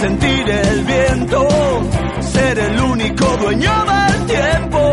Sentir 0.03 0.49
el 0.49 0.83
viento, 0.83 1.47
ser 2.19 2.59
el 2.59 2.81
único 2.81 3.25
dueño 3.37 3.71
del 3.85 4.25
tiempo, 4.25 4.91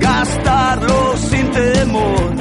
gastarlo 0.00 1.16
sin 1.16 1.48
temor, 1.52 2.34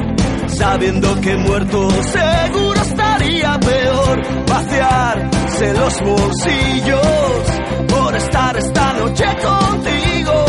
sabiendo 0.48 1.22
que 1.22 1.36
muerto 1.38 1.88
seguro 1.92 2.82
estaría 2.82 3.60
peor, 3.60 4.22
vaciarse 4.48 5.74
los 5.76 6.02
bolsillos 6.02 7.44
por 7.88 8.16
estar 8.16 8.58
esta 8.58 8.94
noche 8.94 9.26
contigo, 9.44 10.46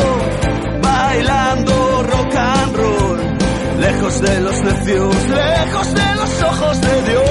bailando 0.81 2.03
rock 2.03 2.35
and 2.35 2.77
roll, 2.77 3.19
lejos 3.79 4.21
de 4.23 4.41
los 4.41 4.63
necios, 4.63 5.29
lejos 5.29 5.95
de 5.95 6.15
los 6.15 6.43
ojos 6.45 6.81
de 6.81 7.03
Dios. 7.11 7.26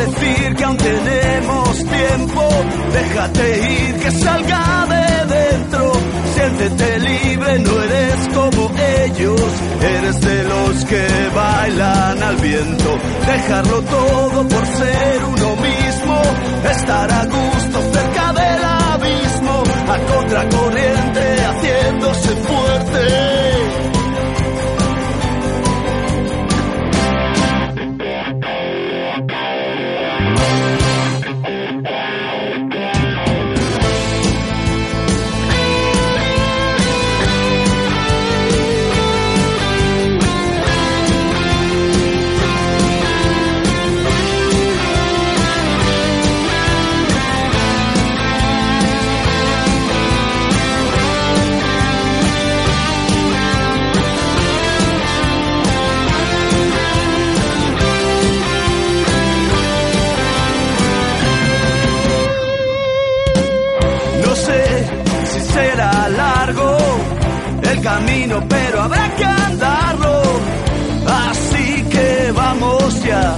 Decir 0.00 0.54
que 0.56 0.64
aún 0.64 0.76
tenemos 0.76 1.76
tiempo. 1.76 2.48
Déjate 2.92 3.44
ir, 3.72 3.94
que 4.02 4.10
salga 4.12 4.86
de 4.92 5.34
dentro. 5.34 5.92
Siéntete 6.34 6.98
libre, 7.00 7.58
no 7.58 7.82
eres 7.82 8.28
como 8.34 8.70
ellos. 9.04 9.50
Eres 9.96 10.20
de 10.20 10.44
los 10.44 10.84
que 10.84 11.06
bailan 11.34 12.22
al 12.22 12.36
viento. 12.36 12.98
Dejarlo 13.26 13.82
todo 13.82 14.48
por 14.48 14.66
ser 14.66 15.24
uno 15.34 15.56
mismo. 15.68 16.22
Estar 16.70 17.12
a 17.12 17.24
gusto 17.26 17.78
cerca 17.92 18.32
del 18.32 18.64
abismo. 18.64 19.62
A 19.94 19.98
contracorriente, 20.12 21.24
haciéndose 21.48 22.28
fuerte. 22.48 23.29
Pero 68.48 68.82
habrá 68.82 69.16
que 69.16 69.24
andarlo. 69.24 70.22
Así 71.06 71.82
que 71.90 72.32
vamos 72.32 73.02
ya. 73.02 73.36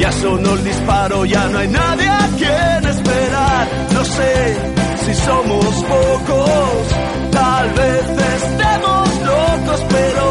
Ya 0.00 0.12
sonó 0.12 0.52
el 0.54 0.64
disparo, 0.64 1.24
ya 1.24 1.48
no 1.48 1.58
hay 1.58 1.68
nadie 1.68 2.08
a 2.08 2.28
quien 2.36 2.90
esperar. 2.90 3.68
No 3.92 4.04
sé 4.04 4.56
si 5.04 5.14
somos 5.14 5.74
pocos, 5.84 6.82
tal 7.30 7.70
vez 7.70 8.04
estemos 8.40 9.08
locos, 9.32 9.80
pero 9.88 10.24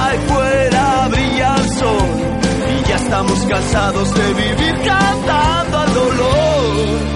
ahí 0.00 0.18
fuera 0.26 1.08
brilla 1.08 1.54
el 1.56 1.68
sol. 1.78 2.08
Y 2.78 2.88
ya 2.88 2.96
estamos 2.96 3.38
cansados 3.46 4.14
de 4.14 4.34
vivir 4.34 4.74
cantando 4.84 5.78
al 5.78 5.94
dolor. 5.94 7.15